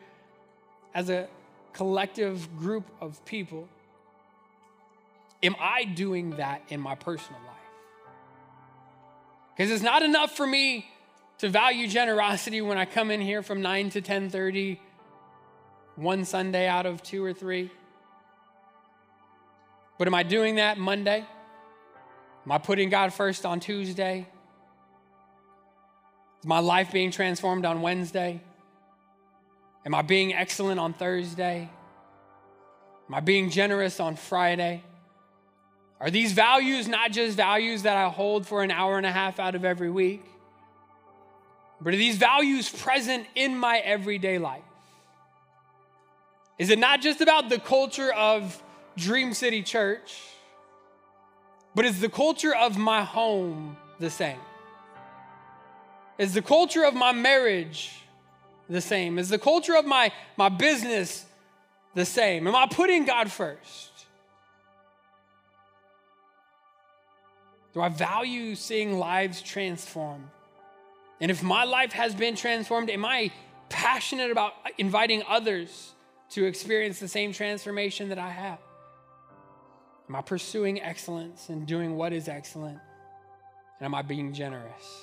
as 0.94 1.10
a 1.10 1.28
collective 1.72 2.56
group 2.58 2.86
of 3.00 3.24
people. 3.24 3.68
Am 5.42 5.56
I 5.58 5.84
doing 5.84 6.30
that 6.36 6.62
in 6.68 6.80
my 6.80 6.94
personal 6.94 7.40
life? 7.40 7.56
Because 9.56 9.70
it's 9.70 9.82
not 9.82 10.02
enough 10.02 10.36
for 10.36 10.46
me 10.46 10.90
to 11.38 11.48
value 11.48 11.86
generosity 11.88 12.60
when 12.60 12.76
I 12.76 12.84
come 12.84 13.10
in 13.10 13.20
here 13.20 13.42
from 13.42 13.62
9 13.62 13.90
to 13.90 14.02
10:30 14.02 14.78
one 15.96 16.24
Sunday 16.24 16.66
out 16.66 16.86
of 16.86 17.02
two 17.02 17.22
or 17.22 17.32
three. 17.32 17.70
But 19.98 20.08
am 20.08 20.14
I 20.14 20.22
doing 20.22 20.56
that 20.56 20.78
Monday? 20.78 21.26
Am 22.46 22.52
I 22.52 22.58
putting 22.58 22.88
God 22.88 23.12
first 23.12 23.44
on 23.44 23.60
Tuesday? 23.60 24.26
Is 26.40 26.46
my 26.46 26.60
life 26.60 26.90
being 26.90 27.10
transformed 27.10 27.66
on 27.66 27.82
Wednesday? 27.82 28.40
Am 29.86 29.94
I 29.94 30.02
being 30.02 30.34
excellent 30.34 30.78
on 30.78 30.92
Thursday? 30.92 31.70
Am 33.08 33.14
I 33.14 33.20
being 33.20 33.50
generous 33.50 33.98
on 33.98 34.16
Friday? 34.16 34.82
Are 36.00 36.10
these 36.10 36.32
values 36.32 36.88
not 36.88 37.12
just 37.12 37.36
values 37.36 37.82
that 37.82 37.96
I 37.96 38.08
hold 38.08 38.46
for 38.46 38.62
an 38.62 38.70
hour 38.70 38.96
and 38.96 39.06
a 39.06 39.12
half 39.12 39.38
out 39.38 39.54
of 39.54 39.64
every 39.64 39.90
week? 39.90 40.24
But 41.80 41.94
are 41.94 41.96
these 41.96 42.16
values 42.16 42.68
present 42.68 43.26
in 43.34 43.56
my 43.56 43.78
everyday 43.78 44.38
life? 44.38 44.62
Is 46.58 46.68
it 46.68 46.78
not 46.78 47.00
just 47.00 47.22
about 47.22 47.48
the 47.48 47.58
culture 47.58 48.12
of 48.12 48.62
Dream 48.96 49.32
City 49.32 49.62
Church, 49.62 50.20
but 51.74 51.86
is 51.86 52.00
the 52.00 52.08
culture 52.10 52.54
of 52.54 52.76
my 52.76 53.02
home 53.02 53.76
the 53.98 54.10
same? 54.10 54.40
Is 56.18 56.34
the 56.34 56.42
culture 56.42 56.84
of 56.84 56.94
my 56.94 57.12
marriage 57.12 57.99
the 58.70 58.80
same? 58.80 59.18
Is 59.18 59.28
the 59.28 59.38
culture 59.38 59.76
of 59.76 59.84
my, 59.84 60.12
my 60.36 60.48
business 60.48 61.26
the 61.94 62.04
same? 62.04 62.46
Am 62.46 62.54
I 62.54 62.66
putting 62.66 63.04
God 63.04 63.30
first? 63.30 63.90
Do 67.74 67.80
I 67.80 67.88
value 67.88 68.54
seeing 68.54 68.98
lives 68.98 69.42
transformed? 69.42 70.28
And 71.20 71.30
if 71.30 71.42
my 71.42 71.64
life 71.64 71.92
has 71.92 72.14
been 72.14 72.34
transformed, 72.34 72.90
am 72.90 73.04
I 73.04 73.30
passionate 73.68 74.30
about 74.30 74.54
inviting 74.78 75.22
others 75.28 75.92
to 76.30 76.44
experience 76.44 76.98
the 76.98 77.08
same 77.08 77.32
transformation 77.32 78.08
that 78.08 78.18
I 78.18 78.30
have? 78.30 78.58
Am 80.08 80.16
I 80.16 80.22
pursuing 80.22 80.80
excellence 80.80 81.48
and 81.48 81.66
doing 81.66 81.96
what 81.96 82.12
is 82.12 82.28
excellent? 82.28 82.78
And 83.78 83.84
am 83.84 83.94
I 83.94 84.02
being 84.02 84.32
generous? 84.32 85.02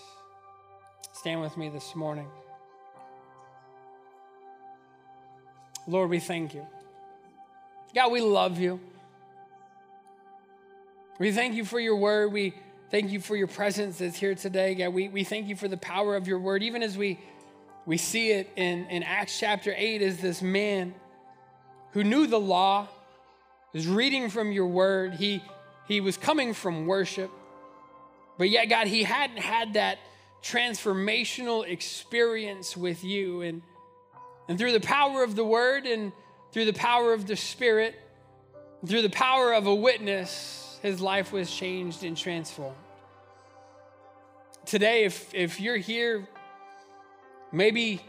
Stand 1.14 1.42
with 1.42 1.56
me 1.56 1.70
this 1.70 1.96
morning. 1.96 2.28
Lord, 5.88 6.10
we 6.10 6.20
thank 6.20 6.54
you. 6.54 6.68
God, 7.96 8.12
we 8.12 8.20
love 8.20 8.60
you. 8.60 8.80
We 11.18 11.32
thank 11.32 11.56
you 11.56 11.64
for 11.64 11.80
your 11.80 11.96
word. 11.96 12.34
We 12.34 12.54
thank 12.92 13.10
you 13.10 13.22
for 13.22 13.36
your 13.36 13.48
presence 13.48 14.00
that's 14.00 14.18
here 14.18 14.36
today. 14.36 14.76
God, 14.76 14.90
we, 14.90 15.08
we 15.08 15.24
thank 15.24 15.48
you 15.48 15.56
for 15.56 15.70
the 15.70 15.78
power 15.78 16.18
of 16.18 16.28
your 16.28 16.40
word, 16.40 16.62
even 16.62 16.84
as 16.84 16.98
we, 16.98 17.20
we 17.86 17.98
see 17.98 18.32
it 18.32 18.50
in, 18.58 18.86
in 18.88 19.02
Acts 19.02 19.40
chapter 19.40 19.74
8 19.76 20.02
as 20.02 20.18
this 20.18 20.42
man 20.42 20.94
who 21.94 22.04
knew 22.04 22.28
the 22.28 22.40
law, 22.40 22.88
was 23.74 23.88
reading 23.88 24.30
from 24.30 24.52
your 24.52 24.68
word. 24.68 25.14
He, 25.14 25.42
he 25.88 26.02
was 26.02 26.18
coming 26.18 26.54
from 26.54 26.86
worship. 26.86 27.32
But 28.38 28.50
yet, 28.50 28.66
God, 28.66 28.88
he 28.88 29.04
hadn't 29.04 29.40
had 29.40 29.74
that 29.74 30.00
transformational 30.44 31.68
experience 31.68 32.76
with 32.76 33.04
you. 33.04 33.42
And, 33.42 33.62
and 34.48 34.58
through 34.58 34.72
the 34.72 34.80
power 34.80 35.24
of 35.24 35.36
the 35.36 35.44
word 35.44 35.86
and 35.86 36.12
through 36.52 36.66
the 36.66 36.74
power 36.74 37.14
of 37.14 37.28
the 37.28 37.36
spirit, 37.36 37.96
through 38.86 39.02
the 39.02 39.10
power 39.10 39.54
of 39.54 39.68
a 39.68 39.76
witness, 39.76 40.80
his 40.82 41.02
life 41.02 41.32
was 41.32 41.54
changed 41.54 42.04
and 42.04 42.16
transformed. 42.16 42.76
Today, 44.66 45.06
if, 45.06 45.34
if 45.34 45.60
you're 45.60 45.78
here, 45.78 46.28
maybe, 47.52 48.02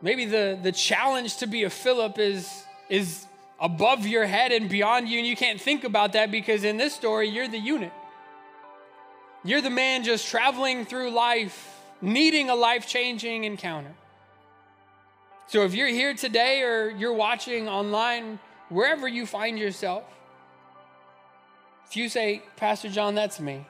maybe 0.00 0.24
the, 0.24 0.58
the 0.62 0.72
challenge 0.72 1.38
to 1.38 1.46
be 1.46 1.64
a 1.64 1.70
Philip 1.70 2.18
is, 2.18 2.64
is 2.88 3.26
above 3.58 4.06
your 4.06 4.26
head 4.26 4.52
and 4.52 4.68
beyond 4.68 5.08
you, 5.08 5.18
and 5.18 5.26
you 5.26 5.36
can't 5.36 5.60
think 5.60 5.84
about 5.84 6.14
that 6.14 6.30
because 6.30 6.64
in 6.64 6.76
this 6.76 6.94
story, 6.94 7.28
you're 7.28 7.48
the 7.48 7.58
eunuch. 7.58 7.92
You're 9.44 9.62
the 9.62 9.70
man 9.70 10.04
just 10.04 10.28
traveling 10.28 10.84
through 10.84 11.10
life, 11.10 11.78
needing 12.00 12.50
a 12.50 12.54
life 12.54 12.86
changing 12.86 13.44
encounter. 13.44 13.94
So 15.50 15.64
if 15.64 15.74
you're 15.74 15.88
here 15.88 16.14
today 16.14 16.62
or 16.62 16.90
you're 16.90 17.12
watching 17.12 17.68
online, 17.68 18.38
wherever 18.68 19.08
you 19.08 19.26
find 19.26 19.58
yourself, 19.58 20.04
if 21.88 21.96
you 21.96 22.08
say, 22.08 22.44
Pastor 22.54 22.88
John, 22.88 23.16
that's 23.16 23.40
me. 23.40 23.66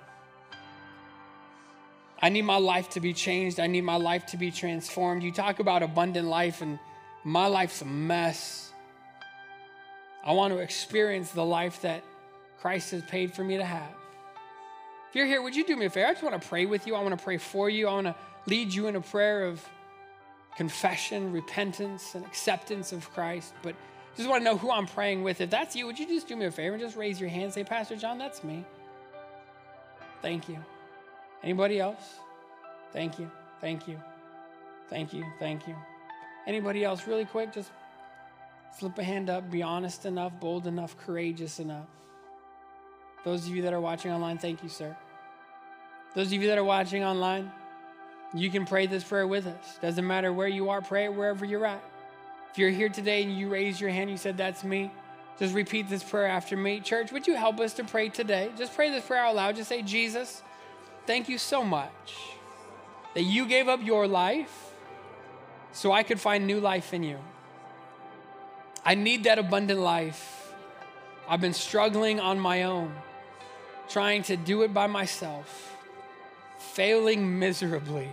I 2.21 2.29
need 2.29 2.43
my 2.43 2.59
life 2.59 2.91
to 2.91 3.01
be 3.01 3.15
changed. 3.15 3.59
I 3.59 3.67
need 3.67 3.81
my 3.81 3.97
life 3.97 4.27
to 4.27 4.37
be 4.37 4.51
transformed. 4.51 5.23
You 5.23 5.33
talk 5.33 5.59
about 5.59 5.83
abundant 5.83 6.29
life, 6.29 6.61
and 6.61 6.79
my 7.25 7.47
life's 7.47 7.81
a 7.81 7.87
mess. 7.87 8.75
I 10.23 10.33
want 10.33 10.53
to 10.53 10.59
experience 10.59 11.31
the 11.31 11.47
life 11.47 11.81
that 11.81 12.05
Christ 12.61 12.91
has 12.91 13.01
paid 13.05 13.33
for 13.33 13.43
me 13.43 13.57
to 13.57 13.65
have. 13.65 13.95
If 15.09 15.17
you're 15.17 15.25
here, 15.25 15.41
would 15.41 15.57
you 15.57 15.65
do 15.65 15.77
me 15.77 15.87
a 15.87 15.91
favor? 15.91 16.09
I 16.09 16.13
just 16.13 16.23
want 16.23 16.43
to 16.43 16.47
pray 16.47 16.67
with 16.67 16.87
you. 16.87 16.95
I 16.95 17.01
want 17.01 17.19
to 17.19 17.25
pray 17.25 17.39
for 17.39 17.71
you. 17.71 17.89
I 17.89 17.95
want 17.95 18.09
to 18.09 18.15
lead 18.47 18.75
you 18.75 18.87
in 18.87 18.97
a 18.97 19.01
prayer 19.01 19.45
of 19.45 19.67
confession, 20.57 21.33
repentance, 21.33 22.15
and 22.15 22.25
acceptance 22.25 22.93
of 22.93 23.11
Christ. 23.13 23.55
But 23.63 23.75
just 24.17 24.29
want 24.29 24.41
to 24.41 24.45
know 24.45 24.57
who 24.57 24.71
I'm 24.71 24.87
praying 24.87 25.23
with. 25.23 25.41
If 25.41 25.51
that's 25.51 25.75
you, 25.77 25.87
would 25.87 25.99
you 25.99 26.07
just 26.07 26.29
do 26.29 26.37
me 26.37 26.47
a 26.47 26.51
favor 26.51 26.75
and 26.75 26.83
just 26.83 26.97
raise 26.97 27.21
your 27.21 27.31
hand 27.31 27.45
and 27.45 27.53
say, 27.53 27.65
Pastor 27.65 27.97
John, 27.97 28.19
that's 28.19 28.45
me. 28.45 28.65
Thank 30.23 30.49
you. 30.49 30.59
Anybody 31.43 31.81
else? 31.81 32.17
Thank 32.93 33.19
you. 33.19 33.31
Thank 33.61 33.89
you. 33.89 34.01
Thank 34.89 35.13
you. 35.13 35.25
Thank 35.39 35.67
you. 35.67 35.77
Anybody 36.47 36.85
else, 36.85 37.07
really 37.07 37.25
quick, 37.25 37.53
just 37.53 37.71
slip 38.79 38.99
a 38.99 39.05
hand 39.05 39.31
up, 39.31 39.51
be 39.51 39.63
honest 39.63 40.05
enough, 40.05 40.33
bold 40.41 40.67
enough, 40.67 40.97
courageous 40.99 41.61
enough. 41.61 41.87
Those 43.25 43.47
of 43.47 43.55
you 43.55 43.63
that 43.63 43.73
are 43.73 43.81
watching 43.81 44.11
online, 44.11 44.39
thank 44.39 44.63
you, 44.63 44.69
sir. 44.69 44.97
Those 46.15 46.27
of 46.29 46.33
you 46.35 46.49
that 46.49 46.59
are 46.59 46.65
watching 46.65 47.05
online, 47.05 47.53
you 48.33 48.51
can 48.51 48.65
pray 48.65 48.87
this 48.87 49.05
prayer 49.05 49.27
with 49.27 49.47
us. 49.47 49.79
Doesn't 49.81 50.07
matter 50.07 50.33
where 50.33 50.49
you 50.49 50.71
are, 50.71 50.81
pray 50.81 51.05
it 51.05 51.15
wherever 51.15 51.45
you're 51.45 51.67
at. 51.67 51.83
If 52.51 52.59
you're 52.59 52.71
here 52.71 52.89
today 52.89 53.23
and 53.23 53.37
you 53.37 53.49
raise 53.49 53.81
your 53.81 53.91
hand, 53.91 54.11
you 54.11 54.17
said, 54.17 54.37
That's 54.37 54.65
me, 54.65 54.91
just 55.39 55.55
repeat 55.55 55.89
this 55.89 56.03
prayer 56.03 56.27
after 56.27 56.57
me. 56.57 56.81
Church, 56.81 57.13
would 57.13 57.27
you 57.27 57.35
help 57.35 57.61
us 57.61 57.75
to 57.75 57.85
pray 57.85 58.09
today? 58.09 58.51
Just 58.59 58.75
pray 58.75 58.91
this 58.91 59.05
prayer 59.05 59.25
out 59.25 59.35
loud. 59.35 59.57
Just 59.57 59.69
say, 59.69 59.83
Jesus, 59.83 60.43
thank 61.07 61.29
you 61.29 61.39
so 61.39 61.65
much 61.65 62.15
that 63.15 63.23
you 63.23 63.47
gave 63.47 63.69
up 63.69 63.81
your 63.83 64.07
life 64.07 64.73
so 65.73 65.93
I 65.93 66.03
could 66.03 66.21
find 66.21 66.47
new 66.47 66.61
life 66.61 66.93
in 66.93 67.03
you. 67.03 67.19
I 68.85 68.95
need 68.95 69.25
that 69.25 69.39
abundant 69.39 69.81
life. 69.81 70.53
I've 71.29 71.41
been 71.41 71.55
struggling 71.55 72.21
on 72.21 72.39
my 72.39 72.65
own 72.65 72.93
trying 73.89 74.23
to 74.23 74.37
do 74.37 74.63
it 74.63 74.73
by 74.73 74.87
myself, 74.87 75.77
failing 76.61 77.39
miserably, 77.39 78.09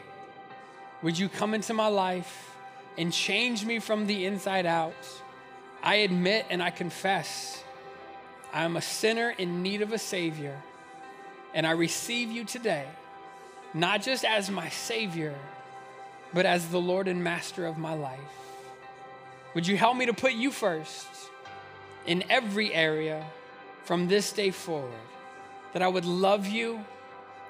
would 1.02 1.18
you 1.18 1.30
come 1.30 1.54
into 1.54 1.74
my 1.74 1.88
life 1.88 2.56
and 2.98 3.14
change 3.14 3.66
me 3.66 3.80
from 3.80 4.08
the 4.08 4.26
inside 4.26 4.66
out? 4.66 4.96
I 5.84 5.96
admit 5.98 6.48
and 6.50 6.62
I 6.62 6.72
confess 6.72 7.64
I 8.52 8.64
am 8.64 8.78
a 8.78 8.82
sinner 8.82 9.30
in 9.38 9.62
need 9.62 9.82
of 9.82 9.92
a 9.92 10.00
Savior, 10.00 10.58
and 11.54 11.68
I 11.68 11.72
receive 11.72 12.32
you 12.32 12.46
today, 12.46 12.86
not 13.74 14.02
just 14.02 14.24
as 14.24 14.50
my 14.50 14.70
Savior, 14.70 15.36
but 16.34 16.46
as 16.46 16.70
the 16.70 16.80
Lord 16.80 17.08
and 17.08 17.24
Master 17.24 17.66
of 17.66 17.78
my 17.78 17.94
life. 17.94 18.20
Would 19.54 19.68
you 19.68 19.78
help 19.78 19.98
me 19.98 20.06
to 20.06 20.14
put 20.14 20.34
you 20.34 20.50
first 20.50 21.08
in 22.06 22.24
every 22.30 22.74
area 22.74 23.26
from 23.84 24.08
this 24.08 24.32
day 24.32 24.52
forward? 24.52 24.94
that 25.78 25.82
I 25.82 25.88
would 25.88 26.06
love 26.06 26.48
you, 26.48 26.84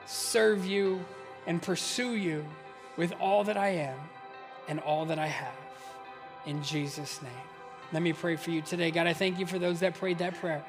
serve 0.07 0.65
you, 0.65 1.05
and 1.45 1.61
pursue 1.61 2.15
you 2.15 2.45
with 2.97 3.13
all 3.21 3.43
that 3.45 3.57
I 3.57 3.69
am 3.69 3.97
and 4.67 4.79
all 4.79 5.05
that 5.05 5.19
I 5.19 5.27
have. 5.27 5.53
In 6.45 6.63
Jesus' 6.63 7.21
name. 7.21 7.31
Let 7.93 8.01
me 8.01 8.11
pray 8.11 8.35
for 8.35 8.51
you 8.51 8.61
today. 8.61 8.91
God, 8.91 9.07
I 9.07 9.13
thank 9.13 9.39
you 9.39 9.45
for 9.45 9.59
those 9.59 9.79
that 9.79 9.95
prayed 9.95 10.17
that 10.17 10.35
prayer. 10.35 10.63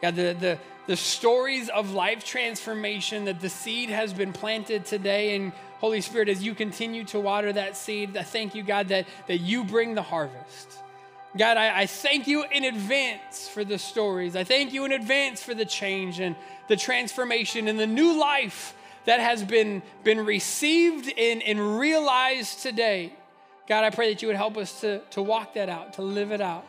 God, 0.00 0.14
the, 0.14 0.36
the, 0.38 0.58
the 0.86 0.96
stories 0.96 1.68
of 1.68 1.92
life 1.92 2.24
transformation 2.24 3.24
that 3.24 3.40
the 3.40 3.48
seed 3.48 3.90
has 3.90 4.12
been 4.12 4.32
planted 4.32 4.84
today. 4.84 5.34
And 5.34 5.52
Holy 5.78 6.00
Spirit, 6.00 6.28
as 6.28 6.42
you 6.42 6.54
continue 6.54 7.04
to 7.04 7.20
water 7.20 7.52
that 7.52 7.76
seed, 7.76 8.16
I 8.16 8.22
thank 8.22 8.54
you, 8.54 8.62
God, 8.62 8.88
that, 8.88 9.06
that 9.26 9.38
you 9.38 9.64
bring 9.64 9.94
the 9.94 10.02
harvest. 10.02 10.78
God, 11.36 11.56
I, 11.56 11.82
I 11.82 11.86
thank 11.86 12.26
you 12.26 12.44
in 12.44 12.64
advance 12.64 13.48
for 13.48 13.64
the 13.64 13.78
stories. 13.78 14.36
I 14.36 14.44
thank 14.44 14.72
you 14.72 14.84
in 14.84 14.92
advance 14.92 15.42
for 15.42 15.54
the 15.54 15.64
change 15.64 16.20
and 16.20 16.36
the 16.68 16.76
transformation 16.76 17.68
and 17.68 17.78
the 17.78 17.86
new 17.86 18.18
life 18.18 18.74
that 19.06 19.18
has 19.20 19.42
been, 19.42 19.82
been 20.04 20.24
received 20.24 21.12
and, 21.18 21.42
and 21.42 21.78
realized 21.78 22.60
today. 22.60 23.14
God, 23.66 23.84
I 23.84 23.90
pray 23.90 24.12
that 24.12 24.20
you 24.20 24.28
would 24.28 24.36
help 24.36 24.56
us 24.58 24.80
to, 24.82 25.00
to 25.10 25.22
walk 25.22 25.54
that 25.54 25.68
out, 25.68 25.94
to 25.94 26.02
live 26.02 26.32
it 26.32 26.40
out. 26.40 26.66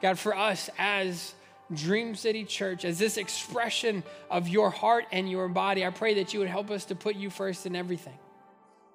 God, 0.00 0.18
for 0.18 0.36
us 0.36 0.70
as 0.78 1.34
Dream 1.72 2.14
City 2.14 2.44
Church, 2.44 2.84
as 2.84 2.98
this 2.98 3.16
expression 3.16 4.04
of 4.30 4.46
your 4.46 4.70
heart 4.70 5.06
and 5.10 5.28
your 5.28 5.48
body, 5.48 5.84
I 5.84 5.90
pray 5.90 6.14
that 6.14 6.32
you 6.32 6.40
would 6.40 6.48
help 6.48 6.70
us 6.70 6.84
to 6.86 6.94
put 6.94 7.16
you 7.16 7.28
first 7.28 7.66
in 7.66 7.74
everything, 7.74 8.18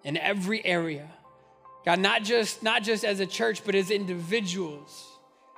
in 0.05 0.15
every 0.15 0.65
area. 0.65 1.09
God, 1.85 1.99
not 1.99 2.23
just, 2.23 2.61
not 2.61 2.83
just 2.83 3.03
as 3.03 3.19
a 3.19 3.25
church, 3.25 3.63
but 3.65 3.75
as 3.75 3.89
individuals. 3.91 5.07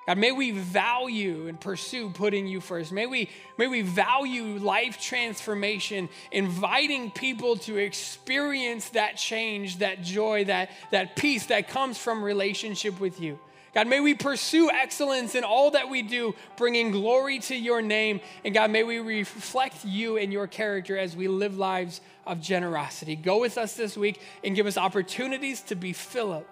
God, 0.05 0.17
may 0.17 0.31
we 0.31 0.51
value 0.51 1.47
and 1.47 1.59
pursue 1.59 2.09
putting 2.09 2.45
you 2.45 2.59
first. 2.59 2.91
May 2.91 3.05
we, 3.05 3.29
may 3.57 3.67
we 3.67 3.81
value 3.81 4.57
life 4.57 5.01
transformation, 5.01 6.09
inviting 6.31 7.09
people 7.11 7.55
to 7.57 7.77
experience 7.77 8.89
that 8.89 9.15
change, 9.15 9.79
that 9.79 10.01
joy, 10.01 10.45
that, 10.45 10.71
that 10.91 11.15
peace 11.15 11.45
that 11.47 11.69
comes 11.69 11.97
from 11.97 12.23
relationship 12.23 12.99
with 12.99 13.21
you. 13.21 13.39
God, 13.73 13.87
may 13.87 13.99
we 13.99 14.13
pursue 14.13 14.69
excellence 14.69 15.33
in 15.33 15.43
all 15.43 15.71
that 15.71 15.89
we 15.89 16.03
do, 16.03 16.35
bringing 16.57 16.91
glory 16.91 17.39
to 17.39 17.55
your 17.55 17.81
name. 17.81 18.21
And 18.45 18.53
God, 18.53 18.69
may 18.69 18.83
we 18.83 18.99
reflect 18.99 19.83
you 19.83 20.17
and 20.17 20.31
your 20.31 20.45
character 20.45 20.95
as 20.97 21.15
we 21.15 21.27
live 21.27 21.57
lives 21.57 21.99
of 22.27 22.39
generosity. 22.39 23.15
Go 23.15 23.39
with 23.39 23.57
us 23.57 23.75
this 23.75 23.97
week 23.97 24.21
and 24.43 24.55
give 24.55 24.67
us 24.67 24.77
opportunities 24.77 25.61
to 25.61 25.75
be 25.75 25.91
Philip 25.91 26.47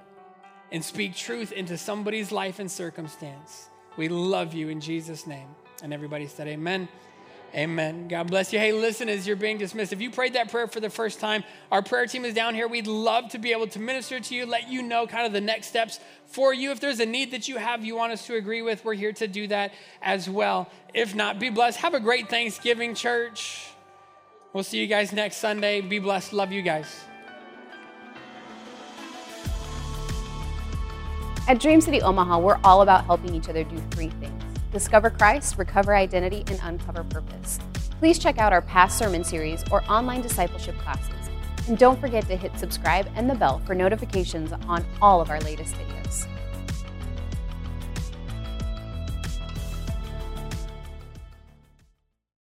and 0.71 0.83
speak 0.83 1.15
truth 1.15 1.51
into 1.51 1.77
somebody's 1.77 2.31
life 2.31 2.57
and 2.57 2.71
circumstance. 2.71 3.69
We 3.97 4.09
love 4.09 4.53
you 4.53 4.69
in 4.69 4.81
Jesus' 4.81 5.27
name. 5.27 5.47
And 5.83 5.93
everybody 5.93 6.27
said, 6.27 6.47
Amen. 6.47 6.87
Amen. 7.53 8.07
God 8.07 8.27
bless 8.27 8.53
you. 8.53 8.59
Hey, 8.59 8.71
listen, 8.71 9.09
as 9.09 9.27
you're 9.27 9.35
being 9.35 9.57
dismissed, 9.57 9.91
if 9.91 9.99
you 9.99 10.09
prayed 10.09 10.33
that 10.33 10.49
prayer 10.49 10.67
for 10.67 10.79
the 10.79 10.89
first 10.89 11.19
time, 11.19 11.43
our 11.69 11.81
prayer 11.81 12.05
team 12.05 12.23
is 12.23 12.33
down 12.33 12.55
here. 12.55 12.65
We'd 12.65 12.87
love 12.87 13.29
to 13.31 13.39
be 13.39 13.51
able 13.51 13.67
to 13.67 13.79
minister 13.79 14.21
to 14.21 14.35
you, 14.35 14.45
let 14.45 14.69
you 14.69 14.81
know 14.81 15.05
kind 15.05 15.25
of 15.25 15.33
the 15.33 15.41
next 15.41 15.67
steps 15.67 15.99
for 16.27 16.53
you. 16.53 16.71
If 16.71 16.79
there's 16.79 17.01
a 17.01 17.05
need 17.05 17.31
that 17.31 17.49
you 17.49 17.57
have 17.57 17.83
you 17.83 17.97
want 17.97 18.13
us 18.13 18.25
to 18.27 18.35
agree 18.35 18.61
with, 18.61 18.85
we're 18.85 18.93
here 18.93 19.11
to 19.13 19.27
do 19.27 19.47
that 19.47 19.73
as 20.01 20.29
well. 20.29 20.69
If 20.93 21.13
not, 21.13 21.39
be 21.39 21.49
blessed. 21.49 21.79
Have 21.79 21.93
a 21.93 21.99
great 21.99 22.29
Thanksgiving, 22.29 22.95
church. 22.95 23.67
We'll 24.53 24.63
see 24.63 24.79
you 24.79 24.87
guys 24.87 25.11
next 25.11 25.37
Sunday. 25.37 25.81
Be 25.81 25.99
blessed. 25.99 26.31
Love 26.31 26.53
you 26.53 26.61
guys. 26.61 27.03
At 31.49 31.59
Dream 31.59 31.81
City 31.81 32.01
Omaha, 32.01 32.39
we're 32.39 32.59
all 32.63 32.81
about 32.81 33.05
helping 33.05 33.35
each 33.35 33.49
other 33.49 33.65
do 33.65 33.77
three 33.91 34.09
things 34.21 34.40
discover 34.71 35.09
Christ, 35.09 35.57
recover 35.57 35.95
identity, 35.95 36.43
and 36.47 36.59
uncover 36.63 37.03
purpose. 37.03 37.59
Please 37.99 38.17
check 38.17 38.37
out 38.37 38.53
our 38.53 38.61
past 38.61 38.97
sermon 38.97 39.23
series 39.23 39.63
or 39.71 39.83
online 39.91 40.21
discipleship 40.21 40.77
classes. 40.79 41.29
And 41.67 41.77
don't 41.77 41.99
forget 41.99 42.27
to 42.27 42.35
hit 42.35 42.57
subscribe 42.57 43.07
and 43.15 43.29
the 43.29 43.35
bell 43.35 43.59
for 43.65 43.75
notifications 43.75 44.51
on 44.67 44.83
all 45.01 45.21
of 45.21 45.29
our 45.29 45.39
latest 45.41 45.75
videos. 45.75 46.27